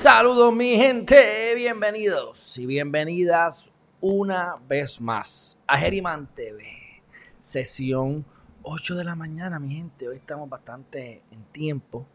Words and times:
Saludos 0.00 0.54
mi 0.54 0.76
gente, 0.76 1.54
bienvenidos 1.54 2.56
y 2.56 2.64
bienvenidas 2.64 3.70
una 4.00 4.56
vez 4.66 4.98
más 4.98 5.58
a 5.66 5.76
Geriman 5.76 6.26
TV, 6.34 6.64
sesión 7.38 8.24
8 8.62 8.94
de 8.94 9.04
la 9.04 9.14
mañana 9.14 9.58
mi 9.58 9.74
gente, 9.74 10.08
hoy 10.08 10.16
estamos 10.16 10.48
bastante 10.48 11.22
en 11.30 11.44
tiempo, 11.52 12.06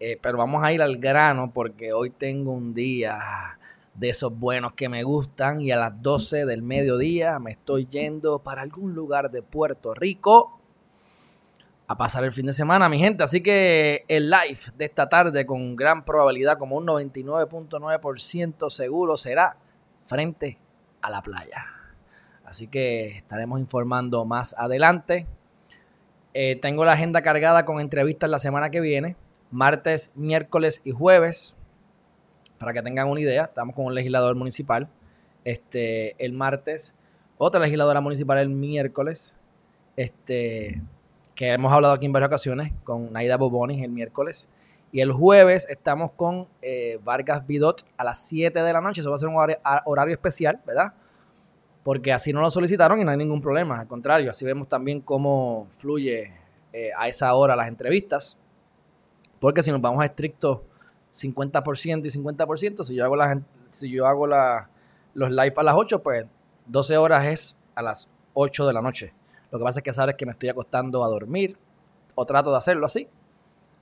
eh, 0.00 0.18
pero 0.20 0.36
vamos 0.36 0.64
a 0.64 0.72
ir 0.72 0.82
al 0.82 0.96
grano 0.96 1.52
porque 1.54 1.92
hoy 1.92 2.10
tengo 2.10 2.50
un 2.50 2.74
día 2.74 3.56
de 3.94 4.08
esos 4.08 4.36
buenos 4.36 4.72
que 4.72 4.88
me 4.88 5.04
gustan 5.04 5.62
y 5.62 5.70
a 5.70 5.76
las 5.76 6.02
12 6.02 6.44
del 6.44 6.62
mediodía 6.62 7.38
me 7.38 7.52
estoy 7.52 7.86
yendo 7.86 8.40
para 8.40 8.62
algún 8.62 8.96
lugar 8.96 9.30
de 9.30 9.42
Puerto 9.42 9.94
Rico 9.94 10.60
a 11.92 11.96
pasar 11.96 12.24
el 12.24 12.32
fin 12.32 12.46
de 12.46 12.52
semana, 12.54 12.88
mi 12.88 12.98
gente. 12.98 13.22
Así 13.22 13.42
que 13.42 14.04
el 14.08 14.30
live 14.30 14.58
de 14.76 14.86
esta 14.86 15.08
tarde 15.08 15.44
con 15.44 15.76
gran 15.76 16.04
probabilidad, 16.04 16.58
como 16.58 16.76
un 16.76 16.86
99.9% 16.86 18.70
seguro, 18.70 19.16
será 19.16 19.56
frente 20.06 20.58
a 21.02 21.10
la 21.10 21.22
playa. 21.22 21.66
Así 22.44 22.66
que 22.66 23.08
estaremos 23.08 23.60
informando 23.60 24.24
más 24.24 24.54
adelante. 24.58 25.26
Eh, 26.32 26.56
tengo 26.56 26.84
la 26.86 26.92
agenda 26.92 27.20
cargada 27.20 27.66
con 27.66 27.78
entrevistas 27.78 28.30
la 28.30 28.38
semana 28.38 28.70
que 28.70 28.80
viene, 28.80 29.16
martes, 29.50 30.12
miércoles 30.14 30.80
y 30.84 30.92
jueves. 30.92 31.56
Para 32.58 32.72
que 32.72 32.80
tengan 32.80 33.08
una 33.08 33.20
idea, 33.20 33.44
estamos 33.44 33.74
con 33.74 33.84
un 33.84 33.94
legislador 33.94 34.34
municipal. 34.34 34.88
Este, 35.44 36.14
el 36.24 36.32
martes, 36.32 36.94
otra 37.36 37.60
legisladora 37.60 38.00
municipal 38.00 38.38
el 38.38 38.48
miércoles. 38.48 39.36
Este, 39.96 40.80
hemos 41.50 41.72
hablado 41.72 41.94
aquí 41.94 42.06
en 42.06 42.12
varias 42.12 42.28
ocasiones, 42.28 42.72
con 42.84 43.12
Naida 43.12 43.36
Bobonis 43.36 43.82
el 43.82 43.90
miércoles. 43.90 44.48
Y 44.92 45.00
el 45.00 45.10
jueves 45.10 45.66
estamos 45.70 46.12
con 46.12 46.46
eh, 46.60 46.98
Vargas 47.02 47.46
Bidot 47.46 47.84
a 47.96 48.04
las 48.04 48.18
7 48.26 48.62
de 48.62 48.72
la 48.72 48.80
noche. 48.80 49.00
Eso 49.00 49.10
va 49.10 49.16
a 49.16 49.18
ser 49.18 49.28
un 49.28 49.36
horario, 49.36 50.14
especial, 50.14 50.60
¿verdad? 50.66 50.92
Porque 51.82 52.12
así 52.12 52.32
no 52.32 52.42
lo 52.42 52.50
solicitaron 52.50 53.00
y 53.00 53.04
no 53.04 53.10
hay 53.10 53.16
ningún 53.16 53.40
problema. 53.40 53.80
Al 53.80 53.86
contrario, 53.86 54.30
así 54.30 54.44
vemos 54.44 54.68
también 54.68 55.00
cómo 55.00 55.66
fluye 55.70 56.32
eh, 56.72 56.90
a 56.96 57.08
esa 57.08 57.32
hora 57.34 57.56
las 57.56 57.68
entrevistas. 57.68 58.36
Porque 59.40 59.62
si 59.62 59.70
nos 59.72 59.80
vamos 59.80 60.02
a 60.02 60.04
estricto 60.04 60.64
50% 61.12 62.04
y 62.04 62.10
50%, 62.10 62.82
si 62.82 62.94
yo 62.94 63.04
hago, 63.04 63.16
la, 63.16 63.40
si 63.70 63.90
yo 63.90 64.06
hago 64.06 64.26
los 64.26 65.30
live 65.30 65.54
a 65.56 65.62
las 65.62 65.74
8, 65.74 66.02
pues 66.02 66.26
12 66.66 66.96
horas 66.98 67.26
es 67.26 67.58
a 67.74 67.82
las 67.82 68.08
8 68.34 68.66
de 68.66 68.72
la 68.74 68.82
noche. 68.82 69.14
Lo 69.52 69.58
que 69.58 69.64
pasa 69.64 69.78
es 69.80 69.84
que 69.84 69.92
sabes 69.92 70.16
que 70.16 70.26
me 70.26 70.32
estoy 70.32 70.48
acostando 70.48 71.04
a 71.04 71.08
dormir 71.08 71.56
o 72.16 72.26
trato 72.26 72.50
de 72.50 72.56
hacerlo 72.56 72.86
así 72.86 73.08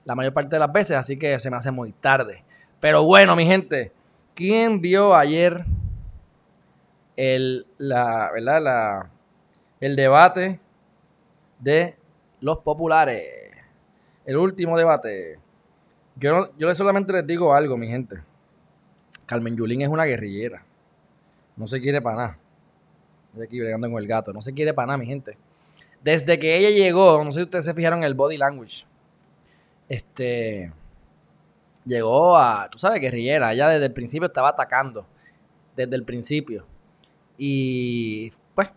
la 0.05 0.15
mayor 0.15 0.33
parte 0.33 0.55
de 0.55 0.59
las 0.59 0.71
veces, 0.71 0.97
así 0.97 1.17
que 1.17 1.37
se 1.39 1.49
me 1.49 1.57
hace 1.57 1.71
muy 1.71 1.91
tarde. 1.91 2.43
Pero 2.79 3.03
bueno, 3.03 3.35
mi 3.35 3.45
gente, 3.45 3.91
¿quién 4.33 4.81
vio 4.81 5.15
ayer 5.15 5.65
el, 7.15 7.67
la, 7.77 8.31
¿verdad? 8.33 8.61
La, 8.61 9.09
el 9.79 9.95
debate 9.95 10.59
de 11.59 11.95
los 12.39 12.59
populares? 12.59 13.51
El 14.25 14.37
último 14.37 14.77
debate. 14.77 15.39
Yo, 16.15 16.51
yo 16.57 16.73
solamente 16.75 17.13
les 17.13 17.25
digo 17.25 17.53
algo, 17.53 17.77
mi 17.77 17.87
gente. 17.87 18.21
Carmen 19.25 19.55
Yulín 19.55 19.81
es 19.81 19.89
una 19.89 20.05
guerrillera. 20.05 20.63
No 21.55 21.67
se 21.67 21.79
quiere 21.79 22.01
para 22.01 22.15
nada. 22.15 22.37
Estoy 23.29 23.45
aquí 23.45 23.59
bregando 23.59 23.89
con 23.89 24.01
el 24.01 24.07
gato. 24.07 24.33
No 24.33 24.41
se 24.41 24.53
quiere 24.53 24.73
para 24.73 24.87
nada, 24.87 24.97
mi 24.97 25.05
gente. 25.05 25.37
Desde 26.03 26.39
que 26.39 26.57
ella 26.57 26.69
llegó, 26.71 27.23
no 27.23 27.31
sé 27.31 27.39
si 27.39 27.43
ustedes 27.43 27.65
se 27.65 27.73
fijaron 27.73 27.99
en 27.99 28.05
el 28.05 28.15
body 28.15 28.37
language. 28.37 28.85
Este. 29.87 30.71
Llegó 31.85 32.37
a. 32.37 32.69
Tú 32.71 32.79
sabes, 32.79 33.01
guerrillera. 33.01 33.53
Ella 33.53 33.69
desde 33.69 33.85
el 33.85 33.93
principio 33.93 34.27
estaba 34.27 34.49
atacando. 34.49 35.05
Desde 35.75 35.95
el 35.95 36.03
principio. 36.03 36.65
Y. 37.37 38.31
Pues. 38.55 38.71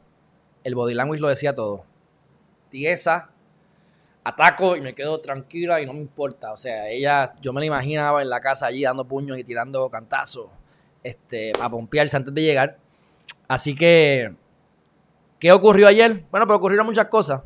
El 0.64 0.74
body 0.74 0.94
language 0.94 1.20
lo 1.20 1.28
decía 1.28 1.54
todo. 1.54 1.84
Tiesa. 2.68 3.30
Ataco 4.22 4.74
y 4.76 4.80
me 4.80 4.94
quedo 4.94 5.20
tranquila 5.20 5.80
y 5.80 5.86
no 5.86 5.92
me 5.92 6.00
importa. 6.00 6.52
O 6.52 6.56
sea, 6.56 6.88
ella, 6.88 7.34
yo 7.40 7.52
me 7.52 7.60
la 7.60 7.66
imaginaba 7.66 8.22
en 8.22 8.30
la 8.30 8.40
casa 8.40 8.66
allí 8.66 8.82
dando 8.82 9.06
puños 9.06 9.38
y 9.38 9.44
tirando 9.44 9.88
cantazos. 9.88 10.48
Este, 11.02 11.52
para 11.52 11.70
pompearse 11.70 12.16
antes 12.16 12.34
de 12.34 12.42
llegar. 12.42 12.78
Así 13.46 13.74
que 13.74 14.34
¿Qué 15.38 15.52
ocurrió 15.52 15.88
ayer? 15.88 16.24
Bueno, 16.30 16.46
pero 16.46 16.56
ocurrieron 16.56 16.86
muchas 16.86 17.06
cosas. 17.06 17.42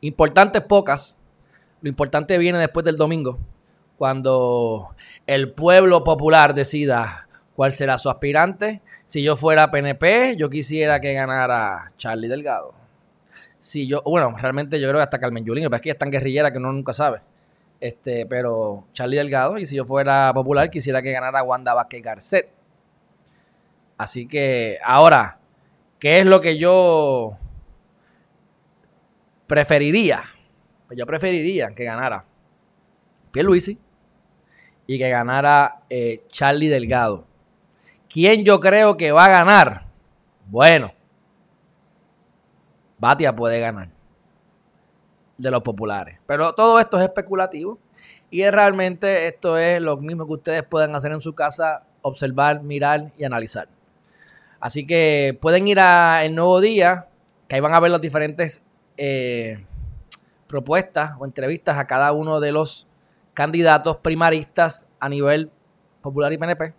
Importantes 0.00 0.62
pocas. 0.62 1.16
Lo 1.80 1.88
importante 1.88 2.38
viene 2.38 2.58
después 2.58 2.84
del 2.84 2.96
domingo, 2.96 3.38
cuando 3.98 4.94
el 5.26 5.52
pueblo 5.52 6.02
popular 6.02 6.54
decida 6.54 7.28
cuál 7.54 7.72
será 7.72 7.98
su 7.98 8.08
aspirante. 8.08 8.80
Si 9.06 9.22
yo 9.22 9.36
fuera 9.36 9.70
PNP, 9.70 10.36
yo 10.36 10.48
quisiera 10.48 11.00
que 11.00 11.12
ganara 11.12 11.86
Charlie 11.96 12.28
Delgado. 12.28 12.74
Si 13.58 13.86
yo, 13.86 14.02
bueno, 14.02 14.34
realmente 14.38 14.80
yo 14.80 14.88
creo 14.88 14.98
que 14.98 15.04
hasta 15.04 15.18
Carmen 15.18 15.44
Yulín, 15.44 15.64
pero 15.64 15.76
es 15.76 15.82
que 15.82 15.90
es 15.90 15.98
tan 15.98 16.10
guerrillera 16.10 16.50
que 16.50 16.58
uno 16.58 16.72
nunca 16.72 16.92
sabe. 16.92 17.20
Este, 17.80 18.24
pero 18.26 18.86
Charlie 18.92 19.18
Delgado, 19.18 19.58
y 19.58 19.66
si 19.66 19.76
yo 19.76 19.84
fuera 19.84 20.32
popular, 20.32 20.70
quisiera 20.70 21.02
que 21.02 21.12
ganara 21.12 21.42
Wanda 21.42 21.74
Vázquez 21.74 22.02
Garcet. 22.02 22.48
Así 23.98 24.26
que 24.26 24.78
ahora, 24.82 25.38
¿Qué 26.04 26.18
es 26.18 26.26
lo 26.26 26.38
que 26.38 26.58
yo 26.58 27.38
preferiría? 29.46 30.22
Pues 30.86 30.98
yo 30.98 31.06
preferiría 31.06 31.74
que 31.74 31.82
ganara 31.82 32.26
Pierluisi 33.32 33.78
y 34.86 34.98
que 34.98 35.08
ganara 35.08 35.80
eh, 35.88 36.26
Charlie 36.28 36.68
Delgado. 36.68 37.26
¿Quién 38.06 38.44
yo 38.44 38.60
creo 38.60 38.98
que 38.98 39.12
va 39.12 39.24
a 39.24 39.28
ganar? 39.30 39.86
Bueno, 40.44 40.92
Batia 42.98 43.34
puede 43.34 43.58
ganar 43.60 43.88
de 45.38 45.50
los 45.50 45.62
populares. 45.62 46.18
Pero 46.26 46.52
todo 46.52 46.80
esto 46.80 46.98
es 46.98 47.04
especulativo 47.04 47.78
y 48.28 48.44
realmente 48.50 49.26
esto 49.26 49.56
es 49.56 49.80
lo 49.80 49.96
mismo 49.96 50.26
que 50.26 50.34
ustedes 50.34 50.64
pueden 50.64 50.94
hacer 50.94 51.12
en 51.12 51.22
su 51.22 51.34
casa, 51.34 51.84
observar, 52.02 52.62
mirar 52.62 53.10
y 53.16 53.24
analizar. 53.24 53.73
Así 54.64 54.86
que 54.86 55.36
pueden 55.42 55.68
ir 55.68 55.78
a 55.78 56.24
El 56.24 56.34
Nuevo 56.34 56.58
Día, 56.58 57.08
que 57.48 57.54
ahí 57.56 57.60
van 57.60 57.74
a 57.74 57.80
ver 57.80 57.90
las 57.90 58.00
diferentes 58.00 58.62
eh, 58.96 59.62
propuestas 60.46 61.16
o 61.18 61.26
entrevistas 61.26 61.76
a 61.76 61.86
cada 61.86 62.12
uno 62.12 62.40
de 62.40 62.50
los 62.50 62.88
candidatos 63.34 63.98
primaristas 63.98 64.86
a 65.00 65.10
nivel 65.10 65.50
popular 66.00 66.32
y 66.32 66.38
PNP. 66.38 66.72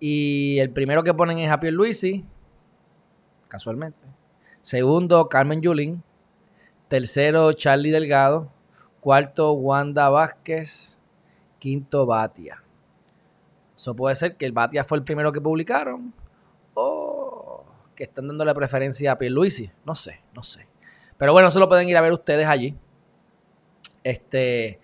Y 0.00 0.58
el 0.60 0.70
primero 0.70 1.02
que 1.02 1.12
ponen 1.12 1.40
es 1.40 1.50
Javier 1.50 1.74
Luisi, 1.74 2.24
casualmente. 3.48 4.08
Segundo, 4.62 5.28
Carmen 5.28 5.60
Yulín. 5.60 6.02
Tercero, 6.88 7.52
Charlie 7.52 7.90
Delgado. 7.90 8.50
Cuarto, 9.00 9.52
Wanda 9.52 10.08
Vázquez. 10.08 11.02
Quinto, 11.58 12.06
Batia. 12.06 12.62
Eso 13.76 13.94
puede 13.94 14.14
ser 14.14 14.36
que 14.36 14.46
el 14.46 14.52
Batia 14.52 14.84
fue 14.84 14.96
el 14.96 15.04
primero 15.04 15.32
que 15.32 15.42
publicaron 15.42 16.14
o 16.74 17.64
que 17.94 18.04
están 18.04 18.28
dándole 18.28 18.54
preferencia 18.54 19.12
a 19.12 19.18
Pierluisi. 19.18 19.70
No 19.84 19.94
sé, 19.94 20.20
no 20.34 20.42
sé. 20.42 20.66
Pero 21.16 21.32
bueno, 21.32 21.48
eso 21.48 21.58
lo 21.58 21.68
pueden 21.68 21.88
ir 21.88 21.96
a 21.96 22.00
ver 22.00 22.12
ustedes 22.12 22.46
allí. 22.46 22.74
Este, 24.02 24.80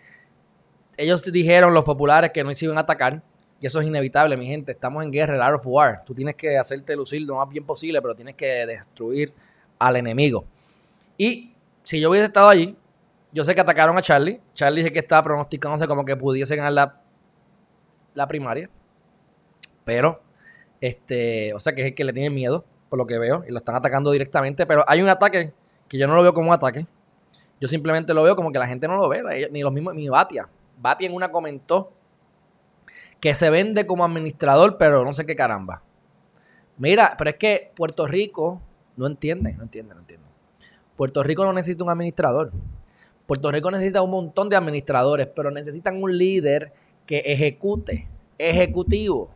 ellos 0.97 1.23
dijeron, 1.23 1.73
los 1.73 1.85
populares, 1.85 2.31
que 2.33 2.45
no 2.45 2.55
se 2.55 2.67
iban 2.67 2.77
a 2.77 2.83
atacar. 2.83 3.23
Y 3.59 3.67
eso 3.67 3.81
es 3.81 3.87
inevitable, 3.87 4.37
mi 4.37 4.47
gente. 4.47 4.73
Estamos 4.73 5.03
en 5.03 5.11
guerra, 5.11 5.35
el 5.35 5.41
Art 5.41 5.55
of 5.55 5.67
War. 5.67 6.05
Tú 6.05 6.15
tienes 6.15 6.35
que 6.35 6.59
hacerte 6.59 6.95
lucir 6.95 7.23
lo 7.23 7.37
más 7.37 7.49
bien 7.49 7.65
posible, 7.65 8.03
pero 8.03 8.15
tienes 8.15 8.35
que 8.35 8.67
destruir 8.67 9.33
al 9.79 9.97
enemigo. 9.97 10.45
Y 11.17 11.55
si 11.83 12.01
yo 12.01 12.11
hubiese 12.11 12.27
estado 12.27 12.51
allí, 12.51 12.77
yo 13.33 13.45
sé 13.45 13.55
que 13.55 13.63
atacaron 13.63 13.97
a 13.97 14.03
Charlie. 14.03 14.41
Charlie 14.55 14.83
dice 14.83 14.93
que 14.93 14.99
estaba 14.99 15.23
pronosticándose 15.23 15.87
como 15.87 16.05
que 16.05 16.17
pudiese 16.17 16.55
ganar 16.55 16.73
la, 16.73 17.01
la 18.13 18.29
primaria. 18.29 18.69
Pero 19.85 20.21
este, 20.81 21.55
o 21.55 21.61
sea 21.61 21.75
que 21.75 21.83
es 21.83 21.87
el 21.89 21.95
que 21.95 22.05
le 22.05 22.13
tiene 22.13 22.31
miedo, 22.31 22.65
por 22.89 22.99
lo 22.99 23.07
que 23.07 23.19
veo, 23.19 23.45
y 23.49 23.53
lo 23.53 23.59
están 23.59 23.77
atacando 23.77 24.11
directamente. 24.11 24.67
Pero 24.67 24.85
hay 24.87 25.03
un 25.03 25.09
ataque 25.09 25.53
que 25.89 25.99
yo 25.99 26.07
no 26.07 26.15
lo 26.15 26.23
veo 26.23 26.35
como 26.35 26.49
un 26.49 26.55
ataque. 26.55 26.87
Yo 27.61 27.69
simplemente 27.69 28.13
lo 28.13 28.23
veo 28.23 28.37
como 28.37 28.53
que 28.53 28.59
la 28.59 28.67
gente 28.67 28.87
no 28.87 28.97
lo 28.97 29.09
ve, 29.09 29.49
ni 29.51 29.63
los 29.63 29.73
mismos, 29.73 29.95
ni 29.95 30.09
Batia. 30.09 30.49
Batia 30.79 31.09
en 31.09 31.15
una 31.15 31.31
comentó 31.31 31.93
que 33.21 33.35
se 33.35 33.49
vende 33.49 33.87
como 33.87 34.05
administrador, 34.05 34.77
pero 34.77 35.05
no 35.05 35.13
sé 35.13 35.25
qué 35.25 35.35
caramba. 35.35 35.83
Mira, 36.77 37.15
pero 37.17 37.31
es 37.31 37.37
que 37.37 37.73
Puerto 37.75 38.07
Rico 38.07 38.61
no 38.97 39.07
entiende, 39.07 39.55
no 39.55 39.63
entiende, 39.63 39.95
no 39.95 40.01
entiende. 40.01 40.27
Puerto 40.97 41.23
Rico 41.23 41.45
no 41.45 41.53
necesita 41.55 41.85
un 41.85 41.91
administrador. 41.91 42.53
Puerto 43.27 43.51
Rico 43.51 43.71
necesita 43.71 44.03
un 44.03 44.11
montón 44.11 44.51
de 44.51 44.57
administradores, 44.57 45.27
pero 45.27 45.51
necesitan 45.51 46.03
un 46.03 46.17
líder 46.17 46.73
que 47.07 47.19
ejecute, 47.19 48.09
ejecutivo 48.39 49.31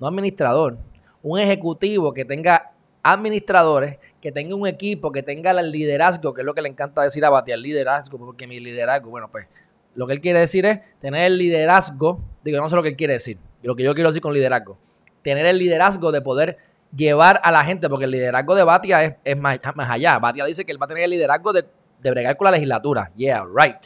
no 0.00 0.06
administrador, 0.06 0.78
un 1.22 1.38
ejecutivo 1.38 2.12
que 2.12 2.24
tenga 2.24 2.72
administradores, 3.02 3.98
que 4.20 4.32
tenga 4.32 4.54
un 4.54 4.66
equipo, 4.66 5.12
que 5.12 5.22
tenga 5.22 5.52
el 5.52 5.70
liderazgo, 5.70 6.34
que 6.34 6.42
es 6.42 6.44
lo 6.44 6.54
que 6.54 6.62
le 6.62 6.68
encanta 6.68 7.02
decir 7.02 7.24
a 7.24 7.30
Batia, 7.30 7.54
el 7.54 7.62
liderazgo, 7.62 8.18
porque 8.18 8.46
mi 8.46 8.60
liderazgo, 8.60 9.10
bueno, 9.10 9.28
pues 9.30 9.46
Lo 9.94 10.06
que 10.06 10.12
él 10.14 10.20
quiere 10.20 10.40
decir 10.40 10.66
es 10.66 10.80
tener 10.98 11.22
el 11.26 11.38
liderazgo, 11.38 12.20
digo, 12.44 12.58
no 12.58 12.68
sé 12.68 12.76
lo 12.76 12.82
que 12.82 12.90
él 12.90 12.96
quiere 12.96 13.14
decir, 13.14 13.38
lo 13.62 13.74
que 13.74 13.82
yo 13.82 13.94
quiero 13.94 14.10
decir 14.10 14.22
con 14.22 14.32
liderazgo, 14.32 14.78
tener 15.22 15.46
el 15.46 15.58
liderazgo 15.58 16.12
de 16.12 16.22
poder 16.22 16.58
llevar 16.94 17.40
a 17.42 17.50
la 17.50 17.64
gente, 17.64 17.88
porque 17.88 18.04
el 18.06 18.10
liderazgo 18.10 18.54
de 18.54 18.64
Batia 18.64 19.18
es, 19.22 19.36
más, 19.36 19.60
allá. 19.76 20.18
Batia 20.18 20.44
dice 20.44 20.64
que 20.64 20.72
él 20.72 20.80
va 20.80 20.86
a 20.86 20.88
tener 20.88 21.04
el 21.04 21.10
liderazgo 21.10 21.52
de, 21.52 21.66
de 22.00 22.10
bregar 22.10 22.36
con 22.36 22.46
la 22.46 22.52
legislatura. 22.52 23.12
Yeah, 23.14 23.44
right. 23.44 23.84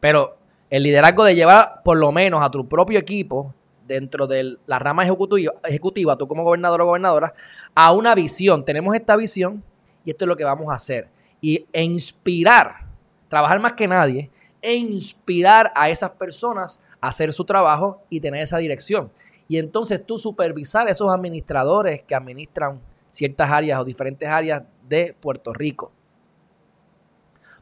Pero 0.00 0.36
el 0.68 0.82
liderazgo 0.82 1.24
de 1.24 1.34
llevar 1.34 1.82
por 1.84 1.96
lo 1.96 2.12
menos 2.12 2.42
a 2.42 2.50
tu 2.50 2.68
propio 2.68 2.98
equipo 2.98 3.54
dentro 3.86 4.26
de 4.26 4.56
la 4.66 4.78
rama 4.78 5.04
ejecutiva, 5.04 5.54
ejecutiva, 5.64 6.16
tú 6.16 6.26
como 6.26 6.44
gobernador 6.44 6.82
o 6.82 6.86
gobernadora, 6.86 7.34
a 7.74 7.92
una 7.92 8.14
visión. 8.14 8.64
Tenemos 8.64 8.94
esta 8.94 9.16
visión 9.16 9.62
y 10.04 10.10
esto 10.10 10.24
es 10.24 10.28
lo 10.28 10.36
que 10.36 10.44
vamos 10.44 10.72
a 10.72 10.76
hacer. 10.76 11.08
Y 11.40 11.66
e 11.72 11.82
inspirar, 11.82 12.86
trabajar 13.28 13.60
más 13.60 13.74
que 13.74 13.86
nadie, 13.88 14.30
e 14.62 14.74
inspirar 14.74 15.72
a 15.74 15.90
esas 15.90 16.10
personas 16.10 16.80
a 17.00 17.08
hacer 17.08 17.32
su 17.32 17.44
trabajo 17.44 18.02
y 18.08 18.20
tener 18.20 18.42
esa 18.42 18.58
dirección. 18.58 19.10
Y 19.48 19.58
entonces 19.58 20.04
tú 20.04 20.18
supervisar 20.18 20.88
a 20.88 20.90
esos 20.90 21.10
administradores 21.10 22.02
que 22.02 22.14
administran 22.14 22.80
ciertas 23.06 23.50
áreas 23.50 23.80
o 23.80 23.84
diferentes 23.84 24.28
áreas 24.28 24.62
de 24.88 25.14
Puerto 25.20 25.52
Rico. 25.52 25.92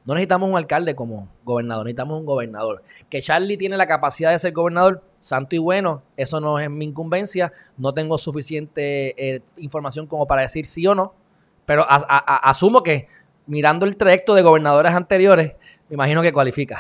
No 0.05 0.15
necesitamos 0.15 0.51
un 0.51 0.57
alcalde 0.57 0.95
como 0.95 1.29
gobernador, 1.45 1.87
necesitamos 1.87 2.21
un 2.21 2.27
gobernador. 2.27 2.83
Que 3.09 3.23
Charlie 3.23 3.57
tiene 3.57 3.77
la 3.77 3.87
capacidad 3.87 4.31
de 4.31 4.39
ser 4.39 4.53
gobernador, 4.53 5.03
santo 5.19 5.57
y 5.57 5.59
bueno, 5.59 6.03
eso 6.17 6.41
no 6.41 6.59
es 6.59 6.69
mi 6.69 6.85
incumbencia, 6.85 7.53
no 7.79 7.95
tengo 7.95 8.19
suficiente 8.19 9.15
eh, 9.17 9.41
información 9.57 10.07
como 10.07 10.27
para 10.27 10.43
decir 10.43 10.67
sí 10.67 10.87
o 10.87 10.95
no, 10.95 11.15
pero 11.65 11.87
asumo 11.89 12.83
que 12.83 13.09
mirando 13.47 13.87
el 13.87 13.97
trayecto 13.97 14.35
de 14.35 14.43
gobernadores 14.43 14.93
anteriores, 14.93 15.55
me 15.89 15.95
imagino 15.95 16.23
que 16.23 16.33
cualifica, 16.33 16.79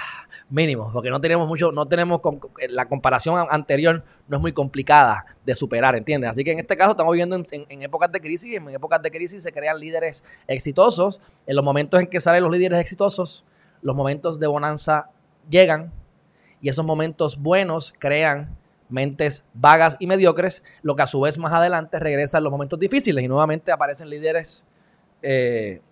mínimo, 0.49 0.91
porque 0.93 1.11
no 1.11 1.21
tenemos 1.21 1.47
mucho, 1.47 1.71
no 1.73 1.87
tenemos, 1.87 2.23
la 2.71 2.87
comparación 2.87 3.47
anterior 3.51 4.03
no 4.29 4.37
es 4.39 4.41
muy 4.41 4.53
complicada 4.53 5.27
de 5.45 5.55
superar, 5.55 5.95
¿entiendes? 5.95 6.31
Así 6.31 6.43
que 6.43 6.53
en 6.53 6.59
este 6.59 6.75
caso 6.77 6.93
estamos 6.93 7.13
viviendo 7.13 7.37
en, 7.37 7.83
épocas 7.83 8.11
de 8.11 8.21
crisis, 8.21 8.53
y 8.53 8.57
en 8.57 8.71
épocas 8.71 9.03
de 9.03 9.11
crisis 9.11 9.43
se 9.43 9.53
crean 9.53 9.79
líderes 9.79 10.25
exitosos, 10.47 11.21
en 11.47 11.55
los 11.55 11.65
momentos 11.65 12.01
en 12.01 12.07
que 12.07 12.19
salen 12.19 12.43
los 12.43 12.53
líderes 12.53 12.81
exitosos, 12.81 13.45
los 13.83 13.95
momentos 13.95 14.41
de 14.41 14.47
bonanza 14.47 15.11
llegan, 15.51 15.93
y 16.63 16.71
esos 16.71 16.85
momentos 16.85 17.37
buenos 17.37 17.93
crean 17.99 18.57
mentes 18.89 19.45
vagas 19.53 19.99
y 20.01 20.07
mediocres, 20.07 20.63
lo 20.83 20.97
que 20.97 21.03
a 21.03 21.07
su 21.07 21.21
vez 21.21 21.37
más 21.37 21.53
adelante 21.53 21.99
regresa 21.99 22.39
en 22.39 22.45
los 22.45 22.51
momentos 22.51 22.79
difíciles 22.79 23.23
y 23.23 23.29
nuevamente 23.29 23.71
aparecen 23.71 24.09
líderes 24.09 24.65
eh, 25.21 25.83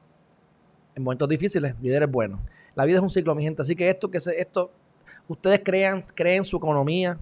en 0.94 1.02
momentos 1.02 1.28
difíciles, 1.28 1.74
líderes 1.82 2.10
buenos. 2.10 2.40
La 2.74 2.84
vida 2.84 2.96
es 2.96 3.02
un 3.02 3.10
ciclo, 3.10 3.34
mi 3.34 3.42
gente. 3.42 3.62
Así 3.62 3.76
que 3.76 3.88
esto, 3.88 4.10
que 4.10 4.20
se, 4.20 4.40
esto, 4.40 4.70
ustedes 5.28 5.60
crean, 5.64 6.00
creen 6.14 6.44
su 6.44 6.56
economía, 6.56 7.18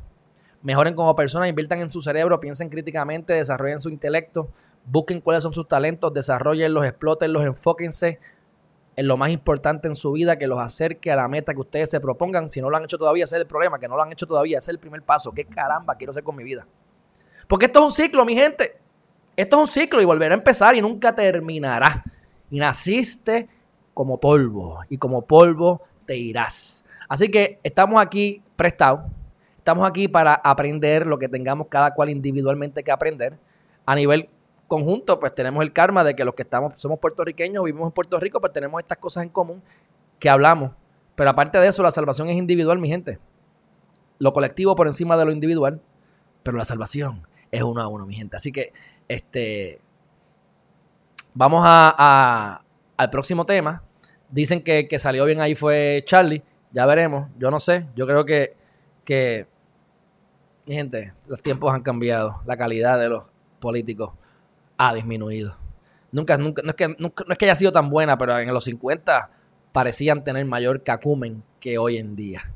mejoren 0.62 0.94
como 0.94 1.14
personas, 1.16 1.48
inviertan 1.48 1.80
en 1.80 1.90
su 1.90 2.00
cerebro, 2.00 2.38
piensen 2.40 2.68
críticamente, 2.68 3.32
desarrollen 3.32 3.80
su 3.80 3.88
intelecto, 3.88 4.48
busquen 4.84 5.20
cuáles 5.20 5.42
son 5.42 5.54
sus 5.54 5.66
talentos, 5.66 6.12
desarrollenlos, 6.12 6.84
explotenlos, 6.84 7.44
enfóquense 7.44 8.18
en 8.96 9.06
lo 9.06 9.16
más 9.16 9.30
importante 9.30 9.88
en 9.88 9.94
su 9.94 10.12
vida 10.12 10.36
que 10.36 10.46
los 10.46 10.58
acerque 10.58 11.10
a 11.10 11.16
la 11.16 11.28
meta 11.28 11.54
que 11.54 11.60
ustedes 11.60 11.90
se 11.90 12.00
propongan. 12.00 12.50
Si 12.50 12.60
no 12.60 12.68
lo 12.68 12.76
han 12.76 12.84
hecho 12.84 12.98
todavía, 12.98 13.24
ese 13.24 13.36
es 13.36 13.42
el 13.42 13.46
problema, 13.46 13.78
que 13.78 13.88
no 13.88 13.96
lo 13.96 14.02
han 14.02 14.12
hecho 14.12 14.26
todavía, 14.26 14.58
ese 14.58 14.70
es 14.70 14.74
el 14.74 14.78
primer 14.78 15.02
paso. 15.02 15.32
¿Qué 15.32 15.44
caramba 15.44 15.94
quiero 15.94 16.10
hacer 16.10 16.22
con 16.22 16.36
mi 16.36 16.44
vida? 16.44 16.66
Porque 17.48 17.66
esto 17.66 17.78
es 17.80 17.84
un 17.86 17.92
ciclo, 17.92 18.24
mi 18.24 18.34
gente. 18.34 18.78
Esto 19.36 19.56
es 19.56 19.60
un 19.60 19.66
ciclo 19.66 20.02
y 20.02 20.04
volverá 20.04 20.34
a 20.34 20.38
empezar 20.38 20.74
y 20.74 20.82
nunca 20.82 21.14
terminará. 21.14 22.04
Y 22.50 22.58
naciste 22.58 23.48
como 24.00 24.18
polvo 24.18 24.78
y 24.88 24.96
como 24.96 25.26
polvo 25.26 25.82
te 26.06 26.16
irás. 26.16 26.86
Así 27.06 27.30
que 27.30 27.60
estamos 27.62 28.00
aquí 28.00 28.42
prestados, 28.56 29.02
estamos 29.58 29.86
aquí 29.86 30.08
para 30.08 30.32
aprender 30.32 31.06
lo 31.06 31.18
que 31.18 31.28
tengamos 31.28 31.66
cada 31.66 31.92
cual 31.92 32.08
individualmente 32.08 32.82
que 32.82 32.90
aprender. 32.90 33.38
A 33.84 33.94
nivel 33.94 34.30
conjunto, 34.68 35.20
pues 35.20 35.34
tenemos 35.34 35.62
el 35.62 35.74
karma 35.74 36.02
de 36.02 36.14
que 36.14 36.24
los 36.24 36.32
que 36.32 36.44
estamos, 36.44 36.80
somos 36.80 36.98
puertorriqueños, 36.98 37.62
vivimos 37.62 37.88
en 37.88 37.92
Puerto 37.92 38.18
Rico, 38.18 38.40
pues 38.40 38.54
tenemos 38.54 38.80
estas 38.80 38.96
cosas 38.96 39.22
en 39.22 39.28
común 39.28 39.62
que 40.18 40.30
hablamos. 40.30 40.70
Pero 41.14 41.28
aparte 41.28 41.58
de 41.58 41.68
eso, 41.68 41.82
la 41.82 41.90
salvación 41.90 42.30
es 42.30 42.38
individual, 42.38 42.78
mi 42.78 42.88
gente. 42.88 43.18
Lo 44.18 44.32
colectivo 44.32 44.74
por 44.74 44.86
encima 44.86 45.18
de 45.18 45.26
lo 45.26 45.32
individual, 45.32 45.82
pero 46.42 46.56
la 46.56 46.64
salvación 46.64 47.26
es 47.50 47.62
uno 47.62 47.82
a 47.82 47.88
uno, 47.88 48.06
mi 48.06 48.14
gente. 48.14 48.34
Así 48.34 48.50
que, 48.50 48.72
este, 49.08 49.78
vamos 51.34 51.60
a 51.66 52.62
al 53.00 53.08
próximo 53.08 53.46
tema. 53.46 53.82
Dicen 54.30 54.62
que, 54.62 54.86
que 54.88 54.98
salió 54.98 55.24
bien 55.24 55.40
ahí 55.40 55.54
fue 55.54 56.02
Charlie. 56.06 56.42
Ya 56.72 56.86
veremos. 56.86 57.28
Yo 57.38 57.50
no 57.50 57.58
sé. 57.58 57.86
Yo 57.96 58.06
creo 58.06 58.24
que, 58.24 58.54
que, 59.04 59.46
mi 60.66 60.74
gente, 60.74 61.12
los 61.26 61.42
tiempos 61.42 61.74
han 61.74 61.82
cambiado. 61.82 62.40
La 62.46 62.56
calidad 62.56 62.98
de 62.98 63.08
los 63.08 63.24
políticos 63.58 64.12
ha 64.78 64.94
disminuido. 64.94 65.56
Nunca, 66.12 66.36
nunca, 66.36 66.62
no, 66.62 66.70
es 66.70 66.76
que, 66.76 66.88
no 66.88 67.12
es 67.28 67.38
que 67.38 67.44
haya 67.44 67.54
sido 67.54 67.72
tan 67.72 67.90
buena, 67.90 68.18
pero 68.18 68.38
en 68.38 68.52
los 68.52 68.64
50 68.64 69.30
parecían 69.72 70.24
tener 70.24 70.44
mayor 70.44 70.82
cacumen 70.82 71.42
que 71.60 71.78
hoy 71.78 71.98
en 71.98 72.16
día. 72.16 72.52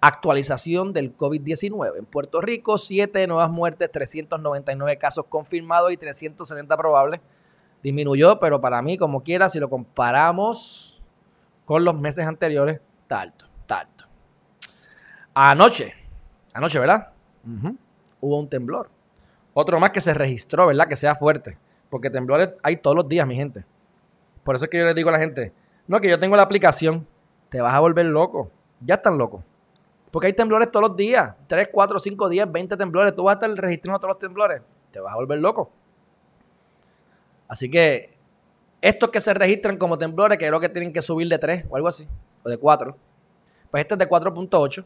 Actualización 0.00 0.92
del 0.92 1.16
COVID-19. 1.16 1.98
En 1.98 2.04
Puerto 2.06 2.40
Rico, 2.40 2.78
7 2.78 3.26
nuevas 3.26 3.50
muertes, 3.50 3.90
399 3.90 4.98
casos 4.98 5.26
confirmados 5.28 5.92
y 5.92 5.96
370 5.96 6.76
probables 6.76 7.20
disminuyó, 7.82 8.38
pero 8.38 8.60
para 8.60 8.82
mí, 8.82 8.98
como 8.98 9.22
quiera, 9.22 9.48
si 9.48 9.60
lo 9.60 9.68
comparamos 9.68 10.87
con 11.68 11.84
los 11.84 11.94
meses 12.00 12.24
anteriores, 12.24 12.80
está 13.02 13.20
alto, 13.20 13.44
está 13.60 13.80
alto. 13.80 14.06
Anoche, 15.34 15.92
anoche, 16.54 16.78
¿verdad? 16.78 17.08
Hubo 18.22 18.40
un 18.40 18.48
temblor. 18.48 18.88
Otro 19.52 19.78
más 19.78 19.90
que 19.90 20.00
se 20.00 20.14
registró, 20.14 20.66
¿verdad? 20.66 20.88
Que 20.88 20.96
sea 20.96 21.14
fuerte. 21.14 21.58
Porque 21.90 22.08
temblores 22.08 22.54
hay 22.62 22.78
todos 22.78 22.96
los 22.96 23.06
días, 23.06 23.26
mi 23.26 23.36
gente. 23.36 23.66
Por 24.44 24.54
eso 24.54 24.64
es 24.64 24.70
que 24.70 24.78
yo 24.78 24.86
les 24.86 24.94
digo 24.94 25.10
a 25.10 25.12
la 25.12 25.18
gente, 25.18 25.52
no, 25.86 26.00
que 26.00 26.08
yo 26.08 26.18
tengo 26.18 26.36
la 26.36 26.42
aplicación, 26.42 27.06
te 27.50 27.60
vas 27.60 27.74
a 27.74 27.80
volver 27.80 28.06
loco. 28.06 28.50
Ya 28.80 28.94
están 28.94 29.18
locos. 29.18 29.44
Porque 30.10 30.28
hay 30.28 30.32
temblores 30.32 30.70
todos 30.70 30.88
los 30.88 30.96
días. 30.96 31.34
3, 31.48 31.68
4, 31.70 31.98
5 31.98 32.28
días, 32.30 32.50
20 32.50 32.78
temblores. 32.78 33.14
Tú 33.14 33.24
vas 33.24 33.34
a 33.34 33.44
estar 33.44 33.62
registrando 33.62 33.98
todos 33.98 34.14
los 34.14 34.18
temblores. 34.18 34.62
Te 34.90 35.00
vas 35.00 35.12
a 35.12 35.16
volver 35.16 35.38
loco. 35.38 35.70
Así 37.46 37.70
que 37.70 38.16
estos 38.80 39.10
que 39.10 39.20
se 39.20 39.34
registran 39.34 39.76
como 39.76 39.98
temblores, 39.98 40.38
que 40.38 40.46
creo 40.46 40.60
que 40.60 40.68
tienen 40.68 40.92
que 40.92 41.02
subir 41.02 41.28
de 41.28 41.38
3 41.38 41.66
o 41.68 41.76
algo 41.76 41.88
así, 41.88 42.06
o 42.42 42.48
de 42.48 42.56
4, 42.56 42.96
pues 43.70 43.80
este 43.82 43.94
es 43.94 43.98
de 43.98 44.08
4.8. 44.08 44.84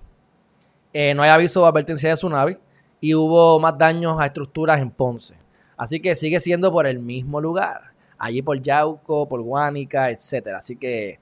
Eh, 0.94 1.14
no 1.14 1.22
hay 1.22 1.30
aviso 1.30 1.62
de 1.62 1.68
advertencia 1.68 2.08
de 2.08 2.14
tsunami 2.14 2.56
y 3.00 3.14
hubo 3.14 3.58
más 3.58 3.76
daños 3.78 4.20
a 4.20 4.26
estructuras 4.26 4.80
en 4.80 4.90
Ponce. 4.90 5.34
Así 5.76 6.00
que 6.00 6.14
sigue 6.14 6.38
siendo 6.40 6.70
por 6.70 6.86
el 6.86 6.98
mismo 6.98 7.40
lugar, 7.40 7.92
allí 8.18 8.42
por 8.42 8.60
Yauco, 8.60 9.28
por 9.28 9.42
Guánica, 9.42 10.10
etc. 10.10 10.48
Así 10.56 10.76
que 10.76 11.18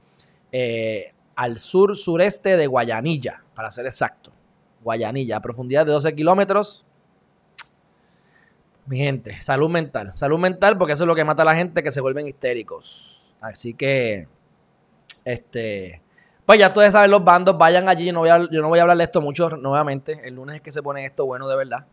eh, 0.53 1.13
al 1.37 1.59
sur 1.59 1.97
sureste 1.97 2.57
de 2.57 2.67
Guayanilla, 2.67 3.43
para 3.55 3.71
ser 3.71 3.87
exacto. 3.87 4.33
Guayanilla, 4.83 5.37
a 5.37 5.41
profundidad 5.41 5.87
de 5.87 5.93
12 5.93 6.15
kilómetros, 6.15 6.85
mi 8.91 8.99
gente, 8.99 9.41
salud 9.41 9.71
mental. 9.71 10.11
Salud 10.17 10.41
mental 10.41 10.77
porque 10.77 10.95
eso 10.95 11.05
es 11.05 11.09
lo 11.09 11.15
que 11.15 11.25
mata 11.25 11.43
a 11.43 11.45
la 11.45 11.55
gente 11.55 11.81
que 11.81 11.93
se 11.93 12.01
vuelven 12.01 12.27
histéricos. 12.27 13.37
Así 13.41 13.73
que, 13.73 14.27
este, 15.25 16.03
pues 16.45 16.59
ya 16.59 16.67
ustedes 16.67 16.93
saben 16.93 17.13
los 17.13 17.23
bandos, 17.23 17.57
vayan 17.57 17.89
allí. 17.89 18.07
Yo 18.07 18.13
no 18.13 18.19
voy 18.19 18.31
a, 18.31 18.39
yo 18.51 18.61
no 18.61 18.67
voy 18.67 18.81
a 18.81 18.83
hablar 18.83 18.97
de 18.97 19.05
esto 19.05 19.21
mucho 19.21 19.49
nuevamente. 19.51 20.21
El 20.25 20.35
lunes 20.35 20.57
es 20.57 20.61
que 20.61 20.73
se 20.73 20.83
pone 20.83 21.05
esto 21.05 21.25
bueno 21.25 21.47
de 21.47 21.55
verdad. 21.55 21.87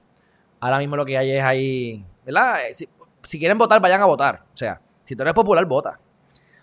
Ahora 0.59 0.79
mismo 0.79 0.95
lo 0.95 1.05
que 1.05 1.15
hay 1.19 1.33
es 1.33 1.43
ahí, 1.43 2.03
¿verdad? 2.25 2.67
Eh, 2.67 2.73
si, 2.73 2.89
si 3.21 3.37
quieren 3.37 3.59
votar, 3.59 3.79
vayan 3.79 4.01
a 4.01 4.05
votar. 4.05 4.45
O 4.51 4.57
sea, 4.57 4.81
si 5.03 5.15
tú 5.15 5.21
eres 5.21 5.35
popular, 5.35 5.63
vota. 5.65 5.99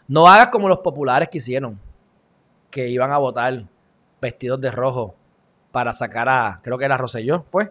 No 0.09 0.27
hagas 0.27 0.49
como 0.49 0.69
los 0.69 0.79
populares 0.79 1.29
que 1.29 1.39
hicieron, 1.39 1.79
que 2.73 2.89
iban 2.89 3.13
a 3.13 3.19
votar 3.19 3.67
vestidos 4.21 4.61
de 4.61 4.73
rojo 4.73 5.15
para 5.71 5.93
sacar 5.93 6.29
a, 6.29 6.59
creo 6.61 6.77
que 6.77 6.87
era 6.87 6.99
Roselló, 6.99 7.45
pues 7.53 7.71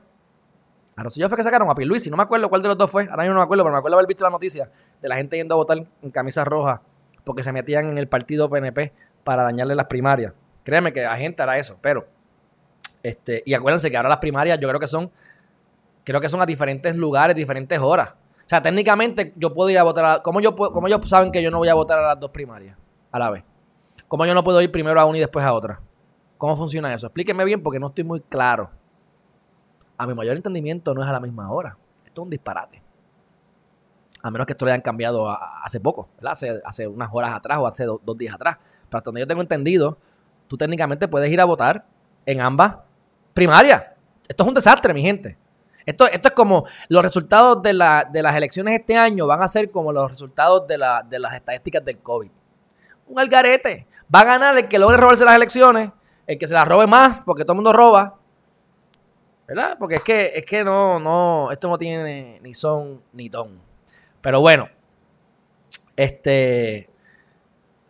a 0.96 1.04
Rosselló 1.04 1.28
fue 1.28 1.38
que 1.38 1.44
sacaron 1.44 1.70
a 1.70 1.74
Luis, 1.86 2.08
no 2.10 2.18
me 2.18 2.24
acuerdo 2.24 2.50
cuál 2.50 2.62
de 2.62 2.68
los 2.68 2.78
dos 2.78 2.90
fue, 2.90 3.08
ahora 3.10 3.24
mismo 3.24 3.34
no 3.34 3.40
me 3.40 3.44
acuerdo, 3.44 3.64
pero 3.64 3.74
me 3.74 3.80
acuerdo 3.80 3.98
haber 3.98 4.08
visto 4.08 4.24
la 4.24 4.30
noticia 4.30 4.70
de 5.02 5.10
la 5.10 5.16
gente 5.16 5.38
yendo 5.38 5.56
a 5.56 5.58
votar 5.58 5.78
en 6.02 6.12
camisa 6.12 6.44
roja 6.44 6.82
porque 7.24 7.42
se 7.42 7.52
metían 7.52 7.90
en 7.90 7.98
el 7.98 8.08
partido 8.08 8.50
PNP 8.50 8.94
para 9.24 9.44
dañarle 9.44 9.76
las 9.76 9.86
primarias. 9.86 10.34
Créeme 10.64 10.94
que 10.94 11.02
la 11.02 11.16
gente 11.16 11.42
hará 11.42 11.58
eso, 11.58 11.78
pero 11.82 12.08
este, 13.02 13.42
y 13.46 13.54
acuérdense 13.54 13.90
que 13.90 13.98
ahora 13.98 14.10
las 14.10 14.20
primarias 14.20 14.60
yo 14.60 14.68
creo 14.68 14.80
que 14.80 14.88
son 14.88 15.12
creo 16.04 16.22
que 16.22 16.30
son 16.30 16.42
a 16.42 16.46
diferentes 16.46 16.96
lugares, 16.98 17.36
diferentes 17.36 17.80
horas. 17.80 18.10
O 18.12 18.48
sea, 18.50 18.62
técnicamente 18.62 19.34
yo 19.38 19.54
puedo 19.54 19.70
ir 19.70 19.80
a 19.80 19.84
votar 19.84 20.06
a, 20.06 20.22
¿cómo, 20.22 20.42
yo 20.42 20.54
¿Cómo 20.54 20.88
ellos 20.88 21.10
saben 21.10 21.32
que 21.32 21.42
yo 21.42 21.50
no 21.50 21.60
voy 21.60 21.70
a 21.70 21.74
votar 21.74 21.98
a 22.00 22.08
las 22.10 22.20
dos 22.20 22.30
primarias 22.30 22.78
a 23.12 23.20
la 23.20 23.32
vez? 23.32 23.44
¿Cómo 24.08 24.26
yo 24.26 24.34
no 24.34 24.44
puedo 24.44 24.62
ir 24.62 24.72
primero 24.72 25.00
a 25.00 25.06
una 25.06 25.18
y 25.18 25.22
después 25.22 25.46
a 25.46 25.54
otra? 25.54 25.80
¿Cómo 26.38 26.56
funciona 26.56 26.94
eso? 26.94 27.08
Explíqueme 27.08 27.46
bien 27.46 27.64
porque 27.64 27.80
no 27.80 27.88
estoy 27.88 28.04
muy 28.04 28.20
claro 28.20 28.70
a 29.98 30.08
mi 30.08 30.14
mayor 30.14 30.36
entendimiento 30.36 30.94
no 30.94 31.04
es 31.04 31.08
a 31.08 31.14
la 31.14 31.20
misma 31.20 31.52
hora. 31.52 31.78
Esto 32.06 32.22
es 32.22 32.24
un 32.24 32.30
disparate. 32.30 32.82
A 34.22 34.32
menos 34.32 34.48
que 34.48 34.54
esto 34.54 34.66
lo 34.66 34.72
hayan 34.72 34.82
cambiado 34.82 35.30
hace 35.30 35.80
poco, 35.80 36.10
Hace, 36.24 36.62
hace, 36.64 36.88
unas 36.88 37.10
horas 37.12 37.34
atrás 37.34 37.58
o 37.60 37.68
hace 37.68 37.86
dos 37.86 38.18
días 38.18 38.34
atrás. 38.34 38.58
Pero 38.90 38.98
hasta 38.98 39.08
donde 39.10 39.22
yo 39.22 39.28
tengo 39.28 39.42
entendido, 39.42 39.98
tú 40.48 40.56
técnicamente 40.56 41.08
puedes 41.08 41.32
ir 41.32 41.42
a 41.42 41.46
votar 41.46 41.86
en 42.26 42.40
ambas 42.40 42.76
primarias. 43.34 43.84
Esto 44.28 44.44
es 44.44 44.48
un 44.48 44.54
desastre, 44.54 44.94
mi 44.94 45.02
gente. 45.02 45.38
Esto, 45.86 46.08
esto 46.08 46.30
es 46.30 46.34
como 46.34 46.66
los 46.88 47.02
resultados 47.02 47.62
de, 47.62 47.74
la, 47.74 48.08
de 48.10 48.22
las 48.22 48.36
elecciones 48.36 48.80
este 48.80 48.96
año 48.96 49.28
van 49.28 49.42
a 49.42 49.48
ser 49.48 49.70
como 49.70 49.92
los 49.92 50.10
resultados 50.10 50.66
de, 50.68 50.78
de 51.10 51.20
las 51.20 51.34
estadísticas 51.34 51.84
del 51.84 52.00
COVID. 52.00 52.32
Un 53.08 53.20
algarete. 53.20 53.88
Va 54.14 54.22
a 54.22 54.26
ganar 54.26 54.58
el 54.58 54.68
que 54.70 54.80
logre 54.80 54.98
robarse 54.98 55.26
las 55.26 55.36
elecciones, 55.36 55.92
el 56.26 56.38
que 56.38 56.48
se 56.48 56.54
las 56.54 56.68
robe 56.68 56.88
más, 56.88 57.20
porque 57.26 57.44
todo 57.44 57.54
el 57.54 57.58
mundo 57.58 57.74
roba. 57.74 58.18
¿Verdad? 59.54 59.78
Porque 59.80 59.96
es 59.96 60.02
que, 60.02 60.32
es 60.34 60.46
que 60.48 60.64
no, 60.64 61.00
no, 61.00 61.52
esto 61.52 61.68
no 61.70 61.78
tiene 61.78 62.40
ni 62.42 62.56
son 62.56 63.04
ni 63.14 63.30
ton. 63.30 63.62
Pero 64.20 64.42
bueno, 64.42 64.68
este, 65.96 66.90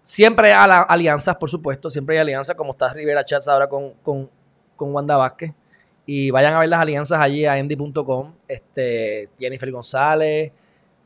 siempre 0.01 0.51
hay 0.51 0.83
alianzas, 0.89 1.37
por 1.37 1.49
supuesto, 1.49 1.89
siempre 1.89 2.15
hay 2.15 2.21
alianzas, 2.21 2.57
como 2.57 2.73
está 2.73 2.91
Rivera 2.91 3.23
Chats 3.23 3.47
ahora 3.47 3.69
con, 3.69 3.93
con, 4.01 4.29
con 4.75 4.93
Wanda 4.93 5.15
Vázquez. 5.15 5.53
Y 6.05 6.31
vayan 6.31 6.53
a 6.55 6.59
ver 6.59 6.67
las 6.67 6.81
alianzas 6.81 7.21
allí 7.21 7.45
a 7.45 7.57
endy.com. 7.57 8.33
Este, 8.45 9.29
Jennifer 9.39 9.71
González, 9.71 10.51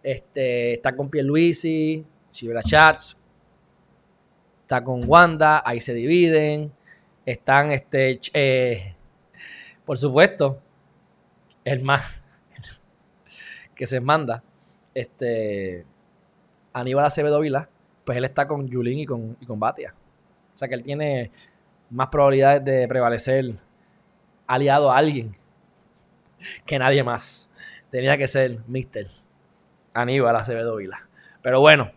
este, 0.02 0.74
está 0.74 0.96
con 0.96 1.08
Pierluisi, 1.08 2.04
Rivera 2.42 2.64
Chats, 2.64 3.16
está 4.64 4.84
con 4.84 5.08
Wanda, 5.08 5.62
ahí 5.64 5.80
se 5.80 5.94
dividen. 5.94 6.72
Están, 7.28 7.72
este, 7.72 8.20
eh, 8.34 8.97
por 9.88 9.98
supuesto, 9.98 10.60
el 11.64 11.82
más 11.82 12.04
que 13.74 13.88
se 13.88 14.02
manda, 14.02 14.44
este, 14.94 15.86
Aníbal 16.74 17.06
Acevedo 17.06 17.40
Vila, 17.40 17.70
pues 18.04 18.18
él 18.18 18.26
está 18.26 18.50
con 18.50 18.70
Julín 18.70 19.00
y 19.00 19.06
con, 19.06 19.38
y 19.40 19.46
con 19.46 19.62
Batia. 19.62 19.96
O 20.54 20.58
sea 20.58 20.68
que 20.68 20.76
él 20.76 20.84
tiene 20.84 21.32
más 21.90 22.08
probabilidades 22.08 22.66
de 22.66 22.86
prevalecer 22.86 23.56
aliado 24.46 24.92
a 24.92 24.98
alguien 24.98 25.38
que 26.66 26.78
nadie 26.78 27.02
más. 27.02 27.50
Tenía 27.90 28.18
que 28.18 28.28
ser 28.28 28.60
Mister 28.68 29.08
Aníbal 29.94 30.36
Acevedo 30.36 30.76
Vila. 30.76 30.98
Pero 31.42 31.62
bueno, 31.62 31.94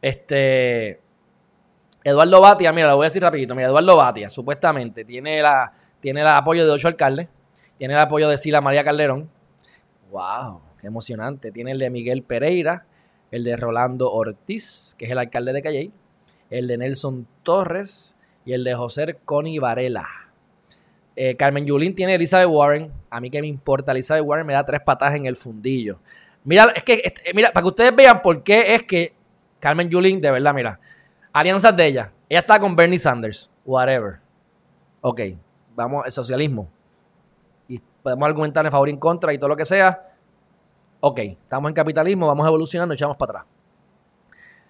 este. 0.00 1.00
Eduardo 2.04 2.40
Batia, 2.40 2.72
mira, 2.72 2.90
lo 2.90 2.96
voy 2.96 3.06
a 3.06 3.08
decir 3.08 3.22
rapidito. 3.22 3.56
Mira, 3.56 3.68
Eduardo 3.68 3.96
Batia, 3.96 4.30
supuestamente, 4.30 5.04
tiene, 5.04 5.42
la, 5.42 5.72
tiene 6.02 6.20
el 6.20 6.26
apoyo 6.26 6.66
de 6.66 6.72
ocho 6.72 6.88
alcaldes. 6.88 7.28
Tiene 7.78 7.94
el 7.94 8.00
apoyo 8.00 8.28
de 8.28 8.36
Sila 8.36 8.60
María 8.60 8.84
Calderón. 8.84 9.30
¡Wow! 10.10 10.60
¡Qué 10.78 10.88
emocionante! 10.88 11.50
Tiene 11.50 11.70
el 11.70 11.78
de 11.78 11.88
Miguel 11.88 12.22
Pereira 12.22 12.84
el 13.32 13.44
de 13.44 13.56
Rolando 13.56 14.12
Ortiz, 14.12 14.94
que 14.96 15.06
es 15.06 15.10
el 15.10 15.18
alcalde 15.18 15.52
de 15.52 15.62
Calley, 15.62 15.92
el 16.50 16.68
de 16.68 16.78
Nelson 16.78 17.26
Torres 17.42 18.16
y 18.44 18.52
el 18.52 18.62
de 18.62 18.74
José 18.74 19.16
Connie 19.24 19.58
Varela. 19.58 20.06
Eh, 21.16 21.34
Carmen 21.34 21.66
Yulín 21.66 21.94
tiene 21.94 22.14
Elizabeth 22.14 22.48
Warren. 22.48 22.92
A 23.10 23.20
mí 23.20 23.30
que 23.30 23.40
me 23.40 23.46
importa, 23.46 23.92
Elizabeth 23.92 24.24
Warren 24.24 24.46
me 24.46 24.52
da 24.52 24.64
tres 24.64 24.82
patas 24.84 25.14
en 25.14 25.26
el 25.26 25.36
fundillo. 25.36 25.98
Mira, 26.44 26.72
es 26.76 26.84
que, 26.84 27.00
este, 27.04 27.32
mira, 27.34 27.50
para 27.52 27.64
que 27.64 27.68
ustedes 27.68 27.96
vean 27.96 28.20
por 28.20 28.42
qué 28.42 28.74
es 28.74 28.82
que 28.82 29.14
Carmen 29.58 29.88
Yulín, 29.88 30.20
de 30.20 30.30
verdad, 30.30 30.54
mira, 30.54 30.78
alianzas 31.32 31.74
de 31.74 31.86
ella. 31.86 32.12
Ella 32.28 32.40
está 32.40 32.60
con 32.60 32.76
Bernie 32.76 32.98
Sanders, 32.98 33.50
whatever. 33.64 34.18
Ok, 35.00 35.20
vamos, 35.74 36.04
el 36.06 36.12
socialismo. 36.12 36.68
Y 37.68 37.78
podemos 38.02 38.26
argumentar 38.26 38.64
en 38.64 38.72
favor 38.72 38.88
y 38.88 38.92
en 38.92 38.98
contra 38.98 39.32
y 39.32 39.38
todo 39.38 39.48
lo 39.48 39.56
que 39.56 39.64
sea 39.64 40.12
ok, 41.04 41.18
estamos 41.18 41.68
en 41.68 41.74
capitalismo, 41.74 42.28
vamos 42.28 42.46
evolucionando 42.46 42.94
y 42.94 42.96
echamos 42.96 43.16
para 43.16 43.40
atrás. 43.40 43.46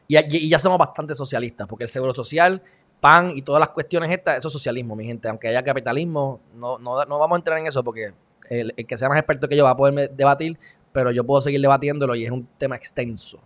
Y, 0.09 0.49
ya 0.49 0.59
somos 0.59 0.79
bastante 0.79 1.15
socialistas, 1.15 1.67
porque 1.69 1.85
el 1.85 1.91
seguro 1.91 2.15
social, 2.15 2.63
PAN 3.01 3.31
y 3.35 3.43
todas 3.43 3.61
las 3.61 3.69
cuestiones 3.69 4.11
estas, 4.11 4.39
eso 4.39 4.49
es 4.49 4.53
socialismo, 4.53 4.97
mi 4.97 5.05
gente. 5.07 5.29
Aunque 5.29 5.49
haya 5.49 5.63
capitalismo, 5.63 6.41
no, 6.55 6.79
no, 6.79 6.95
vamos 6.95 7.33
a 7.33 7.37
entrar 7.37 7.59
en 7.59 7.67
eso 7.67 7.85
porque 7.85 8.15
el, 8.49 8.75
que 8.75 8.97
sea 8.97 9.11
más 9.11 9.19
experto 9.19 9.47
que 9.47 9.57
yo 9.57 9.65
va 9.65 9.71
a 9.71 9.77
poder 9.77 10.11
debatir, 10.11 10.59
pero 10.91 11.11
yo 11.11 11.25
puedo 11.25 11.43
seguir 11.43 11.61
debatiéndolo 11.61 12.15
y 12.15 12.25
es 12.25 12.31
un 12.31 12.47
tema 12.57 12.77
extenso. 12.77 13.39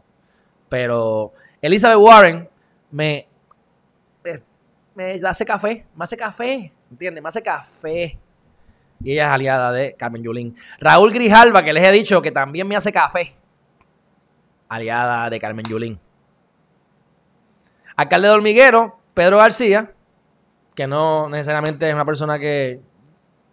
Pero 0.69 1.33
Elizabeth 1.61 1.99
Warren 1.99 2.49
me, 2.93 3.27
me, 4.23 4.43
me 4.95 5.29
hace 5.29 5.45
café, 5.45 5.87
me 5.95 6.05
hace 6.05 6.17
café, 6.17 6.73
¿entiendes? 6.91 7.23
Me 7.23 7.29
hace 7.29 7.43
café 7.43 8.19
y 9.03 9.13
ella 9.13 9.27
es 9.27 9.33
aliada 9.33 9.73
de 9.73 9.95
Carmen 9.95 10.23
Yulín. 10.23 10.55
Raúl 10.81 11.13
Grijalva, 11.13 11.63
que 11.63 11.73
les 11.73 11.87
he 11.87 11.93
dicho 11.93 12.23
que 12.23 12.33
también 12.33 12.67
me 12.67 12.77
hace 12.77 12.93
café, 12.93 13.35
aliada 14.69 15.29
de 15.31 15.39
Carmen 15.39 15.65
Yulín. 15.67 16.01
Alcalde 17.97 18.29
de 18.29 18.35
Hormiguero, 18.35 18.99
Pedro 19.15 19.39
García, 19.39 19.93
que 20.75 20.87
no 20.87 21.29
necesariamente 21.29 21.89
es 21.89 21.95
una 21.95 22.05
persona 22.05 22.39
que, 22.39 22.81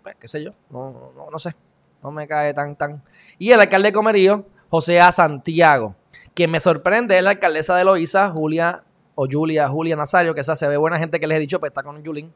pues, 0.02 0.16
qué 0.16 0.28
sé 0.28 0.44
yo, 0.44 0.52
no, 0.70 1.14
no, 1.32 1.40
sé, 1.40 1.56
no 2.02 2.12
me 2.12 2.28
cae 2.28 2.54
tan, 2.54 2.76
tan. 2.76 3.02
Y 3.38 3.52
el 3.52 3.60
alcalde 3.60 3.90
de 3.90 3.94
Comerío, 3.94 4.46
José 4.70 5.00
A. 5.00 5.12
Santiago. 5.12 5.96
Quien 6.34 6.52
me 6.52 6.60
sorprende 6.60 7.18
es 7.18 7.24
la 7.24 7.32
alcaldesa 7.32 7.76
de 7.76 7.86
Loíza, 7.86 8.30
Julia, 8.32 8.84
o 9.16 9.28
Julia, 9.30 9.70
Julia 9.70 9.96
Nazario, 9.96 10.34
que 10.34 10.42
esa 10.42 10.56
se 10.56 10.68
ve 10.68 10.78
buena 10.78 10.98
gente 10.98 11.20
que 11.20 11.28
les 11.28 11.38
he 11.38 11.42
dicho, 11.42 11.60
pues 11.60 11.70
está 11.70 11.84
con 11.84 12.04
Yulín. 12.04 12.34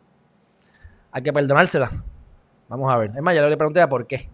Hay 1.17 1.23
que 1.23 1.33
perdonársela. 1.33 1.89
Vamos 2.69 2.93
a 2.93 2.97
ver. 2.97 3.09
Es 3.15 3.23
más, 3.23 3.33
ya 3.33 3.41
le 3.41 3.57
pregunté 3.57 3.81
a 3.81 3.89
por 3.89 4.05
qué. 4.05 4.29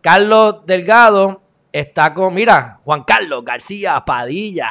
Carlos 0.00 0.64
Delgado 0.64 1.42
está 1.70 2.14
con, 2.14 2.32
mira, 2.32 2.80
Juan 2.84 3.04
Carlos 3.04 3.44
García 3.44 4.02
Padilla. 4.02 4.70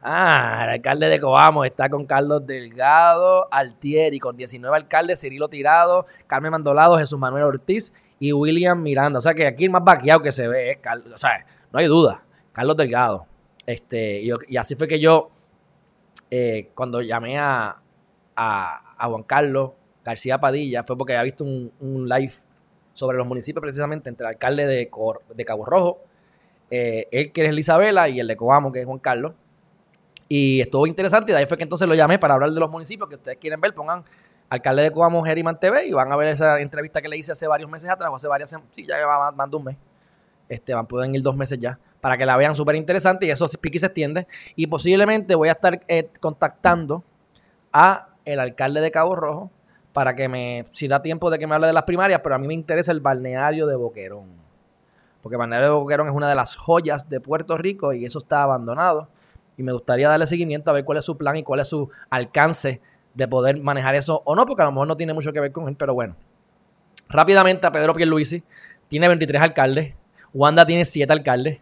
Ah, 0.00 0.62
el 0.64 0.70
alcalde 0.70 1.10
de 1.10 1.20
Coamo 1.20 1.62
está 1.62 1.90
con 1.90 2.06
Carlos 2.06 2.46
Delgado 2.46 3.52
Altieri, 3.52 4.18
con 4.18 4.34
19 4.34 4.74
alcaldes, 4.74 5.20
Cirilo 5.20 5.48
Tirado, 5.50 6.06
Carmen 6.26 6.52
Mandolado, 6.52 6.96
Jesús 6.96 7.18
Manuel 7.18 7.44
Ortiz 7.44 7.92
y 8.18 8.32
William 8.32 8.80
Miranda. 8.80 9.18
O 9.18 9.20
sea 9.20 9.34
que 9.34 9.46
aquí 9.46 9.66
el 9.66 9.70
más 9.70 9.84
vaqueado 9.84 10.22
que 10.22 10.32
se 10.32 10.48
ve 10.48 10.70
es 10.70 10.78
Carlos, 10.78 11.12
o 11.12 11.18
sea, 11.18 11.44
no 11.70 11.80
hay 11.80 11.86
duda, 11.86 12.22
Carlos 12.54 12.78
Delgado. 12.78 13.26
Este, 13.66 14.22
y, 14.22 14.56
así 14.56 14.74
fue 14.74 14.88
que 14.88 14.98
yo, 14.98 15.32
eh, 16.30 16.70
cuando 16.74 17.02
llamé 17.02 17.38
a, 17.38 17.76
a 18.34 19.06
Juan 19.06 19.22
Carlos 19.24 19.72
García 20.04 20.38
Padilla 20.38 20.82
fue 20.84 20.96
porque 20.96 21.12
había 21.12 21.24
visto 21.24 21.44
un, 21.44 22.08
live 22.08 22.32
sobre 22.92 23.18
los 23.18 23.26
municipios 23.26 23.60
precisamente 23.60 24.08
entre 24.08 24.26
el 24.26 24.34
alcalde 24.34 24.66
de, 24.66 24.90
de 25.34 25.44
Cabo 25.44 25.64
Rojo, 25.64 26.00
eh, 26.70 27.06
él 27.10 27.32
que 27.32 27.44
es 27.44 27.56
Isabela 27.56 28.08
y 28.08 28.20
el 28.20 28.26
de 28.26 28.36
Coamo 28.36 28.72
que 28.72 28.80
es 28.80 28.86
Juan 28.86 28.98
Carlos. 28.98 29.32
Y 30.28 30.60
estuvo 30.60 30.86
interesante 30.86 31.32
y 31.32 31.34
de 31.34 31.40
ahí 31.40 31.46
fue 31.46 31.56
que 31.56 31.64
entonces 31.64 31.88
lo 31.88 31.94
llamé 31.94 32.18
para 32.18 32.34
hablar 32.34 32.50
de 32.50 32.60
los 32.60 32.70
municipios 32.70 33.08
que 33.08 33.16
ustedes 33.16 33.38
quieren 33.38 33.60
ver, 33.60 33.74
pongan 33.74 34.04
alcalde 34.48 34.82
de 34.82 34.90
Coamo 34.90 35.22
Geriman 35.22 35.58
TV 35.58 35.86
y 35.86 35.92
van 35.92 36.12
a 36.12 36.16
ver 36.16 36.28
esa 36.28 36.60
entrevista 36.60 37.00
que 37.00 37.08
le 37.08 37.16
hice 37.16 37.32
hace 37.32 37.46
varios 37.46 37.70
meses 37.70 37.88
atrás, 37.88 38.10
o 38.10 38.16
hace 38.16 38.28
varias 38.28 38.54
sí, 38.72 38.86
ya 38.86 39.06
va 39.06 39.30
más 39.30 39.50
de 39.50 39.56
un 39.56 39.64
mes. 39.64 39.76
Este, 40.48 40.74
van, 40.74 40.86
pueden 40.86 41.14
ir 41.14 41.22
dos 41.22 41.36
meses 41.36 41.58
ya, 41.58 41.78
para 42.00 42.16
que 42.18 42.26
la 42.26 42.36
vean 42.36 42.56
súper 42.56 42.74
interesante 42.74 43.26
y 43.26 43.30
eso 43.30 43.46
pique 43.60 43.78
se 43.78 43.86
extiende. 43.86 44.26
Y 44.56 44.66
posiblemente 44.66 45.36
voy 45.36 45.48
a 45.48 45.52
estar 45.52 45.80
eh, 45.86 46.08
contactando 46.20 47.04
a 47.72 48.08
el 48.24 48.40
alcalde 48.40 48.80
de 48.80 48.90
Cabo 48.90 49.14
Rojo, 49.14 49.50
para 49.92 50.14
que 50.14 50.28
me, 50.28 50.64
si 50.70 50.88
da 50.88 51.02
tiempo 51.02 51.30
de 51.30 51.38
que 51.38 51.46
me 51.46 51.54
hable 51.54 51.66
de 51.66 51.72
las 51.72 51.84
primarias, 51.84 52.20
pero 52.22 52.34
a 52.34 52.38
mí 52.38 52.46
me 52.46 52.54
interesa 52.54 52.92
el 52.92 53.00
balneario 53.00 53.66
de 53.66 53.76
Boquerón. 53.76 54.28
Porque 55.22 55.34
el 55.34 55.38
balneario 55.38 55.68
de 55.68 55.74
Boquerón 55.74 56.08
es 56.08 56.14
una 56.14 56.28
de 56.28 56.34
las 56.34 56.56
joyas 56.56 57.08
de 57.08 57.20
Puerto 57.20 57.58
Rico 57.58 57.92
y 57.92 58.04
eso 58.04 58.18
está 58.18 58.42
abandonado. 58.42 59.08
Y 59.56 59.62
me 59.62 59.72
gustaría 59.72 60.08
darle 60.08 60.26
seguimiento 60.26 60.70
a 60.70 60.74
ver 60.74 60.84
cuál 60.84 60.98
es 60.98 61.04
su 61.04 61.16
plan 61.16 61.36
y 61.36 61.42
cuál 61.42 61.60
es 61.60 61.68
su 61.68 61.90
alcance 62.08 62.80
de 63.14 63.28
poder 63.28 63.60
manejar 63.60 63.94
eso 63.94 64.22
o 64.24 64.34
no, 64.34 64.46
porque 64.46 64.62
a 64.62 64.66
lo 64.66 64.72
mejor 64.72 64.86
no 64.86 64.96
tiene 64.96 65.12
mucho 65.12 65.32
que 65.32 65.40
ver 65.40 65.52
con 65.52 65.68
él, 65.68 65.76
pero 65.76 65.94
bueno. 65.94 66.16
Rápidamente 67.08 67.66
a 67.66 67.72
Pedro 67.72 67.92
Pierluisi, 67.92 68.42
tiene 68.88 69.08
23 69.08 69.42
alcaldes, 69.42 69.94
Wanda 70.32 70.64
tiene 70.64 70.84
7 70.84 71.12
alcaldes, 71.12 71.60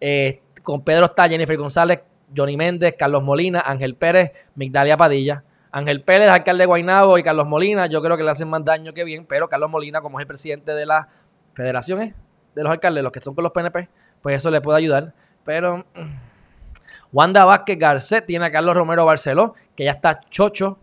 eh, 0.00 0.40
con 0.62 0.82
Pedro 0.82 1.04
está 1.04 1.28
Jennifer 1.28 1.56
González, 1.56 2.02
Johnny 2.34 2.56
Méndez, 2.56 2.94
Carlos 2.98 3.22
Molina, 3.22 3.62
Ángel 3.64 3.94
Pérez, 3.94 4.32
Migdalia 4.54 4.96
Padilla, 4.96 5.44
Ángel 5.76 6.00
Pérez, 6.00 6.30
alcalde 6.30 6.62
de 6.62 6.66
Guaynabo, 6.66 7.18
y 7.18 7.22
Carlos 7.22 7.46
Molina, 7.46 7.86
yo 7.86 8.00
creo 8.00 8.16
que 8.16 8.22
le 8.22 8.30
hacen 8.30 8.48
más 8.48 8.64
daño 8.64 8.94
que 8.94 9.04
bien, 9.04 9.26
pero 9.26 9.46
Carlos 9.46 9.68
Molina, 9.68 10.00
como 10.00 10.18
es 10.18 10.22
el 10.22 10.26
presidente 10.26 10.72
de 10.72 10.86
las 10.86 11.06
federaciones 11.52 12.14
de 12.54 12.62
los 12.62 12.72
alcaldes, 12.72 13.02
los 13.02 13.12
que 13.12 13.20
son 13.20 13.34
con 13.34 13.44
los 13.44 13.52
PNP, 13.52 13.86
pues 14.22 14.38
eso 14.38 14.50
le 14.50 14.62
puede 14.62 14.78
ayudar. 14.78 15.12
Pero 15.44 15.84
mm, 15.94 17.12
Wanda 17.12 17.44
Vázquez 17.44 17.78
Garcet 17.78 18.24
tiene 18.24 18.46
a 18.46 18.50
Carlos 18.50 18.74
Romero 18.74 19.04
Barceló, 19.04 19.54
que 19.74 19.84
ya 19.84 19.90
está 19.90 20.18
chocho 20.18 20.78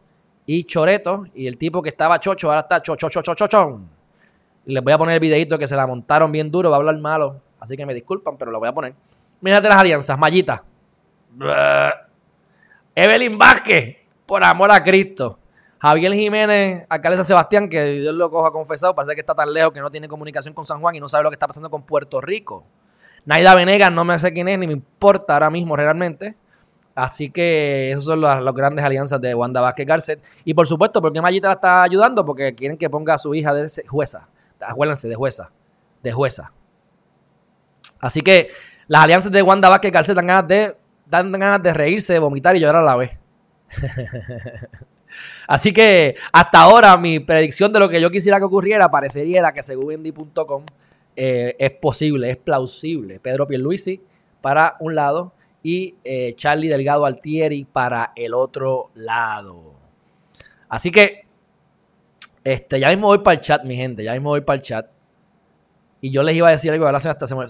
y 0.45 0.63
choreto, 0.65 1.25
y 1.33 1.47
el 1.47 1.57
tipo 1.57 1.81
que 1.81 1.89
estaba 1.89 2.19
chocho 2.19 2.49
ahora 2.49 2.59
está 2.61 2.79
chocho, 2.79 3.09
chocho, 3.09 3.33
chocho. 3.33 3.81
Y 4.63 4.73
les 4.73 4.83
voy 4.83 4.93
a 4.93 4.99
poner 4.99 5.15
el 5.15 5.21
videito 5.21 5.57
que 5.57 5.65
se 5.65 5.75
la 5.75 5.87
montaron 5.87 6.31
bien 6.31 6.51
duro, 6.51 6.69
va 6.69 6.75
a 6.75 6.77
hablar 6.77 6.99
malo, 6.99 7.41
así 7.59 7.75
que 7.75 7.87
me 7.87 7.95
disculpan, 7.95 8.37
pero 8.37 8.51
lo 8.51 8.59
voy 8.59 8.69
a 8.69 8.73
poner. 8.73 8.93
Mírate 9.41 9.67
las 9.67 9.77
alianzas, 9.79 10.19
Mallita. 10.19 10.63
Evelyn 12.93 13.39
Vázquez, 13.39 14.02
por 14.33 14.43
amor 14.43 14.71
a 14.71 14.83
Cristo. 14.83 15.37
Javier 15.77 16.11
Jiménez, 16.11 16.87
alcalde 16.89 17.17
de 17.17 17.17
San 17.17 17.27
Sebastián, 17.27 17.69
que 17.69 17.83
Dios 17.83 18.15
lo 18.15 18.31
coja 18.31 18.49
confesado, 18.49 18.95
parece 18.95 19.13
que 19.13 19.19
está 19.19 19.35
tan 19.35 19.53
lejos 19.53 19.71
que 19.71 19.79
no 19.79 19.91
tiene 19.91 20.07
comunicación 20.07 20.55
con 20.55 20.65
San 20.65 20.81
Juan 20.81 20.95
y 20.95 20.99
no 20.99 21.07
sabe 21.07 21.25
lo 21.25 21.29
que 21.29 21.35
está 21.35 21.45
pasando 21.45 21.69
con 21.69 21.83
Puerto 21.83 22.19
Rico. 22.19 22.65
Naida 23.25 23.53
Venegas, 23.53 23.91
no 23.91 24.03
me 24.03 24.17
sé 24.17 24.33
quién 24.33 24.47
es, 24.47 24.57
ni 24.57 24.65
me 24.65 24.73
importa 24.73 25.35
ahora 25.35 25.51
mismo 25.51 25.75
realmente. 25.75 26.35
Así 26.95 27.29
que 27.29 27.91
esas 27.91 28.05
son 28.05 28.21
las, 28.21 28.43
grandes 28.55 28.83
alianzas 28.83 29.21
de 29.21 29.35
Wanda 29.35 29.61
Vázquez 29.61 29.85
Garcet. 29.85 30.23
Y 30.45 30.55
por 30.55 30.65
supuesto, 30.65 30.99
¿por 30.99 31.13
qué 31.13 31.21
Mayita 31.21 31.49
la 31.49 31.53
está 31.53 31.83
ayudando? 31.83 32.25
Porque 32.25 32.55
quieren 32.55 32.75
que 32.75 32.89
ponga 32.89 33.13
a 33.13 33.17
su 33.19 33.35
hija 33.35 33.53
de 33.53 33.67
jueza. 33.87 34.29
Acuérdense, 34.59 35.07
de 35.07 35.13
jueza. 35.13 35.51
De 36.01 36.11
jueza. 36.11 36.51
Así 37.99 38.21
que 38.21 38.47
las 38.87 39.03
alianzas 39.03 39.31
de 39.31 39.43
Wanda 39.43 39.69
Vázquez 39.69 39.91
Garcet 39.91 40.15
dan 40.15 40.25
ganas 40.25 40.47
de, 40.47 40.75
dan 41.05 41.31
ganas 41.31 41.61
de 41.61 41.71
reírse, 41.71 42.17
vomitar 42.17 42.55
y 42.55 42.61
llorar 42.61 42.81
a 42.81 42.85
la 42.85 42.95
vez. 42.95 43.22
Así 45.47 45.71
que 45.73 46.15
hasta 46.31 46.61
ahora 46.61 46.97
mi 46.97 47.19
predicción 47.19 47.71
de 47.71 47.79
lo 47.79 47.89
que 47.89 48.01
yo 48.01 48.09
quisiera 48.09 48.39
que 48.39 48.45
ocurriera 48.45 48.89
parecería 48.89 49.51
que 49.51 49.61
según 49.61 49.93
Indy.com 49.93 50.63
eh, 51.15 51.55
es 51.59 51.71
posible, 51.71 52.29
es 52.29 52.37
plausible. 52.37 53.19
Pedro 53.19 53.47
Pierluisi 53.47 54.01
para 54.41 54.75
un 54.79 54.95
lado 54.95 55.33
y 55.61 55.95
eh, 56.03 56.33
Charlie 56.35 56.67
Delgado 56.67 57.05
Altieri 57.05 57.65
para 57.65 58.11
el 58.15 58.33
otro 58.33 58.91
lado. 58.95 59.75
Así 60.67 60.91
que 60.91 61.23
este, 62.43 62.79
ya 62.79 62.89
mismo 62.89 63.07
voy 63.07 63.19
para 63.19 63.35
el 63.35 63.41
chat, 63.41 63.63
mi 63.63 63.75
gente, 63.75 64.03
ya 64.03 64.13
mismo 64.13 64.29
voy 64.29 64.41
para 64.41 64.57
el 64.57 64.63
chat. 64.63 64.87
Y 66.01 66.11
yo 66.11 66.21
les 66.21 66.35
iba 66.35 66.49
a 66.49 66.51
decir 66.51 66.71
algo, 66.71 66.85
ahora 66.85 66.99
se 66.99 67.07
hasta 67.07 67.25
se 67.25 67.35
me, 67.35 67.45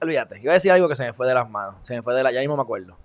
olvídate, 0.00 0.40
iba 0.40 0.52
a 0.52 0.54
decir 0.54 0.70
algo 0.70 0.88
que 0.88 0.94
se 0.94 1.04
me 1.04 1.12
fue 1.12 1.26
de 1.26 1.34
las 1.34 1.50
manos, 1.50 1.76
se 1.82 1.96
me 1.96 2.02
fue 2.02 2.14
de 2.14 2.22
la, 2.22 2.30
ya 2.30 2.38
mismo 2.38 2.56
me 2.56 2.62
acuerdo. 2.62 2.96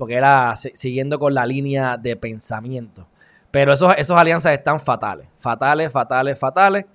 Porque 0.00 0.14
era 0.14 0.56
siguiendo 0.56 1.18
con 1.18 1.34
la 1.34 1.44
línea 1.44 1.98
de 1.98 2.16
pensamiento. 2.16 3.06
Pero 3.50 3.74
esos, 3.74 3.94
esos 3.98 4.16
alianzas 4.16 4.54
están 4.54 4.80
fatales, 4.80 5.28
fatales, 5.36 5.92
fatales, 5.92 6.38
fatales. 6.38 6.86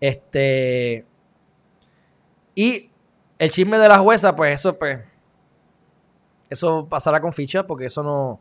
Este. 0.00 1.04
Y 2.54 2.90
el 3.38 3.50
chisme 3.50 3.76
de 3.76 3.88
la 3.88 3.98
jueza, 3.98 4.34
pues 4.34 4.58
eso, 4.58 4.78
pues. 4.78 5.00
Eso 6.48 6.86
pasará 6.88 7.20
con 7.20 7.34
ficha, 7.34 7.66
porque 7.66 7.84
eso 7.84 8.02
no. 8.02 8.40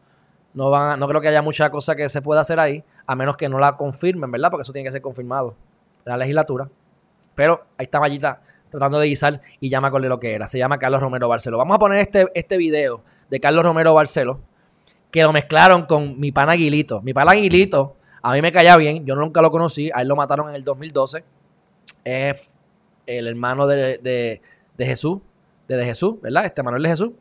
No, 0.53 0.69
van, 0.69 0.97
no 0.97 1.05
creo 1.09 1.19
que 1.19 1.27
haya 1.27 1.41
mucha 1.41 1.69
cosa 1.69 1.93
que 1.93 2.07
se 2.07 2.21
pueda 2.21 2.39
hacer 2.39 2.57
ahí, 2.57 2.85
a 3.05 3.15
menos 3.15 3.35
que 3.35 3.49
no 3.49 3.59
la 3.59 3.75
confirmen, 3.75 4.31
¿verdad? 4.31 4.49
Porque 4.49 4.61
eso 4.61 4.71
tiene 4.71 4.87
que 4.87 4.93
ser 4.93 5.01
confirmado 5.01 5.57
en 6.05 6.11
la 6.11 6.15
legislatura. 6.15 6.69
Pero 7.35 7.65
ahí 7.77 7.83
está 7.83 7.99
Mallita 7.99 8.41
tratando 8.69 8.99
de 8.99 9.07
guisar 9.07 9.41
y 9.59 9.69
llama 9.69 9.91
con 9.91 10.07
lo 10.07 10.19
que 10.19 10.33
era. 10.33 10.47
Se 10.47 10.57
llama 10.57 10.77
Carlos 10.77 11.01
Romero 11.01 11.27
Barceló. 11.27 11.57
Vamos 11.57 11.75
a 11.75 11.79
poner 11.79 11.99
este, 11.99 12.27
este 12.33 12.57
video 12.57 13.01
de 13.29 13.39
Carlos 13.39 13.63
Romero 13.63 13.93
Barceló, 13.93 14.39
que 15.11 15.23
lo 15.23 15.33
mezclaron 15.33 15.85
con 15.85 16.19
mi 16.19 16.31
pana 16.31 16.53
Aguilito. 16.53 17.01
Mi 17.01 17.13
pana 17.13 17.31
Aguilito, 17.31 17.95
a 18.21 18.33
mí 18.33 18.41
me 18.41 18.51
caía 18.51 18.75
bien, 18.77 19.05
yo 19.05 19.15
nunca 19.15 19.41
lo 19.41 19.51
conocí, 19.51 19.89
a 19.93 20.01
él 20.01 20.07
lo 20.07 20.15
mataron 20.15 20.49
en 20.49 20.55
el 20.55 20.63
2012. 20.63 21.23
Es 22.03 22.59
el 23.05 23.27
hermano 23.27 23.67
de, 23.67 24.41
Jesús, 24.77 25.19
de, 25.67 25.85
Jesús, 25.85 26.21
¿verdad? 26.21 26.45
Este 26.45 26.63
Manuel 26.63 26.83
de 26.83 26.89
Jesús. 26.89 27.11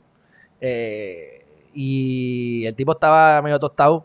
Eh, 0.60 1.46
y 1.72 2.66
el 2.66 2.74
tipo 2.74 2.92
estaba 2.92 3.40
medio 3.42 3.58
tostado, 3.58 4.04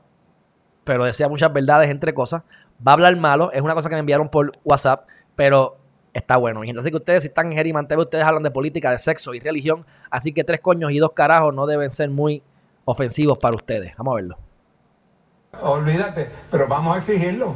pero 0.83 1.05
decía 1.05 1.27
muchas 1.27 1.51
verdades 1.51 1.89
entre 1.89 2.13
cosas. 2.13 2.43
Va 2.85 2.91
a 2.91 2.93
hablar 2.93 3.15
malo, 3.17 3.51
es 3.51 3.61
una 3.61 3.73
cosa 3.73 3.89
que 3.89 3.95
me 3.95 3.99
enviaron 3.99 4.29
por 4.29 4.51
WhatsApp, 4.63 5.07
pero 5.35 5.77
está 6.13 6.37
bueno. 6.37 6.63
Y 6.63 6.69
así 6.71 6.89
que 6.89 6.97
ustedes, 6.97 7.23
si 7.23 7.27
están 7.27 7.47
en 7.47 7.57
Gerimanteve, 7.57 8.01
ustedes 8.01 8.23
hablan 8.23 8.43
de 8.43 8.51
política, 8.51 8.91
de 8.91 8.97
sexo 8.97 9.33
y 9.33 9.39
religión. 9.39 9.85
Así 10.09 10.31
que 10.31 10.43
tres 10.43 10.61
coños 10.61 10.91
y 10.91 10.99
dos 10.99 11.11
carajos 11.11 11.53
no 11.53 11.65
deben 11.65 11.89
ser 11.89 12.09
muy 12.09 12.41
ofensivos 12.85 13.37
para 13.37 13.55
ustedes. 13.55 13.95
Vamos 13.97 14.13
a 14.13 14.15
verlo. 14.15 14.37
Olvídate, 15.61 16.29
pero 16.49 16.67
vamos 16.67 16.95
a 16.95 16.99
exigirlo. 16.99 17.55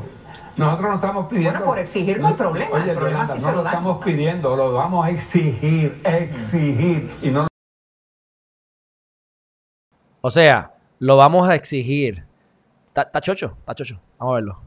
Nosotros 0.56 0.90
no 0.90 0.96
estamos 0.96 1.28
pidiendo. 1.28 1.60
Bueno, 1.60 1.66
por 1.66 1.80
exigir 1.80 2.20
no 2.20 2.28
hay 2.28 2.34
problema. 2.34 2.72
Oye, 2.72 2.92
el 2.92 2.98
problema 2.98 3.26
no 3.26 3.52
lo, 3.52 3.66
estamos 3.66 4.04
pidiendo, 4.04 4.56
lo 4.56 4.74
vamos 4.74 5.06
a 5.06 5.10
exigir, 5.12 6.02
exigir. 6.04 7.12
Y 7.22 7.30
no 7.30 7.48
O 10.22 10.30
sea, 10.32 10.74
lo 11.00 11.18
vamos 11.18 11.48
a 11.48 11.56
exigir. 11.56 12.26
Está 12.88 13.22
chocho, 13.22 13.56
está 13.60 13.76
chocho. 13.76 14.02
Vamos 14.18 14.34
a 14.34 14.36
verlo. 14.36 14.67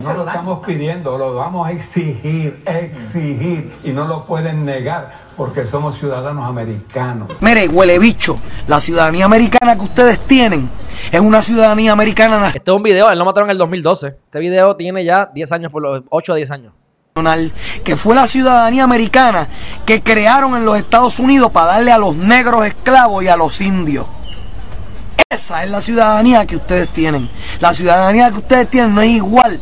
No 0.00 0.14
lo 0.14 0.24
estamos 0.24 0.64
pidiendo, 0.64 1.18
lo 1.18 1.34
vamos 1.34 1.66
a 1.66 1.72
exigir, 1.72 2.62
exigir. 2.64 3.72
Y 3.82 3.90
no 3.90 4.06
lo 4.06 4.24
pueden 4.26 4.64
negar 4.64 5.12
porque 5.36 5.64
somos 5.64 5.98
ciudadanos 5.98 6.48
americanos. 6.48 7.28
Mire, 7.40 7.66
huele 7.66 7.98
bicho, 7.98 8.38
la 8.68 8.78
ciudadanía 8.78 9.24
americana 9.24 9.74
que 9.74 9.82
ustedes 9.82 10.20
tienen 10.20 10.70
es 11.10 11.20
una 11.20 11.42
ciudadanía 11.42 11.90
americana 11.90 12.46
Este 12.46 12.70
es 12.70 12.76
un 12.76 12.82
video, 12.84 13.10
él 13.10 13.18
lo 13.18 13.24
mataron 13.24 13.48
en 13.48 13.52
el 13.52 13.58
2012. 13.58 14.06
Este 14.06 14.38
video 14.38 14.76
tiene 14.76 15.04
ya 15.04 15.30
10 15.34 15.50
años, 15.50 15.72
por 15.72 15.82
los 15.82 16.04
8 16.10 16.32
o 16.32 16.36
10 16.36 16.50
años. 16.52 16.72
Que 17.82 17.96
fue 17.96 18.14
la 18.14 18.28
ciudadanía 18.28 18.84
americana 18.84 19.48
que 19.84 20.00
crearon 20.00 20.56
en 20.56 20.64
los 20.64 20.78
Estados 20.78 21.18
Unidos 21.18 21.50
para 21.50 21.72
darle 21.72 21.90
a 21.90 21.98
los 21.98 22.14
negros 22.14 22.64
esclavos 22.64 23.24
y 23.24 23.28
a 23.28 23.36
los 23.36 23.60
indios. 23.60 24.06
Esa 25.28 25.64
es 25.64 25.70
la 25.72 25.80
ciudadanía 25.80 26.46
que 26.46 26.54
ustedes 26.54 26.88
tienen. 26.90 27.28
La 27.58 27.74
ciudadanía 27.74 28.30
que 28.30 28.38
ustedes 28.38 28.68
tienen 28.68 28.94
no 28.94 29.00
es 29.00 29.10
igual 29.10 29.60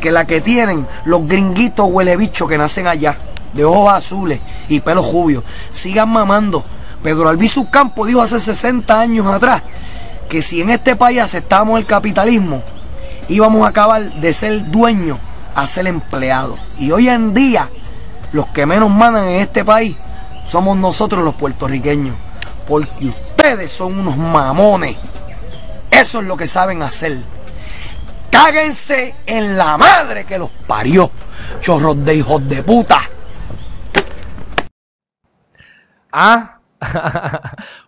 que 0.00 0.10
la 0.10 0.26
que 0.26 0.40
tienen 0.40 0.86
los 1.04 1.26
gringuitos 1.26 1.88
huele 1.90 2.16
bicho 2.16 2.48
que 2.48 2.58
nacen 2.58 2.86
allá, 2.86 3.16
de 3.52 3.64
ojos 3.64 3.92
azules 3.92 4.40
y 4.68 4.80
pelos 4.80 5.06
jubios. 5.06 5.44
Sigan 5.70 6.08
mamando. 6.08 6.64
Pedro 7.02 7.28
Albizu 7.28 7.70
Campo 7.70 8.04
dijo 8.04 8.20
hace 8.20 8.40
60 8.40 9.00
años 9.00 9.26
atrás 9.26 9.62
que 10.28 10.42
si 10.42 10.60
en 10.60 10.70
este 10.70 10.96
país 10.96 11.20
aceptamos 11.20 11.78
el 11.78 11.86
capitalismo, 11.86 12.62
íbamos 13.28 13.64
a 13.64 13.70
acabar 13.70 14.02
de 14.14 14.32
ser 14.32 14.70
dueños 14.70 15.18
a 15.54 15.66
ser 15.66 15.86
empleados. 15.86 16.58
Y 16.78 16.90
hoy 16.92 17.08
en 17.08 17.34
día, 17.34 17.68
los 18.32 18.46
que 18.48 18.66
menos 18.66 18.90
mandan 18.90 19.28
en 19.28 19.40
este 19.40 19.64
país 19.64 19.96
somos 20.48 20.76
nosotros 20.76 21.24
los 21.24 21.34
puertorriqueños. 21.34 22.14
Porque 22.68 23.06
ustedes 23.06 23.72
son 23.72 23.98
unos 23.98 24.16
mamones. 24.16 24.96
Eso 25.90 26.20
es 26.20 26.26
lo 26.26 26.36
que 26.36 26.46
saben 26.46 26.82
hacer. 26.82 27.18
Cáguense 28.30 29.14
en 29.26 29.56
la 29.56 29.76
madre 29.76 30.24
que 30.24 30.38
los 30.38 30.50
parió. 30.66 31.10
Chorros 31.60 32.04
de 32.04 32.14
hijos 32.14 32.48
de 32.48 32.62
puta. 32.62 33.00
Ah, 36.12 36.58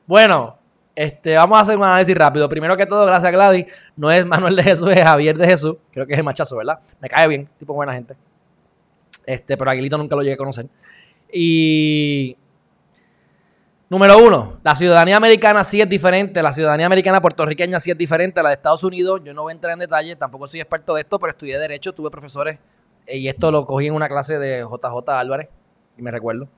bueno, 0.06 0.58
este, 0.94 1.36
vamos 1.36 1.58
a 1.58 1.60
hacer 1.62 1.76
un 1.76 1.84
análisis 1.84 2.16
rápido. 2.16 2.48
Primero 2.48 2.76
que 2.76 2.86
todo, 2.86 3.06
gracias 3.06 3.28
a 3.28 3.30
Gladys. 3.30 3.66
No 3.96 4.10
es 4.10 4.26
Manuel 4.26 4.56
de 4.56 4.62
Jesús, 4.62 4.90
es 4.90 5.02
Javier 5.02 5.36
de 5.36 5.46
Jesús. 5.46 5.76
Creo 5.90 6.06
que 6.06 6.12
es 6.12 6.18
el 6.18 6.24
machazo, 6.24 6.56
¿verdad? 6.56 6.80
Me 7.00 7.08
cae 7.08 7.28
bien, 7.28 7.48
tipo 7.58 7.74
buena 7.74 7.94
gente. 7.94 8.14
Este, 9.26 9.56
pero 9.56 9.70
Aguilito 9.70 9.96
nunca 9.98 10.16
lo 10.16 10.22
llegué 10.22 10.34
a 10.34 10.38
conocer. 10.38 10.66
Y 11.32 12.36
Número 13.92 14.16
uno, 14.16 14.58
la 14.62 14.74
ciudadanía 14.74 15.18
americana 15.18 15.62
sí 15.64 15.78
es 15.78 15.86
diferente, 15.86 16.42
la 16.42 16.54
ciudadanía 16.54 16.86
americana 16.86 17.20
puertorriqueña 17.20 17.78
sí 17.78 17.90
es 17.90 17.98
diferente 17.98 18.40
a 18.40 18.42
la 18.42 18.48
de 18.48 18.54
Estados 18.54 18.82
Unidos. 18.84 19.20
Yo 19.22 19.34
no 19.34 19.42
voy 19.42 19.50
a 19.50 19.54
entrar 19.54 19.74
en 19.74 19.80
detalle, 19.80 20.16
tampoco 20.16 20.46
soy 20.46 20.60
experto 20.60 20.94
de 20.94 21.02
esto, 21.02 21.18
pero 21.18 21.30
estudié 21.30 21.58
Derecho, 21.58 21.92
tuve 21.92 22.10
profesores, 22.10 22.58
eh, 23.06 23.18
y 23.18 23.28
esto 23.28 23.50
lo 23.50 23.66
cogí 23.66 23.88
en 23.88 23.94
una 23.94 24.08
clase 24.08 24.38
de 24.38 24.62
JJ 24.62 25.10
Álvarez, 25.10 25.50
y 25.98 26.00
me 26.00 26.10
recuerdo. 26.10 26.48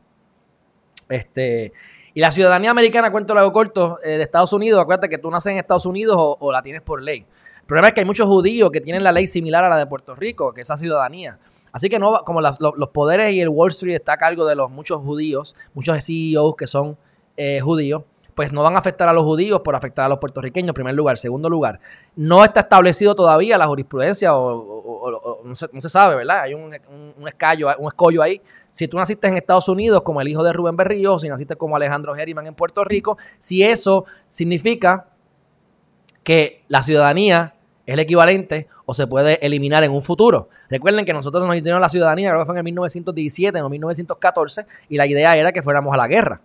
Este, 1.08 1.72
y 2.14 2.20
la 2.20 2.30
ciudadanía 2.30 2.70
americana, 2.70 3.10
cuento 3.10 3.36
algo 3.36 3.52
corto, 3.52 3.98
eh, 4.04 4.10
de 4.10 4.22
Estados 4.22 4.52
Unidos, 4.52 4.80
acuérdate 4.80 5.08
que 5.08 5.18
tú 5.18 5.28
naces 5.28 5.54
en 5.54 5.58
Estados 5.58 5.86
Unidos 5.86 6.14
o, 6.16 6.52
la 6.52 6.62
tienes 6.62 6.82
por 6.82 7.02
ley. 7.02 7.26
El 7.62 7.66
problema 7.66 7.88
es 7.88 7.94
que 7.94 8.00
hay 8.02 8.06
muchos 8.06 8.28
judíos 8.28 8.70
que 8.70 8.80
tienen 8.80 9.02
la 9.02 9.10
ley 9.10 9.26
similar 9.26 9.64
a 9.64 9.68
la 9.68 9.76
de 9.76 9.88
Puerto 9.88 10.14
Rico, 10.14 10.54
que 10.54 10.60
es 10.60 10.68
esa 10.68 10.76
ciudadanía. 10.76 11.40
Así 11.72 11.88
que 11.88 11.98
no, 11.98 12.22
como 12.24 12.40
los, 12.40 12.60
los 12.60 12.90
poderes 12.90 13.32
y 13.32 13.40
el 13.40 13.48
Wall 13.48 13.70
Street 13.70 13.96
está 13.96 14.12
a 14.12 14.18
cargo 14.18 14.46
de 14.46 14.54
los 14.54 14.70
muchos 14.70 15.02
judíos, 15.02 15.56
muchos 15.74 16.06
CEOs 16.06 16.54
que 16.54 16.68
son 16.68 16.96
eh, 17.36 17.60
judíos, 17.60 18.04
pues 18.34 18.52
no 18.52 18.62
van 18.62 18.74
a 18.74 18.78
afectar 18.78 19.08
a 19.08 19.12
los 19.12 19.24
judíos 19.24 19.60
por 19.62 19.74
afectar 19.74 20.04
a 20.04 20.08
los 20.08 20.18
puertorriqueños, 20.18 20.68
en 20.68 20.74
primer 20.74 20.94
lugar. 20.94 21.18
Segundo 21.18 21.48
lugar, 21.48 21.80
no 22.16 22.44
está 22.44 22.60
establecido 22.60 23.14
todavía 23.14 23.56
la 23.58 23.66
jurisprudencia 23.66 24.36
o, 24.36 25.42
no, 25.44 25.54
se, 25.54 25.88
sabe, 25.88 26.16
¿verdad? 26.16 26.42
Hay 26.42 26.54
un, 26.54 26.74
escallo, 27.26 27.68
un 27.78 27.86
escollo 27.86 28.22
ahí. 28.22 28.40
Si 28.70 28.88
tú 28.88 28.96
naciste 28.96 29.28
en 29.28 29.36
Estados 29.36 29.68
Unidos 29.68 30.02
como 30.02 30.20
el 30.20 30.28
hijo 30.28 30.42
de 30.42 30.52
Rubén 30.52 30.76
Berrío, 30.76 31.14
o 31.14 31.18
si 31.18 31.28
naciste 31.28 31.56
como 31.56 31.76
Alejandro 31.76 32.14
Geriman 32.14 32.46
en 32.46 32.54
Puerto 32.54 32.84
Rico, 32.84 33.16
si 33.38 33.62
eso 33.62 34.04
significa 34.26 35.08
que 36.22 36.64
la 36.68 36.82
ciudadanía 36.82 37.54
es 37.86 37.94
el 37.94 38.00
equivalente 38.00 38.68
o 38.86 38.94
se 38.94 39.06
puede 39.06 39.44
eliminar 39.46 39.84
en 39.84 39.92
un 39.92 40.02
futuro. 40.02 40.48
Recuerden 40.70 41.04
que 41.04 41.12
nosotros 41.12 41.46
nos 41.46 41.62
dieron 41.62 41.80
la 41.80 41.88
ciudadanía, 41.88 42.30
creo 42.30 42.42
que 42.42 42.46
fue 42.46 42.54
en 42.54 42.58
el 42.58 42.64
1917 42.64 43.60
o 43.60 43.68
1914, 43.68 44.66
y 44.88 44.96
la 44.96 45.06
idea 45.06 45.36
era 45.36 45.52
que 45.52 45.62
fuéramos 45.62 45.92
a 45.94 45.98
la 45.98 46.08
guerra 46.08 46.40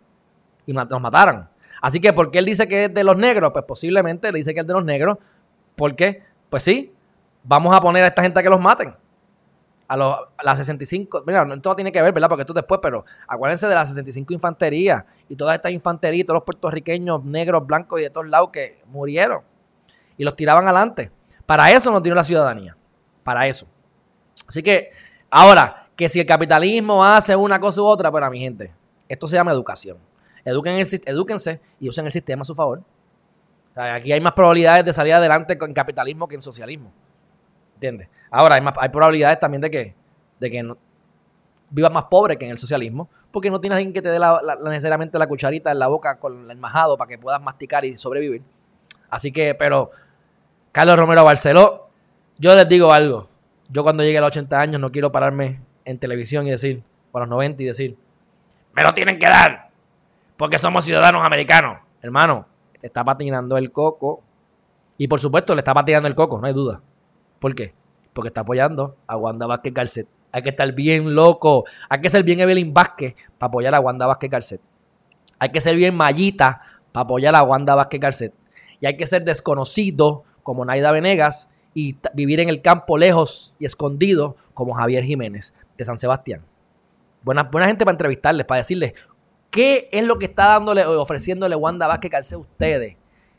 y 0.69 0.73
nos 0.73 1.01
mataran. 1.01 1.49
Así 1.81 1.99
que, 1.99 2.13
¿por 2.13 2.29
qué 2.29 2.39
él 2.39 2.45
dice 2.45 2.67
que 2.67 2.85
es 2.85 2.93
de 2.93 3.03
los 3.03 3.17
negros? 3.17 3.51
Pues 3.51 3.65
posiblemente 3.65 4.31
le 4.31 4.37
dice 4.37 4.53
que 4.53 4.59
es 4.59 4.67
de 4.67 4.73
los 4.73 4.85
negros. 4.85 5.17
¿Por 5.75 5.95
qué? 5.95 6.21
Pues 6.49 6.63
sí, 6.63 6.93
vamos 7.43 7.75
a 7.75 7.81
poner 7.81 8.03
a 8.03 8.07
esta 8.07 8.21
gente 8.21 8.39
a 8.39 8.43
que 8.43 8.49
los 8.49 8.59
maten. 8.59 8.95
A, 9.87 9.97
los, 9.97 10.15
las 10.43 10.59
65, 10.59 11.23
mira, 11.25 11.43
no 11.43 11.75
tiene 11.75 11.91
que 11.91 11.99
ver, 11.99 12.13
¿verdad? 12.13 12.29
Porque 12.29 12.43
esto 12.43 12.53
después, 12.53 12.79
pero 12.83 13.03
acuérdense 13.27 13.67
de 13.67 13.73
las 13.73 13.89
65 13.89 14.31
infanterías 14.33 15.03
y 15.27 15.35
todas 15.35 15.55
estas 15.55 15.71
infanterías, 15.71 16.27
todos 16.27 16.37
los 16.37 16.43
puertorriqueños 16.43 17.23
negros, 17.23 17.65
blancos 17.65 17.99
y 17.99 18.03
de 18.03 18.11
todos 18.11 18.27
lados 18.27 18.49
que 18.53 18.83
murieron 18.85 19.41
y 20.15 20.23
los 20.23 20.35
tiraban 20.35 20.65
adelante. 20.67 21.11
Para 21.47 21.71
eso 21.71 21.89
nos 21.89 22.03
dio 22.03 22.13
la 22.13 22.23
ciudadanía. 22.23 22.77
Para 23.23 23.47
eso. 23.47 23.65
Así 24.47 24.61
que, 24.61 24.91
ahora, 25.31 25.87
que 25.95 26.07
si 26.07 26.19
el 26.19 26.27
capitalismo 26.27 27.03
hace 27.03 27.35
una 27.35 27.59
cosa 27.59 27.81
u 27.81 27.85
otra, 27.85 28.11
para 28.11 28.29
mi 28.29 28.39
gente, 28.39 28.71
esto 29.07 29.25
se 29.25 29.35
llama 29.37 29.51
educación. 29.51 29.97
Eduquen 30.49 30.75
el, 30.75 30.87
edúquense 31.05 31.59
y 31.79 31.89
usen 31.89 32.05
el 32.05 32.11
sistema 32.11 32.41
a 32.41 32.45
su 32.45 32.55
favor. 32.55 32.81
aquí 33.75 34.11
hay 34.11 34.21
más 34.21 34.33
probabilidades 34.33 34.85
de 34.85 34.93
salir 34.93 35.13
adelante 35.13 35.57
en 35.59 35.73
capitalismo 35.73 36.27
que 36.27 36.35
en 36.35 36.41
socialismo. 36.41 36.91
¿Entiendes? 37.75 38.09
Ahora, 38.29 38.55
hay, 38.55 38.61
más, 38.61 38.73
hay 38.77 38.89
probabilidades 38.89 39.39
también 39.39 39.61
de 39.61 39.71
que, 39.71 39.95
de 40.39 40.51
que 40.51 40.73
vivas 41.69 41.91
más 41.91 42.05
pobre 42.05 42.37
que 42.37 42.45
en 42.45 42.51
el 42.51 42.57
socialismo, 42.57 43.09
porque 43.31 43.49
no 43.49 43.61
tienes 43.61 43.77
alguien 43.77 43.93
que 43.93 44.01
te 44.01 44.09
dé 44.09 44.19
necesariamente 44.65 45.17
la 45.17 45.27
cucharita 45.27 45.71
en 45.71 45.79
la 45.79 45.87
boca 45.87 46.19
con 46.19 46.49
el 46.49 46.57
majado 46.57 46.97
para 46.97 47.07
que 47.07 47.17
puedas 47.17 47.41
masticar 47.41 47.85
y 47.85 47.97
sobrevivir. 47.97 48.41
Así 49.09 49.31
que, 49.31 49.55
pero, 49.55 49.89
Carlos 50.71 50.97
Romero 50.97 51.23
Barceló, 51.23 51.89
yo 52.37 52.55
les 52.55 52.67
digo 52.67 52.91
algo. 52.91 53.29
Yo 53.69 53.83
cuando 53.83 54.03
llegue 54.03 54.17
a 54.17 54.21
los 54.21 54.29
80 54.29 54.59
años 54.59 54.81
no 54.81 54.91
quiero 54.91 55.11
pararme 55.11 55.61
en 55.85 55.99
televisión 55.99 56.47
y 56.47 56.51
decir, 56.51 56.83
para 57.11 57.25
los 57.25 57.31
90 57.31 57.63
y 57.63 57.65
decir, 57.65 57.97
me 58.73 58.83
lo 58.83 58.93
tienen 58.93 59.19
que 59.19 59.27
dar, 59.27 59.68
porque 60.39 60.57
somos 60.57 60.85
ciudadanos 60.85 61.25
americanos. 61.25 61.79
Hermano, 62.01 62.47
te 62.79 62.87
está 62.87 63.03
patinando 63.03 63.57
el 63.57 63.73
coco. 63.73 64.23
Y 64.97 65.09
por 65.09 65.19
supuesto, 65.19 65.53
le 65.53 65.59
está 65.59 65.73
patinando 65.73 66.07
el 66.07 66.15
coco, 66.15 66.39
no 66.39 66.47
hay 66.47 66.53
duda. 66.53 66.81
¿Por 67.39 67.53
qué? 67.53 67.73
Porque 68.13 68.29
está 68.29 68.41
apoyando 68.41 68.95
a 69.05 69.17
Wanda 69.17 69.47
Vázquez 69.47 69.73
Garcet. 69.73 70.07
Hay 70.31 70.41
que 70.41 70.49
estar 70.51 70.71
bien 70.71 71.13
loco. 71.13 71.65
Hay 71.89 71.99
que 71.99 72.09
ser 72.09 72.23
bien 72.23 72.39
Evelyn 72.39 72.73
Vázquez 72.73 73.15
para 73.37 73.49
apoyar 73.49 73.75
a 73.75 73.81
Wanda 73.81 74.07
Vázquez 74.07 74.31
Garcet. 74.31 74.61
Hay 75.39 75.49
que 75.49 75.59
ser 75.59 75.75
bien 75.75 75.93
Mallita 75.93 76.61
para 76.93 77.03
apoyar 77.03 77.35
a 77.35 77.43
Wanda 77.43 77.75
Vázquez 77.75 77.99
Garcet. 77.99 78.33
Y 78.79 78.85
hay 78.85 78.95
que 78.95 79.07
ser 79.07 79.25
desconocido 79.25 80.23
como 80.41 80.63
Naida 80.63 80.93
Venegas 80.93 81.49
y 81.73 81.97
vivir 82.13 82.39
en 82.39 82.47
el 82.47 82.61
campo 82.61 82.97
lejos 82.97 83.57
y 83.59 83.65
escondido 83.65 84.37
como 84.53 84.73
Javier 84.73 85.03
Jiménez 85.03 85.53
de 85.77 85.83
San 85.83 85.97
Sebastián. 85.97 86.45
Buena, 87.23 87.43
buena 87.43 87.67
gente 87.67 87.83
para 87.83 87.95
entrevistarles, 87.95 88.45
para 88.45 88.59
decirles 88.59 88.93
qué 89.49 89.89
es 89.91 90.03
lo 90.05 90.17
que 90.17 90.25
está 90.25 90.47
dándole 90.47 90.85
ofreciéndole 90.85 91.55
Wanda 91.55 91.87
Vázquez 91.87 92.11
Garcet 92.11 92.35
a 92.35 92.39
ustedes. 92.39 92.95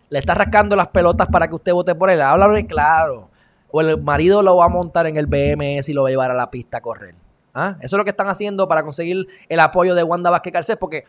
Le 0.09 0.19
está 0.19 0.35
rascando 0.35 0.75
las 0.75 0.89
pelotas 0.89 1.29
para 1.29 1.47
que 1.49 1.55
usted 1.55 1.73
vote 1.73 1.95
por 1.95 2.11
él. 2.11 2.21
Háblale 2.21 2.67
claro. 2.67 3.31
O 3.71 3.81
el 3.81 4.03
marido 4.03 4.43
lo 4.43 4.57
va 4.57 4.65
a 4.65 4.69
montar 4.69 5.07
en 5.07 5.17
el 5.17 5.27
BMS 5.27 5.89
y 5.89 5.93
lo 5.93 6.03
va 6.03 6.09
a 6.09 6.11
llevar 6.11 6.31
a 6.31 6.35
la 6.35 6.51
pista 6.51 6.79
a 6.79 6.81
correr. 6.81 7.15
¿Ah? 7.55 7.77
Eso 7.81 7.97
es 7.97 7.99
lo 7.99 8.05
que 8.05 8.11
están 8.11 8.29
haciendo 8.29 8.67
para 8.69 8.83
conseguir 8.83 9.27
el 9.49 9.61
apoyo 9.61 9.95
de 9.95 10.03
Wanda 10.03 10.31
Vázquez 10.31 10.53
Garcet, 10.53 10.79
porque 10.79 11.05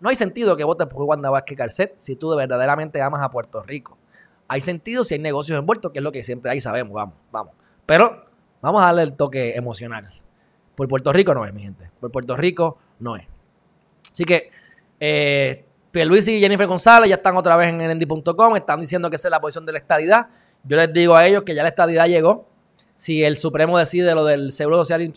no 0.00 0.08
hay 0.08 0.16
sentido 0.16 0.56
que 0.56 0.64
votes 0.64 0.86
por 0.86 1.02
Wanda 1.02 1.30
Vázquez 1.30 1.56
Garcet 1.56 1.94
si 1.96 2.16
tú 2.16 2.34
verdaderamente 2.34 3.00
amas 3.02 3.22
a 3.22 3.30
Puerto 3.30 3.62
Rico. 3.62 3.98
Hay 4.48 4.60
sentido 4.60 5.02
si 5.02 5.14
hay 5.14 5.20
negocios 5.20 5.58
envueltos, 5.58 5.90
que 5.92 5.98
es 5.98 6.02
lo 6.02 6.12
que 6.12 6.22
siempre 6.22 6.50
hay, 6.50 6.60
sabemos, 6.60 6.92
vamos, 6.92 7.14
vamos. 7.32 7.54
Pero 7.84 8.26
vamos 8.60 8.82
a 8.82 8.86
darle 8.86 9.02
el 9.02 9.14
toque 9.14 9.56
emocional. 9.56 10.08
Por 10.76 10.86
Puerto 10.88 11.12
Rico 11.12 11.34
no 11.34 11.44
es, 11.44 11.52
mi 11.52 11.62
gente. 11.62 11.90
Por 11.98 12.12
Puerto 12.12 12.36
Rico 12.36 12.78
no 13.00 13.16
es. 13.16 13.26
Así 14.16 14.24
que 14.24 14.50
eh, 14.98 15.66
Luis 15.92 16.26
y 16.26 16.40
Jennifer 16.40 16.66
González 16.66 17.10
ya 17.10 17.16
están 17.16 17.36
otra 17.36 17.54
vez 17.54 17.68
en 17.68 17.82
endy.com, 17.82 18.56
están 18.56 18.80
diciendo 18.80 19.10
que 19.10 19.16
esa 19.16 19.28
es 19.28 19.30
la 19.30 19.42
posición 19.42 19.66
de 19.66 19.72
la 19.72 19.78
estadidad. 19.78 20.28
Yo 20.64 20.78
les 20.78 20.90
digo 20.90 21.14
a 21.14 21.26
ellos 21.26 21.42
que 21.42 21.54
ya 21.54 21.62
la 21.62 21.68
estadidad 21.68 22.06
llegó. 22.06 22.48
Si 22.94 23.22
el 23.22 23.36
Supremo 23.36 23.76
decide 23.76 24.14
lo 24.14 24.24
del 24.24 24.52
seguro 24.52 24.78
social 24.78 25.12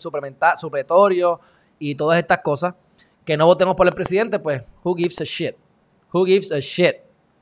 supletorio 0.54 1.40
y 1.78 1.94
todas 1.94 2.18
estas 2.18 2.40
cosas, 2.40 2.74
que 3.24 3.38
no 3.38 3.46
votemos 3.46 3.74
por 3.74 3.86
el 3.86 3.94
presidente, 3.94 4.38
pues, 4.38 4.62
who 4.84 4.94
gives 4.94 5.18
a 5.22 5.24
shit? 5.24 5.56
Who 6.12 6.26
gives 6.26 6.52
a 6.52 6.58
shit? 6.58 6.96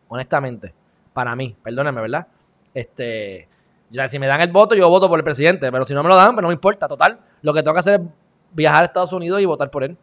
Honestamente, 0.07 0.73
para 1.13 1.35
mí, 1.35 1.57
perdónenme, 1.61 2.03
¿verdad? 2.03 2.29
Este, 2.73 3.49
ya 3.91 4.07
si 4.07 4.21
me 4.21 4.29
dan 4.29 4.43
el 4.43 4.53
voto, 4.53 4.77
yo 4.77 4.89
voto 4.89 5.09
por 5.09 5.19
el 5.19 5.25
presidente, 5.25 5.73
pero 5.73 5.85
si 5.85 5.93
no 5.93 6.05
me 6.05 6.09
lo 6.09 6.15
dan, 6.15 6.35
pues 6.35 6.43
no 6.43 6.49
me 6.49 6.55
importa, 6.55 6.87
total. 6.87 7.19
Lo 7.43 7.53
que 7.53 7.65
tengo 7.65 7.73
que 7.73 7.81
hacer 7.81 8.01
es 8.01 8.07
viajar 8.53 8.85
a 8.85 8.87
Estados 8.87 9.13
Unidos 9.13 9.41
y 9.41 9.45
votar 9.45 9.73
por 9.73 9.83
él. 9.83 9.97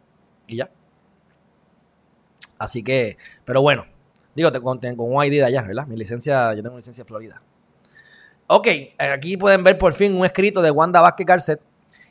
Y 0.46 0.56
ya. 0.56 0.68
Así 2.58 2.82
que, 2.82 3.16
pero 3.44 3.62
bueno, 3.62 3.86
digo, 4.34 4.50
tengo 4.52 5.04
un 5.04 5.24
ID 5.24 5.32
de 5.32 5.44
allá, 5.44 5.62
¿verdad? 5.62 5.86
Mi 5.86 5.96
licencia, 5.96 6.54
yo 6.54 6.62
tengo 6.62 6.76
licencia 6.76 7.04
de 7.04 7.08
Florida. 7.08 7.42
Ok, 8.48 8.68
aquí 8.98 9.36
pueden 9.36 9.64
ver 9.64 9.76
por 9.76 9.92
fin 9.92 10.14
un 10.14 10.24
escrito 10.24 10.62
de 10.62 10.70
Wanda 10.70 11.00
Vázquez 11.00 11.26
Garcet. 11.26 11.60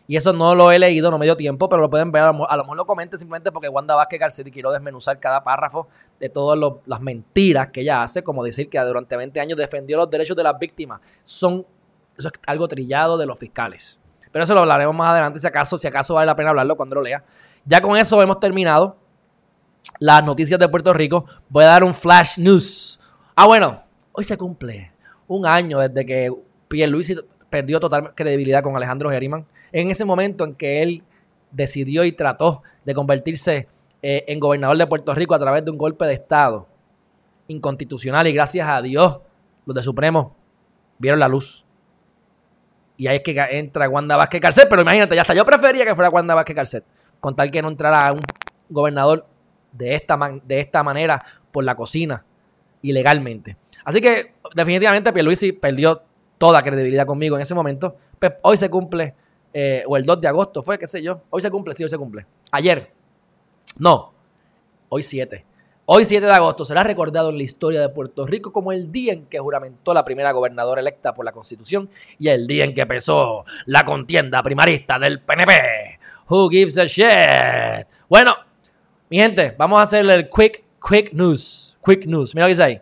Y 0.08 0.18
eso 0.18 0.34
no 0.34 0.54
lo 0.54 0.72
he 0.72 0.78
leído, 0.78 1.10
no 1.10 1.18
me 1.18 1.26
dio 1.26 1.36
tiempo, 1.36 1.68
pero 1.68 1.82
lo 1.82 1.90
pueden 1.90 2.12
ver. 2.12 2.22
A 2.22 2.32
lo, 2.32 2.64
mejor 2.64 2.78
lo 2.78 2.86
comenten 2.86 3.18
simplemente 3.18 3.52
porque 3.52 3.70
Wanda 3.70 3.96
Vázquez 3.96 4.20
Garcet 4.20 4.46
y 4.48 4.52
quiero 4.52 4.72
desmenuzar 4.72 5.20
cada 5.20 5.44
párrafo 5.44 5.88
de 6.20 6.30
todas 6.30 6.60
las 6.86 7.02
mentiras 7.02 7.70
que 7.70 7.82
ella 7.82 8.04
hace, 8.04 8.22
como 8.24 8.44
decir 8.44 8.70
que 8.70 8.78
durante 8.80 9.18
20 9.18 9.40
años 9.40 9.58
defendió 9.58 9.98
los 9.98 10.10
derechos 10.10 10.38
de 10.38 10.44
las 10.44 10.60
víctimas. 10.60 11.00
Son, 11.24 11.66
eso 12.18 12.28
es 12.28 12.34
algo 12.46 12.68
trillado 12.68 13.18
de 13.18 13.26
los 13.26 13.40
fiscales. 13.40 14.00
Pero 14.32 14.44
eso 14.44 14.54
lo 14.54 14.60
hablaremos 14.60 14.94
más 14.94 15.10
adelante, 15.10 15.40
si 15.40 15.48
acaso, 15.48 15.78
si 15.78 15.88
acaso 15.88 16.14
vale 16.14 16.28
la 16.28 16.36
pena 16.36 16.50
hablarlo 16.50 16.76
cuando 16.76 16.96
lo 16.96 17.02
lea. 17.02 17.24
Ya 17.64 17.82
con 17.82 17.98
eso 17.98 18.22
hemos 18.22 18.40
terminado 18.40 18.98
las 20.00 20.24
noticias 20.24 20.60
de 20.60 20.70
Puerto 20.70 20.94
Rico. 20.94 21.26
Voy 21.50 21.64
a 21.64 21.68
dar 21.68 21.84
un 21.84 21.94
flash 21.94 22.38
news. 22.38 23.00
Ah, 23.36 23.46
bueno, 23.46 23.84
hoy 24.12 24.24
se 24.24 24.38
cumple 24.38 24.92
un 25.28 25.46
año 25.46 25.80
desde 25.80 26.06
que 26.06 26.32
Pierluisi 26.68 27.16
perdió 27.50 27.80
total 27.80 28.14
credibilidad 28.16 28.64
con 28.64 28.76
Alejandro 28.76 29.10
Geriman. 29.10 29.46
En 29.72 29.90
ese 29.90 30.06
momento 30.06 30.44
en 30.44 30.56
que 30.56 30.82
él 30.82 31.04
decidió 31.52 32.04
y 32.04 32.12
trató 32.12 32.62
de 32.84 32.94
convertirse 32.94 33.68
eh, 34.02 34.26
en 34.28 34.40
gobernador 34.40 34.78
de 34.78 34.88
Puerto 34.88 35.14
Rico 35.14 35.34
a 35.34 35.40
través 35.40 35.64
de 35.64 35.72
un 35.72 35.78
golpe 35.78 36.06
de 36.06 36.14
Estado 36.14 36.68
inconstitucional 37.48 38.28
y 38.28 38.34
gracias 38.34 38.68
a 38.68 38.82
Dios 38.82 39.20
los 39.66 39.76
de 39.76 39.84
Supremo 39.84 40.36
vieron 40.98 41.20
la 41.20 41.28
luz. 41.28 41.66
Y 42.98 43.08
ahí 43.08 43.18
es 43.18 43.24
que 43.24 43.36
entra 43.58 43.90
Wanda 43.90 44.16
Vázquez 44.16 44.42
Carcet, 44.42 44.68
pero 44.70 44.82
imagínate, 44.82 45.16
ya 45.16 45.22
hasta 45.22 45.34
yo 45.34 45.44
prefería 45.44 45.86
que 45.86 45.96
fuera 45.96 46.10
Wanda 46.10 46.34
Vázquez 46.34 46.56
Carcet, 46.56 46.84
con 47.20 47.36
tal 47.36 47.52
que 47.52 47.62
no 47.62 47.70
entrara 47.70 48.14
un 48.14 48.22
gobernador 48.70 49.26
de 49.78 49.96
esta, 49.96 50.18
de 50.44 50.60
esta 50.60 50.84
manera 50.84 51.22
por 51.52 51.64
la 51.64 51.76
cocina 51.76 52.24
ilegalmente. 52.82 53.58
Así 53.84 54.00
que 54.02 54.36
definitivamente 54.54 55.12
Pierluisi 55.12 55.52
perdió 55.52 56.04
toda 56.38 56.62
credibilidad 56.62 57.06
conmigo 57.06 57.36
en 57.36 57.42
ese 57.42 57.56
momento. 57.56 57.96
Pues 58.20 58.34
hoy 58.44 58.58
se 58.58 58.70
cumple, 58.70 59.16
eh, 59.54 59.84
o 59.88 59.98
el 59.98 60.06
2 60.06 60.22
de 60.22 60.28
agosto 60.28 60.64
fue, 60.64 60.78
qué 60.78 60.88
sé 60.88 61.02
yo. 61.02 61.22
Hoy 61.30 61.42
se 61.42 61.52
cumple, 61.52 61.74
sí, 61.74 61.84
hoy 61.84 61.90
se 61.90 61.98
cumple. 61.98 62.26
Ayer. 62.52 62.92
No, 63.78 64.14
hoy 64.90 65.04
7. 65.04 65.46
Hoy 65.88 66.04
7 66.04 66.26
de 66.26 66.32
agosto 66.32 66.66
será 66.66 66.84
recordado 66.84 67.30
en 67.30 67.38
la 67.38 67.44
historia 67.44 67.80
de 67.80 67.90
Puerto 67.90 68.26
Rico 68.26 68.52
como 68.52 68.72
el 68.72 68.92
día 68.92 69.14
en 69.14 69.28
que 69.28 69.38
juramentó 69.38 69.94
la 69.94 70.04
primera 70.04 70.32
gobernadora 70.32 70.82
electa 70.82 71.14
por 71.14 71.26
la 71.26 71.32
Constitución 71.32 71.90
y 72.18 72.30
el 72.30 72.48
día 72.48 72.64
en 72.64 72.74
que 72.74 72.82
empezó 72.82 73.46
la 73.68 73.86
contienda 73.86 74.42
primarista 74.42 74.98
del 74.98 75.22
PNP. 75.22 76.00
Who 76.28 76.50
gives 76.50 76.78
a 76.80 76.86
shit? 76.86 77.88
Bueno, 78.10 78.36
mi 79.10 79.18
gente, 79.18 79.54
vamos 79.58 79.80
a 79.80 79.84
hacer 79.84 80.10
el 80.10 80.30
quick, 80.30 80.64
quick 80.88 81.14
news. 81.14 81.78
Quick 81.86 82.06
news. 82.06 82.34
Mira 82.34 82.46
lo 82.46 82.48
que 82.48 82.54
dice 82.54 82.64
ahí. 82.64 82.82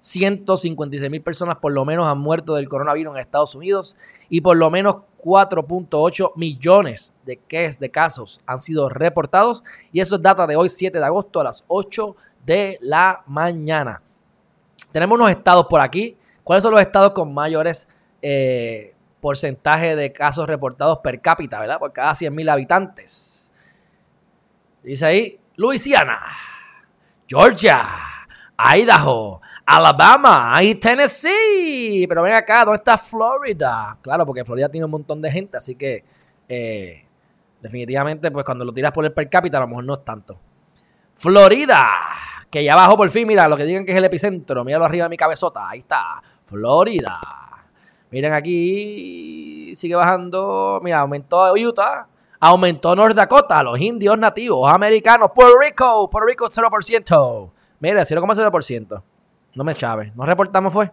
156 0.00 1.10
mil 1.10 1.22
personas 1.22 1.56
por 1.56 1.72
lo 1.72 1.84
menos 1.84 2.06
han 2.06 2.18
muerto 2.18 2.54
del 2.54 2.68
coronavirus 2.68 3.14
en 3.14 3.20
Estados 3.20 3.54
Unidos 3.54 3.96
y 4.28 4.40
por 4.40 4.56
lo 4.56 4.70
menos 4.70 4.96
4.8 5.22 6.32
millones 6.36 7.14
de, 7.24 7.38
de 7.78 7.90
casos 7.90 8.40
han 8.46 8.60
sido 8.60 8.88
reportados 8.88 9.64
y 9.92 10.00
eso 10.00 10.16
es 10.16 10.22
data 10.22 10.46
de 10.46 10.56
hoy 10.56 10.68
7 10.68 10.98
de 10.98 11.04
agosto 11.04 11.40
a 11.40 11.44
las 11.44 11.64
8 11.66 12.16
de 12.46 12.78
la 12.80 13.22
mañana. 13.26 14.02
Tenemos 14.92 15.18
unos 15.18 15.30
estados 15.30 15.66
por 15.66 15.80
aquí. 15.80 16.16
¿Cuáles 16.44 16.62
son 16.62 16.72
los 16.72 16.80
estados 16.80 17.12
con 17.12 17.34
mayores 17.34 17.88
eh, 18.22 18.94
porcentaje 19.20 19.96
de 19.96 20.12
casos 20.12 20.46
reportados 20.46 20.98
per 20.98 21.20
cápita, 21.20 21.60
verdad? 21.60 21.78
Por 21.78 21.92
cada 21.92 22.14
100 22.14 22.34
mil 22.34 22.48
habitantes. 22.48 23.47
Dice 24.88 25.04
ahí, 25.04 25.38
Luisiana, 25.56 26.18
Georgia, 27.26 27.82
Idaho, 28.74 29.38
Alabama 29.66 30.62
y 30.62 30.76
Tennessee. 30.76 32.06
Pero 32.08 32.22
ven 32.22 32.32
acá, 32.32 32.64
¿dónde 32.64 32.78
está 32.78 32.96
Florida? 32.96 33.98
Claro, 34.00 34.24
porque 34.24 34.46
Florida 34.46 34.70
tiene 34.70 34.86
un 34.86 34.92
montón 34.92 35.20
de 35.20 35.30
gente, 35.30 35.58
así 35.58 35.74
que 35.74 36.02
eh, 36.48 37.04
definitivamente, 37.60 38.30
pues 38.30 38.46
cuando 38.46 38.64
lo 38.64 38.72
tiras 38.72 38.90
por 38.90 39.04
el 39.04 39.12
per 39.12 39.28
cápita, 39.28 39.58
a 39.58 39.60
lo 39.60 39.68
mejor 39.68 39.84
no 39.84 39.92
es 39.92 40.04
tanto. 40.06 40.40
Florida, 41.14 41.86
que 42.50 42.64
ya 42.64 42.74
bajó 42.74 42.96
por 42.96 43.10
fin, 43.10 43.28
mira, 43.28 43.46
lo 43.46 43.58
que 43.58 43.64
digan 43.64 43.84
que 43.84 43.92
es 43.92 43.98
el 43.98 44.04
epicentro, 44.04 44.64
míralo 44.64 44.86
arriba 44.86 45.04
de 45.04 45.10
mi 45.10 45.18
cabezota, 45.18 45.68
ahí 45.68 45.80
está, 45.80 46.22
Florida. 46.46 47.20
Miren 48.10 48.32
aquí, 48.32 49.70
sigue 49.74 49.96
bajando, 49.96 50.80
mira, 50.82 51.00
aumentó 51.00 51.52
Utah, 51.52 52.06
aumentó 52.40 52.94
North 52.94 53.14
Dakota, 53.14 53.62
los 53.62 53.80
indios 53.80 54.18
nativos 54.18 54.72
americanos, 54.72 55.30
Puerto 55.34 55.58
Rico, 55.58 56.08
Puerto 56.10 56.26
Rico 56.26 56.48
0%. 56.48 57.50
Mira, 57.80 58.02
0,0%. 58.02 59.02
No 59.54 59.64
me 59.64 59.74
chave. 59.74 60.12
¿Nos 60.14 60.26
reportamos 60.26 60.72
fue? 60.72 60.90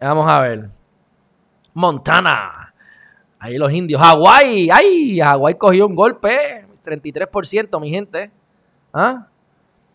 Vamos 0.00 0.28
a 0.28 0.40
ver. 0.40 0.70
Montana. 1.74 2.74
Ahí 3.38 3.56
los 3.56 3.72
indios. 3.72 4.00
Hawái. 4.00 4.70
¡Ay! 4.70 5.20
Hawái 5.20 5.54
cogió 5.54 5.86
un 5.86 5.94
golpe. 5.94 6.66
33%, 6.84 7.80
mi 7.80 7.90
gente. 7.90 8.30
¿Ah? 8.92 9.26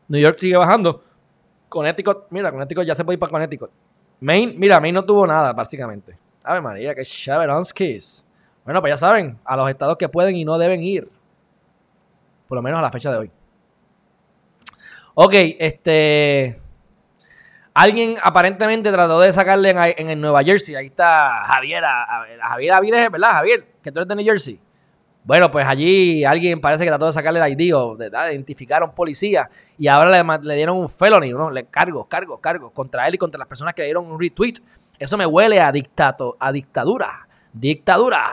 New 0.07 0.21
York 0.21 0.37
sigue 0.39 0.57
bajando. 0.57 1.03
Connecticut. 1.69 2.25
Mira, 2.29 2.51
Connecticut 2.51 2.85
ya 2.85 2.95
se 2.95 3.03
puede 3.03 3.15
ir 3.15 3.19
para 3.19 3.31
Connecticut. 3.31 3.71
Maine. 4.19 4.53
Mira, 4.57 4.79
Maine 4.79 4.95
no 4.95 5.05
tuvo 5.05 5.27
nada, 5.27 5.53
básicamente. 5.53 6.17
Ave 6.43 6.61
María, 6.61 6.95
que 6.95 7.03
Cheveronskis. 7.03 8.26
Bueno, 8.67 8.81
pues 8.81 8.91
ya 8.91 8.97
saben, 8.97 9.39
a 9.45 9.55
los 9.55 9.69
estados 9.69 9.95
que 9.95 10.09
pueden 10.09 10.35
y 10.35 10.43
no 10.43 10.57
deben 10.57 10.83
ir. 10.83 11.09
Por 12.49 12.57
lo 12.57 12.61
menos 12.61 12.79
a 12.79 12.81
la 12.81 12.91
fecha 12.91 13.09
de 13.09 13.17
hoy. 13.17 13.31
Ok, 15.13 15.33
este. 15.57 16.59
Alguien 17.73 18.15
aparentemente 18.21 18.91
trató 18.91 19.21
de 19.21 19.31
sacarle 19.31 19.69
en, 19.69 20.09
en, 20.09 20.19
Nueva 20.19 20.43
Jersey. 20.43 20.75
Ahí 20.75 20.87
está 20.87 21.45
Javier, 21.45 21.81
Javier 22.41 22.73
Aviles, 22.73 23.09
¿verdad, 23.09 23.31
Javier? 23.31 23.67
Que 23.81 23.89
tú 23.89 24.01
eres 24.01 24.09
de 24.09 24.15
New 24.17 24.25
Jersey. 24.25 24.59
Bueno, 25.23 25.49
pues 25.49 25.65
allí 25.65 26.25
alguien 26.25 26.59
parece 26.59 26.83
que 26.83 26.89
trató 26.89 27.05
de 27.05 27.13
sacarle 27.13 27.39
el 27.39 27.57
ID 27.57 27.73
o 27.73 27.95
de, 27.95 28.11
identificaron 28.33 28.91
policía 28.93 29.49
y 29.77 29.87
ahora 29.87 30.11
le, 30.11 30.39
le, 30.41 30.55
dieron 30.55 30.75
un 30.75 30.89
felony, 30.89 31.31
¿no? 31.31 31.49
Le 31.49 31.67
cargo, 31.67 32.03
cargo, 32.03 32.41
cargo 32.41 32.71
contra 32.71 33.07
él 33.07 33.15
y 33.15 33.17
contra 33.17 33.39
las 33.39 33.47
personas 33.47 33.73
que 33.73 33.83
le 33.83 33.87
dieron 33.87 34.11
un 34.11 34.19
retweet. 34.19 34.55
Eso 34.99 35.17
me 35.17 35.25
huele 35.25 35.61
a 35.61 35.71
dictato, 35.71 36.35
a 36.37 36.51
dictadura, 36.51 37.26
dictadura. 37.59 38.27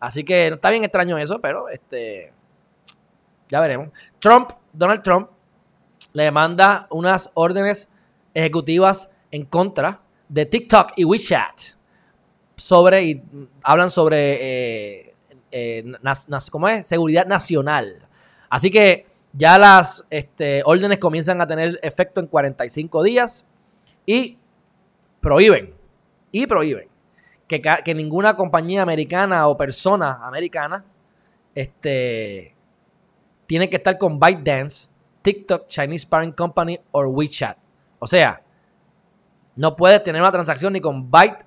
Así 0.00 0.24
que 0.24 0.48
está 0.48 0.70
bien 0.70 0.84
extraño 0.84 1.18
eso, 1.18 1.40
pero 1.40 1.68
este 1.68 2.32
ya 3.48 3.60
veremos. 3.60 3.90
Trump, 4.18 4.50
Donald 4.72 5.02
Trump 5.02 5.30
le 6.12 6.30
manda 6.30 6.86
unas 6.90 7.30
órdenes 7.34 7.90
ejecutivas 8.34 9.10
en 9.30 9.44
contra 9.44 10.00
de 10.28 10.46
TikTok 10.46 10.92
y 10.96 11.04
WeChat 11.04 11.60
sobre 12.56 13.04
y 13.04 13.22
hablan 13.62 13.90
sobre 13.90 14.98
eh, 14.98 15.14
eh, 15.50 15.84
¿cómo 16.50 16.68
es? 16.68 16.86
seguridad 16.86 17.26
nacional. 17.26 17.86
Así 18.48 18.70
que 18.70 19.06
ya 19.32 19.58
las 19.58 20.06
este, 20.10 20.62
órdenes 20.64 20.98
comienzan 20.98 21.40
a 21.40 21.46
tener 21.46 21.78
efecto 21.82 22.20
en 22.20 22.26
45 22.26 23.02
días 23.02 23.46
y 24.06 24.38
prohíben, 25.20 25.74
y 26.32 26.46
prohíben 26.46 26.88
que, 27.46 27.94
ninguna 27.94 28.34
compañía 28.34 28.82
americana 28.82 29.48
o 29.48 29.56
persona 29.56 30.20
americana 30.22 30.84
este, 31.54 32.54
tiene 33.46 33.70
que 33.70 33.76
estar 33.76 33.96
con 33.98 34.18
ByteDance, 34.18 34.90
TikTok, 35.22 35.66
Chinese 35.66 36.06
Parent 36.06 36.34
Company 36.34 36.78
o 36.90 37.02
WeChat. 37.02 37.56
O 37.98 38.06
sea, 38.06 38.42
no 39.54 39.74
puedes 39.74 40.02
tener 40.02 40.20
una 40.20 40.32
transacción 40.32 40.72
ni 40.72 40.80
con 40.80 41.10
Byte, 41.10 41.44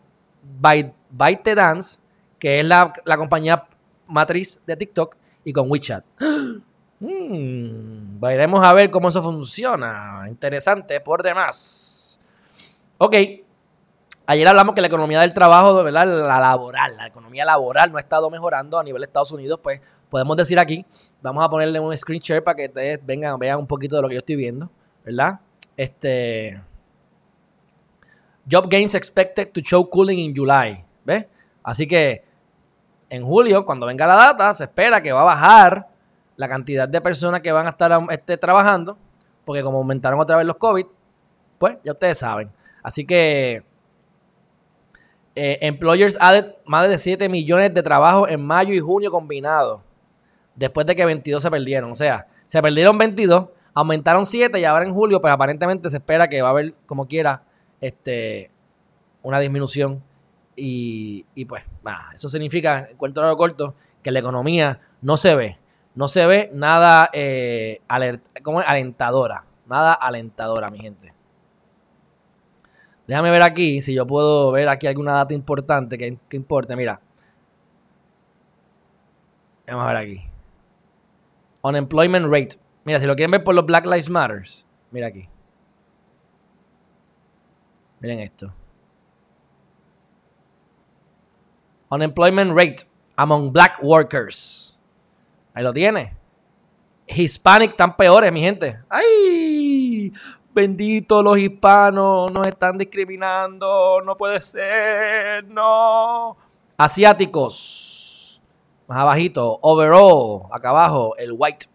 Byte, 0.59 0.93
ByteDance, 1.11 2.01
que 2.39 2.59
es 2.59 2.65
la, 2.65 2.93
compañía 3.17 3.67
matriz 4.07 4.61
de 4.65 4.75
TikTok, 4.75 5.15
y 5.43 5.53
con 5.53 5.69
WeChat. 5.69 6.05
Hmm, 7.01 8.21
a 8.21 8.73
ver 8.73 8.89
cómo 8.91 9.07
eso 9.07 9.23
funciona. 9.23 10.25
Interesante 10.27 10.99
por 10.99 11.23
demás. 11.23 12.19
Ok. 12.97 13.15
Ayer 14.29 14.47
hablamos 14.47 14.75
que 14.75 14.81
la 14.81 14.85
economía 14.85 15.21
del 15.21 15.33
trabajo, 15.33 15.83
¿verdad? 15.83 16.05
La 16.05 16.39
laboral, 16.39 16.95
la 16.97 17.07
economía 17.07 17.43
laboral 17.45 17.91
no 17.91 17.97
ha 17.97 17.99
estado 17.99 18.29
mejorando 18.29 18.77
a 18.77 18.83
nivel 18.83 19.01
de 19.01 19.07
Estados 19.07 19.31
Unidos, 19.31 19.59
pues 19.63 19.81
podemos 20.07 20.37
decir 20.37 20.59
aquí, 20.59 20.85
vamos 21.19 21.43
a 21.43 21.49
ponerle 21.49 21.79
un 21.79 21.97
screen 21.97 22.21
share 22.21 22.43
para 22.43 22.55
que 22.55 22.65
ustedes 22.67 23.03
vengan, 23.03 23.39
vean 23.39 23.57
un 23.57 23.65
poquito 23.65 23.95
de 23.95 24.03
lo 24.03 24.07
que 24.07 24.13
yo 24.13 24.19
estoy 24.19 24.35
viendo, 24.35 24.69
¿verdad? 25.03 25.39
Este. 25.75 26.61
Job 28.47 28.69
gains 28.69 28.93
expected 28.93 29.51
to 29.51 29.61
show 29.61 29.89
cooling 29.89 30.19
in 30.19 30.35
July. 30.35 30.85
¿Ves? 31.03 31.25
Así 31.63 31.87
que 31.87 32.23
en 33.09 33.25
julio, 33.25 33.65
cuando 33.65 33.87
venga 33.87 34.05
la 34.05 34.13
data, 34.13 34.53
se 34.53 34.65
espera 34.65 35.01
que 35.01 35.11
va 35.11 35.21
a 35.21 35.25
bajar 35.25 35.87
la 36.35 36.47
cantidad 36.47 36.87
de 36.87 37.01
personas 37.01 37.41
que 37.41 37.51
van 37.51 37.65
a 37.65 37.71
estar 37.71 37.99
este, 38.11 38.37
trabajando, 38.37 38.95
porque 39.43 39.63
como 39.63 39.79
aumentaron 39.79 40.19
otra 40.19 40.37
vez 40.37 40.45
los 40.45 40.57
COVID, 40.57 40.85
pues 41.57 41.77
ya 41.83 41.93
ustedes 41.93 42.19
saben. 42.19 42.51
Así 42.83 43.07
que 43.07 43.67
eh, 45.41 45.57
employers 45.61 46.17
added 46.19 46.55
más 46.65 46.89
de 46.89 46.97
7 46.97 47.29
millones 47.29 47.73
de 47.73 47.81
trabajos 47.81 48.29
en 48.29 48.41
mayo 48.45 48.73
y 48.73 48.79
junio 48.79 49.09
combinados 49.09 49.79
después 50.53 50.85
de 50.85 50.97
que 50.97 51.05
22 51.05 51.41
se 51.41 51.49
perdieron. 51.49 51.93
O 51.93 51.95
sea, 51.95 52.27
se 52.45 52.61
perdieron 52.61 52.97
22, 52.97 53.47
aumentaron 53.73 54.25
7 54.25 54.59
y 54.59 54.65
ahora 54.65 54.83
en 54.83 54.93
julio, 54.93 55.21
pues 55.21 55.31
aparentemente 55.31 55.89
se 55.89 55.95
espera 55.95 56.27
que 56.27 56.41
va 56.41 56.49
a 56.49 56.51
haber, 56.51 56.73
como 56.85 57.07
quiera, 57.07 57.43
este, 57.79 58.51
una 59.23 59.39
disminución. 59.39 60.03
Y, 60.57 61.23
pues, 61.45 61.63
eso 62.13 62.27
significa, 62.27 62.89
en 62.91 62.97
cuento 62.97 63.21
largo 63.21 63.37
corto, 63.37 63.75
que 64.03 64.11
la 64.11 64.19
economía 64.19 64.81
no 65.01 65.15
se 65.15 65.35
ve. 65.35 65.57
No 65.95 66.09
se 66.09 66.25
ve 66.27 66.51
nada 66.53 67.09
eh, 67.13 67.79
como 68.43 68.59
alentadora. 68.59 69.45
Nada 69.67 69.93
alentadora, 69.93 70.69
mi 70.69 70.79
gente. 70.79 71.13
Déjame 73.09 73.31
ver 73.31 73.41
aquí 73.41 73.81
si 73.81 73.95
yo 73.95 74.05
puedo 74.05 74.51
ver 74.51 74.69
aquí 74.69 74.85
alguna 74.85 75.13
data 75.13 75.33
importante 75.33 75.97
que, 75.97 76.19
que 76.29 76.37
importe. 76.37 76.75
Mira. 76.75 77.01
Vamos 79.65 79.83
a 79.83 79.87
ver 79.87 79.97
aquí. 79.97 80.21
Unemployment 81.63 82.27
rate. 82.27 82.59
Mira, 82.85 82.99
si 82.99 83.07
lo 83.07 83.15
quieren 83.15 83.31
ver 83.31 83.43
por 83.43 83.55
los 83.55 83.65
Black 83.65 83.87
Lives 83.87 84.11
Matters, 84.11 84.67
mira 84.91 85.07
aquí. 85.07 85.27
Miren 87.99 88.19
esto. 88.19 88.53
Unemployment 91.89 92.55
rate 92.55 92.87
among 93.15 93.51
black 93.51 93.79
workers. 93.81 94.77
Ahí 95.55 95.63
lo 95.63 95.73
tiene. 95.73 96.15
Hispanic 97.07 97.75
tan 97.75 97.97
peores, 97.97 98.31
mi 98.31 98.41
gente. 98.41 98.77
¡Ay! 98.87 100.13
Bendito, 100.59 101.23
los 101.23 101.37
hispanos 101.37 102.29
nos 102.33 102.45
están 102.45 102.77
discriminando. 102.77 104.01
No 104.01 104.17
puede 104.17 104.41
ser. 104.41 105.45
No. 105.45 106.35
Asiáticos 106.75 108.41
más 108.89 108.97
abajito, 108.97 109.57
overall, 109.61 110.47
acá 110.51 110.71
abajo, 110.71 111.15
el 111.17 111.31
white. 111.31 111.67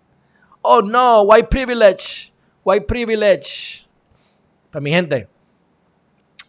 Oh 0.60 0.82
no, 0.82 1.22
white 1.22 1.48
privilege, 1.48 2.30
white 2.62 2.84
privilege. 2.86 3.86
Pues 4.70 4.82
mi 4.82 4.90
gente, 4.90 5.28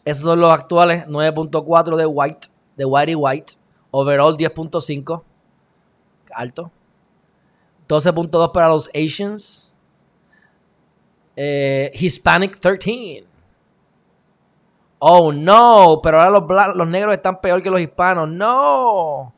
esos 0.04 0.26
son 0.26 0.41
los 0.41 0.52
actuales 0.52 1.08
9.4 1.08 1.95
de 1.95 2.06
white, 2.06 2.48
de 2.76 2.84
white 2.84 3.12
y 3.12 3.15
white. 3.15 3.54
Overall 3.91 4.36
10.5, 4.36 5.24
alto. 6.34 6.69
12.2 7.88 8.52
para 8.52 8.67
los 8.67 8.89
Asians. 8.89 9.74
Eh, 11.36 11.91
Hispanic 11.93 12.60
13. 12.60 13.26
Oh 15.00 15.32
no, 15.32 16.00
pero 16.02 16.21
ahora 16.21 16.39
los, 16.39 16.76
los 16.76 16.88
negros 16.88 17.13
están 17.13 17.41
peor 17.41 17.62
que 17.62 17.69
los 17.69 17.82
hispanos. 17.82 18.30
No. 18.30 19.34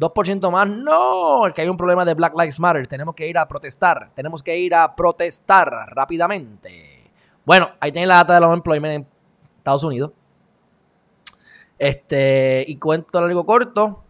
2% 0.00 0.50
más. 0.50 0.68
No, 0.68 1.42
que 1.54 1.62
hay 1.62 1.68
un 1.68 1.76
problema 1.76 2.04
de 2.04 2.14
Black 2.14 2.34
Lives 2.34 2.58
Matter. 2.58 2.86
Tenemos 2.86 3.14
que 3.14 3.28
ir 3.28 3.36
a 3.38 3.46
protestar. 3.46 4.10
Tenemos 4.14 4.42
que 4.42 4.58
ir 4.58 4.74
a 4.74 4.96
protestar 4.96 5.68
rápidamente. 5.90 7.10
Bueno, 7.44 7.70
ahí 7.80 7.92
tienen 7.92 8.08
la 8.08 8.16
data 8.16 8.34
de 8.34 8.40
los 8.40 8.54
employment 8.54 8.94
en 8.94 9.06
Estados 9.58 9.84
Unidos. 9.84 10.12
Este, 11.78 12.64
y 12.66 12.76
cuento 12.76 13.20
largo 13.20 13.44
corto. 13.44 14.02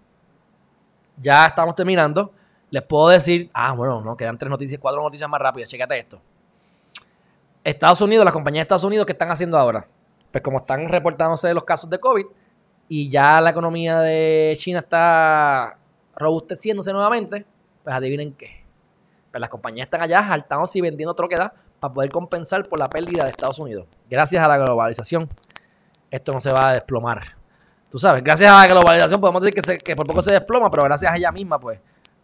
Ya 1.16 1.46
estamos 1.46 1.74
terminando. 1.74 2.32
Les 2.70 2.82
puedo 2.82 3.08
decir, 3.08 3.50
ah, 3.52 3.72
bueno, 3.72 4.00
no, 4.00 4.16
quedan 4.16 4.38
tres 4.38 4.48
noticias, 4.48 4.80
cuatro 4.80 5.02
noticias 5.02 5.28
más 5.28 5.40
rápidas. 5.40 5.68
Chécate 5.68 5.98
esto. 5.98 6.20
Estados 7.64 8.00
Unidos, 8.00 8.24
las 8.24 8.32
compañías 8.32 8.62
de 8.62 8.64
Estados 8.64 8.84
Unidos, 8.84 9.06
¿qué 9.06 9.12
están 9.12 9.30
haciendo 9.30 9.58
ahora? 9.58 9.86
Pues 10.32 10.42
como 10.42 10.58
están 10.58 10.86
reportándose 10.86 11.52
los 11.52 11.64
casos 11.64 11.90
de 11.90 11.98
COVID 11.98 12.24
y 12.88 13.10
ya 13.10 13.40
la 13.40 13.50
economía 13.50 14.00
de 14.00 14.54
China 14.58 14.78
está 14.78 15.76
robusteciéndose 16.14 16.92
nuevamente, 16.92 17.44
pues 17.84 17.94
adivinen 17.94 18.32
qué. 18.32 18.64
Pues 19.30 19.40
las 19.40 19.50
compañías 19.50 19.86
están 19.86 20.02
allá 20.02 20.26
saltándose 20.26 20.78
y 20.78 20.80
vendiendo 20.80 21.14
troquedad 21.14 21.52
para 21.78 21.92
poder 21.92 22.10
compensar 22.10 22.66
por 22.68 22.78
la 22.78 22.88
pérdida 22.88 23.24
de 23.24 23.30
Estados 23.30 23.58
Unidos. 23.58 23.86
Gracias 24.08 24.42
a 24.42 24.48
la 24.48 24.58
globalización, 24.58 25.28
esto 26.10 26.32
no 26.32 26.40
se 26.40 26.52
va 26.52 26.70
a 26.70 26.72
desplomar. 26.74 27.36
Tú 27.90 27.98
sabes, 27.98 28.22
gracias 28.24 28.50
a 28.50 28.56
la 28.56 28.66
globalización 28.68 29.20
podemos 29.20 29.42
decir 29.42 29.62
que, 29.62 29.78
que 29.78 29.96
por 29.96 30.06
poco 30.06 30.22
se 30.22 30.32
desploma, 30.32 30.70
pero 30.70 30.84
gracias 30.84 31.12
a 31.12 31.16
ella 31.16 31.30
misma, 31.30 31.58
pues, 31.58 31.78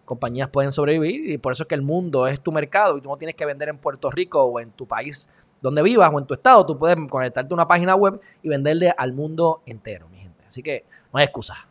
compañías 0.07 0.49
pueden 0.49 0.73
sobrevivir 0.73 1.31
y 1.31 1.37
por 1.37 1.53
eso 1.53 1.65
es 1.65 1.69
que 1.69 1.75
el 1.75 1.83
mundo 1.83 2.27
es 2.27 2.41
tu 2.41 2.53
mercado 2.53 2.97
y 2.97 3.03
tú 3.03 3.11
no 3.11 3.19
tienes 3.19 3.35
que 3.35 3.45
vender 3.45 3.69
en 3.69 3.77
Puerto 3.77 4.11
Rico 4.11 4.43
o 4.43 4.59
en 4.61 4.71
tu 4.71 4.87
país 4.87 5.29
donde 5.61 5.83
vivas 5.83 6.11
o 6.13 6.19
en 6.19 6.27
tu 6.27 6.33
estado. 6.33 6.65
Tú 6.65 6.79
puedes 6.79 6.97
conectarte 7.11 7.53
a 7.53 7.55
una 7.55 7.69
página 7.69 7.95
web 7.95 8.21
y 8.43 8.49
venderle 8.49 8.95
al 8.97 9.13
mundo 9.13 9.63
entero, 9.67 10.09
mi 10.09 10.19
gente. 10.19 10.45
Así 10.47 10.63
que 10.63 10.85
no 11.13 11.19
hay 11.19 11.25
excusa. 11.25 11.69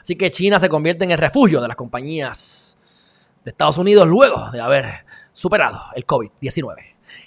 Así 0.00 0.16
que 0.16 0.30
China 0.30 0.58
se 0.58 0.68
convierte 0.68 1.04
en 1.04 1.10
el 1.10 1.18
refugio 1.18 1.60
de 1.60 1.68
las 1.68 1.76
compañías 1.76 2.78
de 3.44 3.50
Estados 3.50 3.78
Unidos 3.78 4.06
luego 4.06 4.50
de 4.50 4.60
haber 4.60 5.04
superado 5.32 5.80
el 5.94 6.06
COVID-19. 6.06 6.76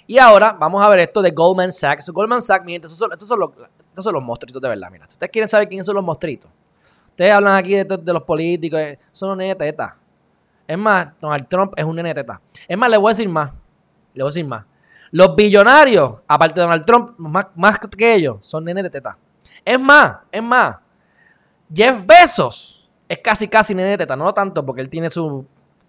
Y 0.06 0.18
ahora 0.18 0.52
vamos 0.58 0.82
a 0.82 0.88
ver 0.88 1.00
esto 1.00 1.22
de 1.22 1.30
Goldman 1.30 1.70
Sachs. 1.70 2.08
Goldman 2.10 2.42
Sachs, 2.42 2.64
mi 2.64 2.72
gente, 2.72 2.86
estos 2.86 2.98
son, 2.98 3.10
los, 3.38 3.50
estos 3.88 4.04
son 4.04 4.14
los 4.14 4.22
monstruitos 4.22 4.60
de 4.60 4.68
verdad. 4.68 4.88
Mira, 4.90 5.06
si 5.08 5.14
ustedes 5.14 5.30
quieren 5.30 5.48
saber 5.48 5.68
quiénes 5.68 5.86
son 5.86 5.94
los 5.94 6.04
monstruitos, 6.04 6.50
ustedes 7.16 7.32
hablan 7.32 7.56
aquí 7.56 7.74
de, 7.74 8.12
los 8.12 8.22
políticos, 8.24 8.78
eh, 8.78 8.98
son 9.10 9.30
un 9.30 9.38
nene 9.38 9.54
teta. 9.54 9.96
Es 10.68 10.76
más, 10.76 11.08
Donald 11.18 11.48
Trump 11.48 11.72
es 11.74 11.84
un 11.84 11.96
nene 11.96 12.12
teta. 12.12 12.38
Es 12.68 12.76
más, 12.76 12.90
le 12.90 12.98
voy 12.98 13.08
a 13.08 13.12
decir 13.12 13.28
más. 13.28 13.52
Le 14.12 14.22
voy 14.22 14.28
a 14.28 14.32
decir 14.32 14.46
más. 14.46 14.66
Los 15.12 15.34
billonarios, 15.34 16.20
aparte 16.28 16.60
de 16.60 16.66
Donald 16.66 16.84
Trump, 16.84 17.14
más, 17.16 17.46
más 17.54 17.78
que 17.78 18.14
ellos, 18.14 18.36
son 18.42 18.64
nenes 18.64 18.84
de 18.84 18.90
teta. 18.90 19.16
Es 19.64 19.80
más, 19.80 20.18
es 20.30 20.42
más. 20.42 20.76
Jeff 21.72 22.04
Bezos 22.04 22.90
es 23.08 23.18
casi, 23.18 23.48
casi 23.48 23.74
nene 23.74 23.96
teta, 23.96 24.14
no 24.14 24.34
tanto 24.34 24.66
porque 24.66 24.82
él 24.82 24.90
tiene 24.90 25.08
su 25.08 25.46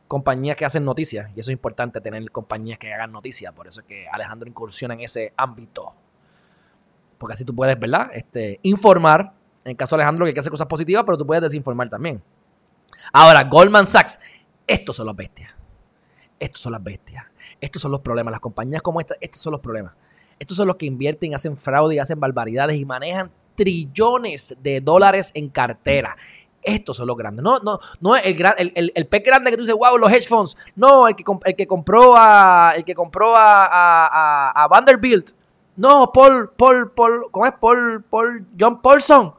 compañías 0.07 0.55
que 0.55 0.63
hacen 0.63 0.85
noticias 0.85 1.29
y 1.35 1.41
eso 1.41 1.51
es 1.51 1.53
importante 1.53 1.99
tener 1.99 2.31
compañías 2.31 2.79
que 2.79 2.93
hagan 2.93 3.11
noticias, 3.11 3.51
por 3.51 3.67
eso 3.67 3.81
es 3.81 3.85
que 3.85 4.07
Alejandro 4.07 4.47
incursiona 4.47 4.93
en 4.93 5.01
ese 5.01 5.33
ámbito. 5.35 5.93
Porque 7.17 7.33
así 7.33 7.43
tú 7.43 7.53
puedes, 7.53 7.77
¿verdad? 7.77 8.11
Este, 8.13 8.59
informar. 8.63 9.33
En 9.67 9.71
el 9.71 9.75
caso 9.75 9.97
de 9.97 10.01
Alejandro, 10.03 10.23
que 10.23 10.29
hay 10.29 10.33
que 10.33 10.39
hacer 10.39 10.49
cosas 10.49 10.67
positivas, 10.67 11.03
pero 11.05 11.17
tú 11.17 11.27
puedes 11.27 11.41
desinformar 11.41 11.89
también. 11.89 12.23
Ahora, 13.11 13.43
Goldman 13.43 13.85
Sachs, 13.85 14.17
estos 14.65 14.95
son 14.95 15.07
las 15.07 15.15
bestias. 15.17 15.51
Estos 16.39 16.61
son 16.61 16.71
las 16.71 16.81
bestias. 16.81 17.25
Estos 17.59 17.81
son 17.81 17.91
los 17.91 17.99
problemas. 17.99 18.31
Las 18.31 18.39
compañías 18.39 18.81
como 18.81 19.01
esta, 19.01 19.15
estos 19.19 19.41
son 19.41 19.51
los 19.51 19.59
problemas. 19.59 19.91
Estos 20.39 20.55
son 20.55 20.67
los 20.67 20.77
que 20.77 20.85
invierten, 20.85 21.35
hacen 21.35 21.57
fraude 21.57 21.95
y 21.95 21.99
hacen 21.99 22.17
barbaridades 22.17 22.77
y 22.77 22.85
manejan 22.85 23.29
trillones 23.55 24.55
de 24.63 24.79
dólares 24.79 25.31
en 25.33 25.49
cartera. 25.49 26.15
Estos 26.63 26.95
son 26.95 27.07
los 27.07 27.17
grandes. 27.17 27.43
No, 27.43 27.59
no, 27.59 27.77
no 27.99 28.15
el, 28.15 28.41
el, 28.73 28.93
el, 28.95 29.07
pez 29.07 29.21
grande 29.21 29.51
que 29.51 29.57
tú 29.57 29.63
dices, 29.63 29.75
wow, 29.75 29.97
los 29.97 30.09
hedge 30.09 30.29
funds. 30.29 30.55
No, 30.77 31.09
el 31.09 31.15
que, 31.17 31.25
el 31.43 31.55
que 31.57 31.67
compró 31.67 32.15
a. 32.15 32.71
El 32.73 32.85
que 32.85 32.95
compró 32.95 33.35
a, 33.35 33.65
a, 33.65 34.63
a, 34.63 34.67
Vanderbilt. 34.69 35.31
No, 35.77 36.11
Paul, 36.11 36.49
Paul, 36.57 36.91
Paul, 36.91 37.27
¿cómo 37.29 37.45
es? 37.45 37.53
Paul, 37.61 38.03
Paul, 38.09 38.47
John 38.59 38.81
Paulson. 38.81 39.35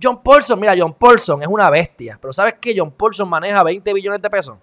John 0.00 0.22
Paulson, 0.22 0.60
mira, 0.60 0.74
John 0.78 0.92
Paulson 0.92 1.42
es 1.42 1.48
una 1.48 1.70
bestia. 1.70 2.18
Pero 2.20 2.30
¿sabes 2.30 2.56
qué? 2.60 2.74
John 2.76 2.90
Paulson 2.90 3.26
maneja 3.26 3.62
20 3.62 3.94
billones 3.94 4.20
de 4.20 4.28
pesos. 4.28 4.58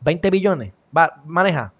20 0.00 0.30
billones. 0.30 0.72
Va, 0.96 1.20
maneja. 1.24 1.72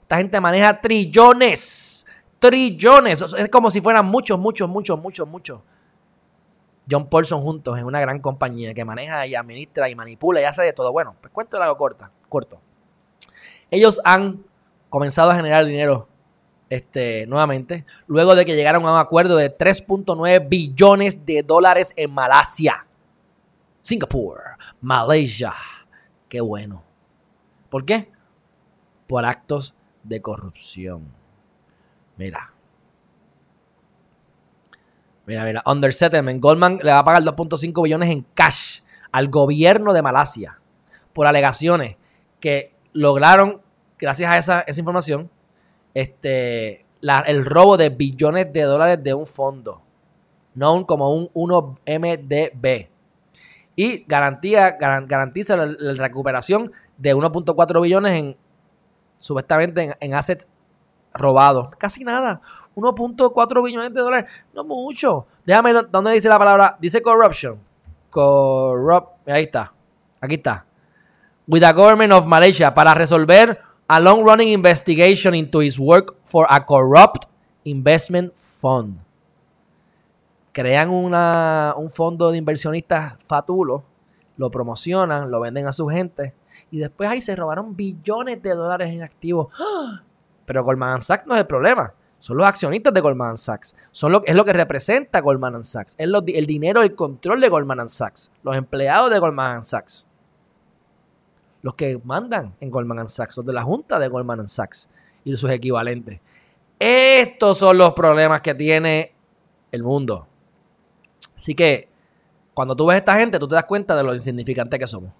Esta 0.00 0.16
gente 0.16 0.40
maneja 0.40 0.80
trillones. 0.80 2.06
Trillones. 2.38 3.20
Es 3.20 3.48
como 3.50 3.68
si 3.68 3.82
fueran 3.82 4.06
muchos, 4.06 4.38
muchos, 4.38 4.66
muchos, 4.66 4.98
muchos, 4.98 5.28
muchos. 5.28 5.60
John 6.90 7.06
Paulson 7.10 7.42
juntos 7.42 7.78
en 7.78 7.84
una 7.84 8.00
gran 8.00 8.18
compañía 8.20 8.72
que 8.72 8.84
maneja 8.86 9.26
y 9.26 9.34
administra 9.34 9.90
y 9.90 9.94
manipula 9.94 10.40
y 10.40 10.44
hace 10.44 10.62
de 10.62 10.72
todo. 10.72 10.90
Bueno, 10.90 11.16
pues 11.20 11.32
cuento 11.34 11.62
algo 11.62 11.76
corta, 11.76 12.10
corto. 12.30 12.58
Ellos 13.70 14.00
han 14.04 14.42
comenzado 14.88 15.32
a 15.32 15.36
generar 15.36 15.66
dinero 15.66 16.08
este, 16.70 17.26
nuevamente, 17.26 17.84
luego 18.06 18.34
de 18.34 18.44
que 18.44 18.56
llegaron 18.56 18.84
a 18.86 18.92
un 18.92 18.98
acuerdo 18.98 19.36
de 19.36 19.52
3.9 19.52 20.48
billones 20.48 21.24
de 21.24 21.42
dólares 21.42 21.92
en 21.96 22.12
Malasia, 22.12 22.86
Singapur, 23.82 24.40
Malaysia. 24.80 25.52
Qué 26.28 26.40
bueno. 26.40 26.82
¿Por 27.68 27.84
qué? 27.84 28.10
Por 29.06 29.24
actos 29.24 29.74
de 30.02 30.22
corrupción. 30.22 31.12
Mira. 32.16 32.52
Mira, 35.26 35.44
mira. 35.44 35.62
Under 35.66 35.92
settlement. 35.92 36.40
Goldman 36.40 36.78
le 36.82 36.90
va 36.90 36.98
a 36.98 37.04
pagar 37.04 37.22
2.5 37.22 37.82
billones 37.82 38.10
en 38.10 38.22
cash 38.34 38.80
al 39.12 39.28
gobierno 39.28 39.92
de 39.92 40.02
Malasia 40.02 40.58
por 41.12 41.26
alegaciones 41.26 41.96
que 42.40 42.70
lograron, 42.92 43.62
gracias 43.98 44.30
a 44.30 44.38
esa, 44.38 44.60
esa 44.62 44.80
información, 44.80 45.30
este, 45.94 46.84
el 47.26 47.44
robo 47.44 47.76
de 47.76 47.90
billones 47.90 48.52
de 48.52 48.62
dólares 48.62 49.02
de 49.02 49.14
un 49.14 49.26
fondo, 49.26 49.82
known 50.54 50.84
como 50.84 51.12
un 51.12 51.28
1MDB. 51.32 52.88
Y 53.76 54.04
garantía, 54.04 54.72
garantiza 54.78 55.56
la, 55.56 55.92
recuperación 55.94 56.72
de 56.98 57.14
1.4 57.14 57.82
billones 57.82 58.12
en, 58.12 58.36
supuestamente 59.16 59.96
en 59.98 60.14
assets 60.14 60.46
robado. 61.12 61.70
Casi 61.78 62.04
nada. 62.04 62.40
1.4 62.76 63.64
billones 63.64 63.94
de 63.94 64.00
dólares. 64.00 64.30
No 64.52 64.64
mucho. 64.64 65.26
Déjame, 65.46 65.72
¿dónde 65.90 66.12
dice 66.12 66.28
la 66.28 66.38
palabra? 66.38 66.76
Dice 66.80 67.02
corruption. 67.02 67.58
Corrupt. 68.10 69.28
Ahí 69.28 69.44
está. 69.44 69.72
Aquí 70.20 70.34
está. 70.34 70.66
With 71.46 71.60
the 71.60 71.72
government 71.72 72.12
of 72.12 72.26
Malaysia 72.26 72.72
para 72.72 72.94
resolver 72.94 73.60
a 73.88 74.00
long 74.00 74.24
running 74.24 74.48
investigation 74.48 75.34
into 75.34 75.60
his 75.60 75.78
work 75.78 76.16
for 76.22 76.46
a 76.48 76.64
corrupt 76.64 77.26
investment 77.64 78.34
fund. 78.34 78.98
Crean 80.52 80.90
una, 80.90 81.74
un 81.76 81.90
fondo 81.90 82.30
de 82.30 82.38
inversionistas 82.38 83.16
fatulo, 83.26 83.84
lo 84.36 84.50
promocionan, 84.50 85.30
lo 85.30 85.40
venden 85.40 85.66
a 85.66 85.72
su 85.72 85.88
gente 85.88 86.34
y 86.70 86.78
después 86.78 87.10
ahí 87.10 87.20
se 87.20 87.36
robaron 87.36 87.76
billones 87.76 88.42
de 88.42 88.50
dólares 88.50 88.90
en 88.90 89.02
activos. 89.02 89.48
Pero 90.46 90.64
Goldman 90.64 91.00
Sachs 91.00 91.26
no 91.26 91.34
es 91.34 91.40
el 91.40 91.46
problema. 91.46 91.92
Son 92.18 92.36
los 92.36 92.46
accionistas 92.46 92.94
de 92.94 93.00
Goldman 93.00 93.36
Sachs. 93.36 93.74
Son 93.90 94.12
lo, 94.12 94.22
es 94.24 94.34
lo 94.34 94.44
que 94.44 94.52
representa 94.52 95.20
Goldman 95.20 95.62
Sachs. 95.64 95.94
Es 95.98 96.08
el 96.08 96.46
dinero, 96.46 96.82
el 96.82 96.94
control 96.94 97.40
de 97.40 97.48
Goldman 97.48 97.88
Sachs. 97.88 98.30
Los 98.42 98.56
empleados 98.56 99.10
de 99.10 99.18
Goldman 99.18 99.62
Sachs. 99.62 100.06
Los 101.64 101.76
que 101.76 101.98
mandan 102.04 102.54
en 102.60 102.70
Goldman 102.70 103.08
Sachs. 103.08 103.38
Los 103.38 103.46
de 103.46 103.54
la 103.54 103.62
junta 103.62 103.98
de 103.98 104.08
Goldman 104.08 104.46
Sachs. 104.46 104.90
Y 105.24 105.34
sus 105.34 105.48
equivalentes. 105.50 106.20
Estos 106.78 107.56
son 107.56 107.78
los 107.78 107.94
problemas 107.94 108.42
que 108.42 108.54
tiene 108.54 109.14
el 109.72 109.82
mundo. 109.82 110.26
Así 111.34 111.54
que 111.54 111.88
cuando 112.52 112.76
tú 112.76 112.84
ves 112.84 112.96
a 112.96 112.98
esta 112.98 113.16
gente, 113.16 113.38
tú 113.38 113.48
te 113.48 113.54
das 113.54 113.64
cuenta 113.64 113.96
de 113.96 114.04
lo 114.04 114.14
insignificante 114.14 114.78
que 114.78 114.86
somos. 114.86 115.10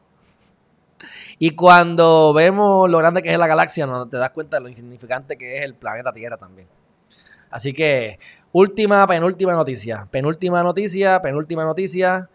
Y 1.39 1.53
cuando 1.53 2.35
vemos 2.35 2.91
lo 2.91 2.99
grande 2.99 3.23
que 3.23 3.33
es 3.33 3.39
la 3.39 3.47
galaxia, 3.47 3.87
no 3.87 4.07
te 4.07 4.19
das 4.19 4.29
cuenta 4.29 4.59
de 4.59 4.65
lo 4.65 4.69
insignificante 4.69 5.39
que 5.39 5.57
es 5.57 5.65
el 5.65 5.75
planeta 5.75 6.13
Tierra 6.13 6.37
también. 6.37 6.69
Así 7.51 7.73
que, 7.73 8.19
última, 8.53 9.07
penúltima 9.07 9.55
noticia. 9.55 10.07
Penúltima 10.11 10.63
noticia, 10.63 11.23
penúltima 11.23 11.65
noticia 11.65 12.29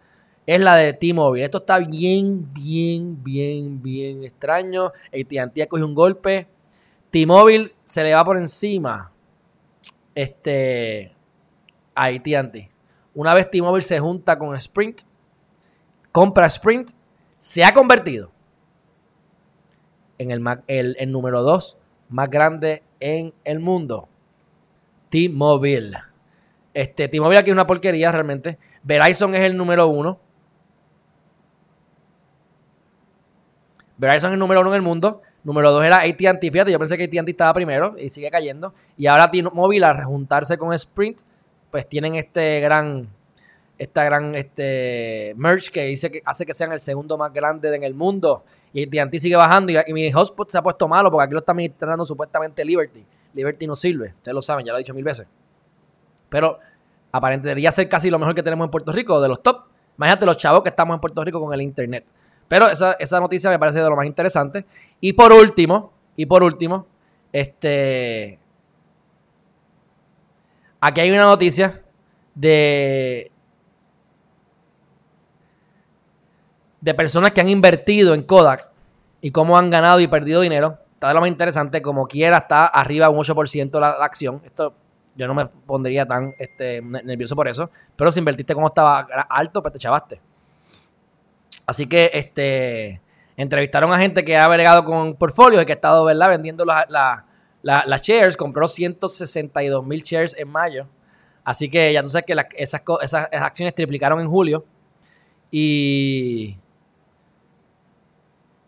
es 0.46 0.60
la 0.60 0.76
de 0.76 0.92
T-Mobile. 0.92 1.44
Esto 1.44 1.58
está 1.58 1.78
bien, 1.78 2.52
bien, 2.52 3.22
bien, 3.22 3.82
bien 3.82 4.24
extraño. 4.24 4.86
AT&T 4.86 5.68
cogió 5.68 5.86
un 5.86 5.94
golpe. 5.94 6.48
T-Mobile 7.10 7.70
se 7.84 8.02
le 8.04 8.14
va 8.14 8.24
por 8.24 8.36
encima 8.36 9.12
este, 10.14 11.12
a 11.94 12.04
AT&T. 12.04 12.70
Una 13.14 13.34
vez 13.34 13.50
T-Mobile 13.50 13.82
se 13.82 13.98
junta 13.98 14.38
con 14.38 14.54
Sprint, 14.56 15.02
compra 16.12 16.46
Sprint, 16.46 16.90
se 17.36 17.64
ha 17.64 17.72
convertido 17.74 18.30
en 20.18 20.30
el, 20.30 21.10
número 21.12 21.42
2 21.42 21.78
más 22.10 22.28
grande 22.28 22.82
en 23.00 23.32
el 23.44 23.58
mundo. 23.58 24.08
T-Mobile. 25.08 25.98
Este, 26.72 27.08
T-Mobile 27.08 27.40
aquí 27.40 27.50
es 27.50 27.54
una 27.54 27.66
porquería 27.66 28.12
realmente. 28.12 28.58
Verizon 28.82 29.34
es 29.34 29.42
el 29.42 29.56
número 29.56 29.88
1. 29.88 30.20
Verizon 34.00 34.32
es 34.32 34.38
número 34.38 34.62
1 34.62 34.70
en 34.70 34.76
el 34.76 34.82
mundo. 34.82 35.20
Número 35.44 35.70
2 35.72 35.84
era 35.84 36.00
AT&T. 36.00 36.50
Fíjate, 36.50 36.72
yo 36.72 36.78
pensé 36.78 36.96
que 36.96 37.04
AT&T 37.04 37.30
estaba 37.30 37.52
primero 37.52 37.96
y 37.98 38.08
sigue 38.08 38.30
cayendo. 38.30 38.72
Y 38.96 39.06
ahora 39.06 39.30
T-Mobile 39.30 39.84
al 39.84 40.04
juntarse 40.04 40.56
con 40.56 40.72
Sprint, 40.72 41.20
pues 41.70 41.86
tienen 41.86 42.14
este 42.14 42.60
gran 42.60 43.06
esta 43.76 44.04
gran 44.04 44.34
este, 44.34 45.32
merch 45.38 45.70
que, 45.70 45.84
dice 45.86 46.10
que 46.10 46.20
hace 46.26 46.44
que 46.44 46.52
sean 46.52 46.70
el 46.70 46.80
segundo 46.80 47.16
más 47.16 47.32
grande 47.32 47.74
en 47.74 47.82
el 47.82 47.94
mundo. 47.94 48.44
Y 48.72 48.86
TNT 48.86 49.18
sigue 49.18 49.36
bajando 49.36 49.72
y, 49.72 49.92
mi 49.92 50.10
hotspot 50.10 50.50
se 50.50 50.58
ha 50.58 50.62
puesto 50.62 50.86
malo 50.86 51.10
porque 51.10 51.24
aquí 51.24 51.32
lo 51.32 51.38
está 51.38 51.52
administrando 51.52 52.04
supuestamente 52.04 52.62
Liberty. 52.64 53.04
Liberty 53.32 53.66
no 53.66 53.76
sirve, 53.76 54.14
ustedes 54.16 54.34
lo 54.34 54.42
saben, 54.42 54.66
ya 54.66 54.72
lo 54.72 54.78
he 54.78 54.82
dicho 54.82 54.92
mil 54.92 55.04
veces. 55.04 55.26
Pero 56.28 56.58
aparentaría 57.12 57.72
ser 57.72 57.88
casi 57.88 58.10
lo 58.10 58.18
mejor 58.18 58.34
que 58.34 58.42
tenemos 58.42 58.66
en 58.66 58.70
Puerto 58.70 58.92
Rico, 58.92 59.20
de 59.20 59.28
los 59.28 59.42
top. 59.42 59.64
Imagínate 59.96 60.26
los 60.26 60.36
chavos 60.36 60.62
que 60.62 60.68
estamos 60.68 60.94
en 60.94 61.00
Puerto 61.00 61.24
Rico 61.24 61.40
con 61.40 61.54
el 61.54 61.62
internet. 61.62 62.04
Pero 62.50 62.68
esa, 62.68 62.94
esa 62.94 63.20
noticia 63.20 63.48
me 63.48 63.60
parece 63.60 63.78
de 63.78 63.88
lo 63.88 63.94
más 63.94 64.06
interesante. 64.06 64.66
Y 65.00 65.12
por 65.12 65.32
último, 65.32 65.92
y 66.16 66.26
por 66.26 66.42
último, 66.42 66.84
este. 67.32 68.40
Aquí 70.80 71.00
hay 71.00 71.12
una 71.12 71.26
noticia 71.26 71.80
de 72.34 73.30
de 76.80 76.94
personas 76.94 77.30
que 77.30 77.40
han 77.40 77.48
invertido 77.48 78.14
en 78.14 78.24
Kodak 78.24 78.68
y 79.20 79.30
cómo 79.30 79.56
han 79.56 79.70
ganado 79.70 80.00
y 80.00 80.08
perdido 80.08 80.40
dinero. 80.40 80.76
Está 80.94 81.06
de 81.06 81.14
lo 81.14 81.20
más 81.20 81.28
interesante, 81.28 81.80
como 81.80 82.08
quiera, 82.08 82.38
está 82.38 82.66
arriba 82.66 83.10
un 83.10 83.18
8% 83.18 83.78
la, 83.78 83.96
la 83.96 84.04
acción. 84.04 84.42
Esto 84.44 84.74
yo 85.14 85.28
no 85.28 85.34
me 85.34 85.46
pondría 85.46 86.04
tan 86.04 86.34
este, 86.36 86.82
nervioso 86.82 87.36
por 87.36 87.46
eso. 87.46 87.70
Pero 87.94 88.10
si 88.10 88.18
invertiste 88.18 88.54
como 88.54 88.66
estaba 88.66 89.06
alto, 89.28 89.62
pues 89.62 89.72
te 89.72 89.78
chavaste. 89.78 90.20
Así 91.70 91.86
que 91.86 92.10
este 92.14 93.00
entrevistaron 93.36 93.92
a 93.92 93.98
gente 93.98 94.24
que 94.24 94.36
ha 94.36 94.48
bregado 94.48 94.84
con 94.84 95.14
portfolios 95.14 95.62
y 95.62 95.66
que 95.66 95.70
ha 95.70 95.76
estado 95.76 96.04
¿verdad? 96.04 96.28
vendiendo 96.30 96.64
las 96.64 98.02
shares. 98.02 98.36
Compró 98.36 98.66
162 98.66 99.86
mil 99.86 100.02
shares 100.02 100.34
en 100.36 100.48
mayo. 100.48 100.88
Así 101.44 101.70
que 101.70 101.92
ya 101.92 102.02
tú 102.02 102.10
sabes 102.10 102.26
que 102.26 102.34
esas, 102.56 102.82
esas 103.02 103.28
acciones 103.30 103.72
triplicaron 103.72 104.18
en 104.18 104.28
julio. 104.28 104.64
Y 105.48 106.56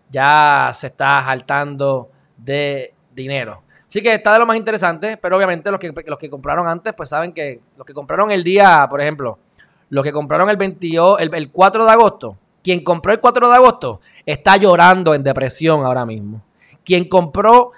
ya 0.08 0.70
se 0.72 0.86
está 0.86 1.24
saltando 1.24 2.08
de 2.36 2.94
dinero. 3.12 3.64
Así 3.88 4.00
que 4.00 4.14
está 4.14 4.32
de 4.32 4.38
lo 4.38 4.46
más 4.46 4.56
interesante, 4.56 5.16
pero 5.16 5.36
obviamente 5.36 5.72
los 5.72 5.80
que, 5.80 5.92
los 6.06 6.18
que 6.20 6.30
compraron 6.30 6.68
antes, 6.68 6.92
pues 6.92 7.08
saben 7.08 7.32
que 7.32 7.62
los 7.76 7.84
que 7.84 7.94
compraron 7.94 8.30
el 8.30 8.44
día, 8.44 8.86
por 8.88 9.00
ejemplo, 9.00 9.40
los 9.88 10.04
que 10.04 10.12
compraron 10.12 10.48
el, 10.50 10.56
22, 10.56 11.20
el, 11.20 11.50
4 11.50 11.84
de 11.84 11.90
agosto, 11.90 12.38
quien 12.62 12.84
compró 12.84 13.12
el 13.12 13.20
4 13.20 13.48
de 13.48 13.54
agosto 13.54 14.00
está 14.24 14.56
llorando 14.56 15.14
en 15.14 15.22
depresión 15.22 15.84
ahora 15.84 16.06
mismo. 16.06 16.42
Quien 16.84 17.08
compró 17.08 17.72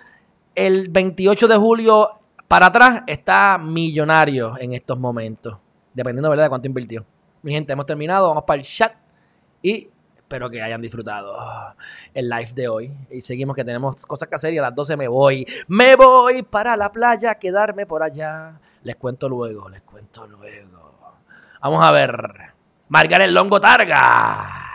el 0.54 0.88
28 0.88 1.48
de 1.48 1.56
julio 1.56 2.08
Para 2.46 2.66
atrás 2.66 3.02
está 3.06 3.58
millonario 3.58 4.56
en 4.60 4.74
estos 4.74 4.98
momentos, 4.98 5.58
dependiendo 5.92 6.30
¿verdad? 6.30 6.44
de 6.44 6.48
cuánto 6.50 6.68
invirtió. 6.68 7.04
Mi 7.42 7.52
gente, 7.52 7.72
hemos 7.72 7.86
terminado, 7.86 8.28
vamos 8.28 8.44
para 8.44 8.60
el 8.60 8.66
chat 8.66 8.92
y 9.62 9.88
espero 10.16 10.50
que 10.50 10.62
hayan 10.62 10.80
disfrutado 10.80 11.34
el 12.12 12.28
live 12.28 12.52
de 12.54 12.68
hoy. 12.68 12.92
Y 13.10 13.20
seguimos 13.22 13.56
que 13.56 13.64
tenemos 13.64 14.06
cosas 14.06 14.28
que 14.28 14.34
hacer 14.34 14.52
y 14.54 14.58
a 14.58 14.62
las 14.62 14.74
12 14.74 14.96
me 14.96 15.08
voy. 15.08 15.46
Me 15.68 15.96
voy 15.96 16.42
para 16.42 16.76
la 16.76 16.92
playa, 16.92 17.34
quedarme 17.36 17.86
por 17.86 18.02
allá. 18.02 18.60
Les 18.82 18.96
cuento 18.96 19.28
luego, 19.28 19.68
les 19.68 19.80
cuento 19.80 20.26
luego. 20.26 20.94
Vamos 21.60 21.82
a 21.82 21.90
ver. 21.90 22.54
Margaret 22.88 23.30
Longo 23.30 23.58
Targa. 23.58 24.73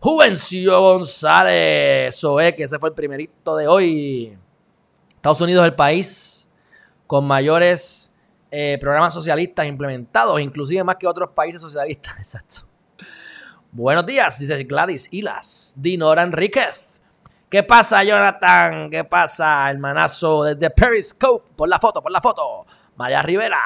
Juvencio 0.00 0.80
González. 0.80 2.18
Zoe, 2.18 2.56
que 2.56 2.62
ese 2.62 2.78
fue 2.78 2.88
el 2.88 2.94
primerito 2.94 3.54
de 3.54 3.68
hoy. 3.68 4.38
Estados 5.10 5.42
Unidos 5.42 5.62
es 5.62 5.68
el 5.68 5.74
país 5.74 6.50
con 7.06 7.26
mayores 7.26 8.10
eh, 8.50 8.78
programas 8.80 9.12
socialistas 9.12 9.66
implementados, 9.66 10.40
inclusive 10.40 10.82
más 10.84 10.96
que 10.96 11.06
otros 11.06 11.30
países 11.34 11.60
socialistas. 11.60 12.16
Exacto. 12.18 12.66
Buenos 13.72 14.06
días, 14.06 14.38
dice 14.38 14.64
Gladys 14.64 15.06
Hilas. 15.10 15.74
Dinora 15.76 16.22
Enríquez. 16.22 16.86
¿Qué 17.50 17.62
pasa, 17.62 18.02
Jonathan? 18.02 18.88
¿Qué 18.88 19.04
pasa, 19.04 19.68
hermanazo 19.68 20.44
desde 20.44 20.70
Periscope? 20.70 21.52
Por 21.54 21.68
la 21.68 21.78
foto, 21.78 22.00
por 22.00 22.10
la 22.10 22.22
foto. 22.22 22.64
Maya 22.96 23.20
Rivera. 23.20 23.58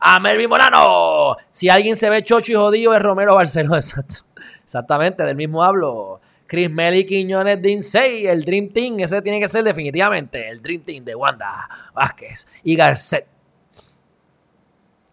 A 0.00 0.18
Melvin 0.18 0.48
Morano. 0.48 1.36
Si 1.48 1.68
alguien 1.68 1.94
se 1.94 2.10
ve 2.10 2.24
chocho 2.24 2.50
y 2.50 2.54
jodido 2.56 2.92
es 2.92 3.00
Romero 3.00 3.36
Barceló. 3.36 3.76
Exacto. 3.76 4.29
Exactamente, 4.70 5.24
del 5.24 5.34
mismo 5.34 5.64
hablo. 5.64 6.20
Chris 6.46 6.70
Meli 6.70 7.04
Quiñones 7.04 7.60
de 7.60 7.72
Insei, 7.72 8.28
el 8.28 8.44
Dream 8.44 8.68
Team, 8.68 9.00
ese 9.00 9.20
tiene 9.20 9.40
que 9.40 9.48
ser 9.48 9.64
definitivamente 9.64 10.48
el 10.48 10.62
Dream 10.62 10.82
Team 10.82 11.04
de 11.04 11.16
Wanda 11.16 11.68
Vázquez 11.92 12.46
y 12.62 12.76
Garcet. 12.76 13.26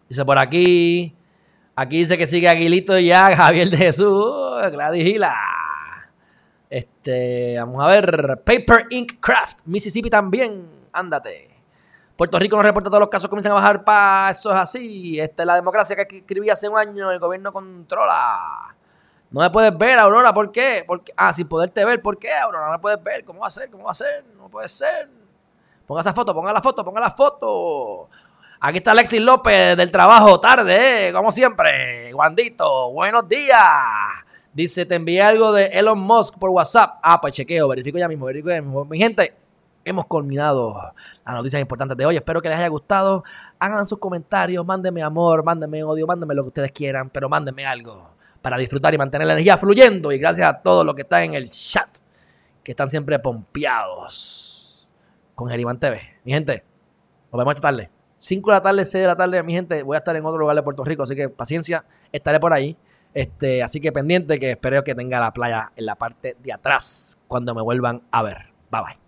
Dice 0.08 0.24
por 0.24 0.38
aquí, 0.38 1.12
Aquí 1.74 1.98
dice 1.98 2.16
que 2.16 2.28
sigue 2.28 2.48
Aguilito 2.48 2.96
ya, 3.00 3.34
Javier 3.34 3.68
de 3.68 3.76
Jesús, 3.76 4.32
Gladys 4.70 5.04
Gila. 5.04 5.34
Este, 6.70 7.56
vamos 7.58 7.84
a 7.84 7.88
ver. 7.88 8.42
Paper 8.44 8.86
Ink 8.90 9.14
Craft, 9.20 9.58
Mississippi 9.64 10.08
también. 10.08 10.68
Ándate. 10.92 11.50
Puerto 12.16 12.38
Rico 12.38 12.54
nos 12.54 12.64
reporta 12.64 12.90
todos 12.90 13.00
los 13.00 13.08
casos 13.08 13.28
comienzan 13.28 13.52
a 13.52 13.56
bajar 13.56 13.82
para 13.82 14.30
eso 14.30 14.50
es 14.50 14.56
así. 14.56 15.18
Este, 15.18 15.44
la 15.44 15.56
democracia 15.56 15.96
que 15.96 16.18
escribí 16.18 16.48
hace 16.48 16.68
un 16.68 16.78
año, 16.78 17.10
el 17.10 17.18
gobierno 17.18 17.52
controla. 17.52 18.76
No 19.30 19.40
me 19.40 19.50
puedes 19.50 19.76
ver, 19.76 19.98
Aurora, 19.98 20.32
¿por 20.32 20.50
qué? 20.50 20.84
Porque, 20.86 21.12
ah, 21.16 21.32
sin 21.32 21.46
poderte 21.46 21.84
ver, 21.84 22.00
¿por 22.00 22.18
qué, 22.18 22.32
Aurora? 22.32 22.66
No 22.66 22.72
me 22.72 22.78
puedes 22.78 23.02
ver, 23.02 23.24
¿cómo 23.24 23.40
va 23.40 23.48
a 23.48 23.50
ser? 23.50 23.70
¿Cómo 23.70 23.84
va 23.84 23.90
a 23.90 23.94
ser? 23.94 24.24
No 24.36 24.48
puede 24.48 24.68
ser. 24.68 25.08
Ponga 25.86 26.00
esa 26.00 26.12
foto, 26.12 26.34
ponga 26.34 26.52
la 26.52 26.62
foto, 26.62 26.84
ponga 26.84 27.00
la 27.00 27.10
foto. 27.10 28.08
Aquí 28.60 28.78
está 28.78 28.90
Alexis 28.90 29.20
López 29.20 29.76
del 29.76 29.90
trabajo, 29.92 30.40
tarde, 30.40 31.08
¿eh? 31.08 31.12
como 31.12 31.30
siempre. 31.30 32.12
Juandito, 32.12 32.90
buenos 32.90 33.28
días. 33.28 33.58
Dice, 34.52 34.84
te 34.84 34.96
envié 34.96 35.22
algo 35.22 35.52
de 35.52 35.66
Elon 35.66 35.98
Musk 35.98 36.38
por 36.38 36.50
WhatsApp. 36.50 36.98
Ah, 37.02 37.20
pues 37.20 37.34
chequeo, 37.34 37.68
verifico 37.68 37.98
ya 37.98 38.08
mismo, 38.08 38.26
verifico 38.26 38.50
ya 38.50 38.60
mismo. 38.60 38.84
Mi 38.86 38.98
gente, 38.98 39.32
hemos 39.88 40.06
culminado 40.06 40.92
las 41.24 41.34
noticias 41.34 41.60
importantes 41.60 41.96
de 41.96 42.06
hoy. 42.06 42.16
Espero 42.16 42.40
que 42.40 42.48
les 42.48 42.58
haya 42.58 42.68
gustado. 42.68 43.22
Hagan 43.58 43.86
sus 43.86 43.98
comentarios, 43.98 44.64
mándenme 44.64 45.02
amor, 45.02 45.44
mándenme 45.44 45.82
odio, 45.82 46.06
mándenme 46.06 46.34
lo 46.34 46.42
que 46.44 46.48
ustedes 46.48 46.72
quieran, 46.72 47.10
pero 47.10 47.28
mándenme 47.28 47.66
algo 47.66 48.10
para 48.42 48.56
disfrutar 48.56 48.94
y 48.94 48.98
mantener 48.98 49.26
la 49.26 49.34
energía 49.34 49.56
fluyendo. 49.56 50.12
Y 50.12 50.18
gracias 50.18 50.48
a 50.48 50.60
todos 50.60 50.84
los 50.84 50.94
que 50.94 51.02
están 51.02 51.22
en 51.24 51.34
el 51.34 51.50
chat, 51.50 51.98
que 52.62 52.72
están 52.72 52.88
siempre 52.88 53.18
pompeados 53.18 54.90
con 55.34 55.48
Geriman 55.48 55.78
TV. 55.78 56.00
Mi 56.24 56.32
gente, 56.32 56.64
nos 57.32 57.38
vemos 57.38 57.54
esta 57.54 57.68
tarde. 57.68 57.90
5 58.20 58.50
de 58.50 58.56
la 58.56 58.62
tarde, 58.62 58.84
6 58.84 59.02
de 59.02 59.06
la 59.06 59.16
tarde, 59.16 59.42
mi 59.42 59.52
gente, 59.52 59.82
voy 59.82 59.94
a 59.94 59.98
estar 59.98 60.14
en 60.16 60.24
otro 60.24 60.38
lugar 60.38 60.56
de 60.56 60.62
Puerto 60.62 60.84
Rico, 60.84 61.04
así 61.04 61.14
que 61.14 61.28
paciencia, 61.28 61.84
estaré 62.10 62.40
por 62.40 62.52
ahí. 62.52 62.76
Este, 63.14 63.62
así 63.62 63.80
que 63.80 63.90
pendiente 63.90 64.38
que 64.38 64.50
espero 64.52 64.84
que 64.84 64.94
tenga 64.94 65.18
la 65.18 65.32
playa 65.32 65.72
en 65.76 65.86
la 65.86 65.94
parte 65.96 66.36
de 66.42 66.52
atrás 66.52 67.18
cuando 67.26 67.54
me 67.54 67.62
vuelvan 67.62 68.02
a 68.10 68.22
ver. 68.22 68.52
Bye 68.70 68.82
bye. 68.82 69.07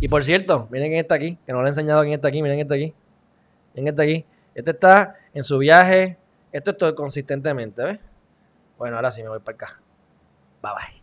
Y 0.00 0.08
por 0.08 0.22
cierto, 0.22 0.68
miren 0.70 0.88
quién 0.88 1.00
está 1.00 1.16
aquí, 1.16 1.38
que 1.44 1.52
no 1.52 1.60
le 1.60 1.66
he 1.66 1.70
enseñado 1.70 2.02
quién 2.02 2.14
está 2.14 2.28
aquí, 2.28 2.40
miren 2.40 2.58
quién 2.58 2.66
está 2.66 2.74
aquí. 2.76 2.94
Miren 3.74 3.88
está 3.88 4.02
aquí. 4.02 4.24
Este 4.54 4.70
está 4.70 5.16
en 5.34 5.44
su 5.44 5.58
viaje. 5.58 6.18
Esto 6.52 6.70
es 6.70 6.76
todo 6.76 6.94
consistentemente, 6.94 7.82
¿ves? 7.82 7.98
Bueno, 8.78 8.96
ahora 8.96 9.10
sí 9.10 9.22
me 9.22 9.28
voy 9.28 9.40
para 9.40 9.54
acá. 9.56 9.80
Bye 10.62 10.72
bye. 10.72 10.97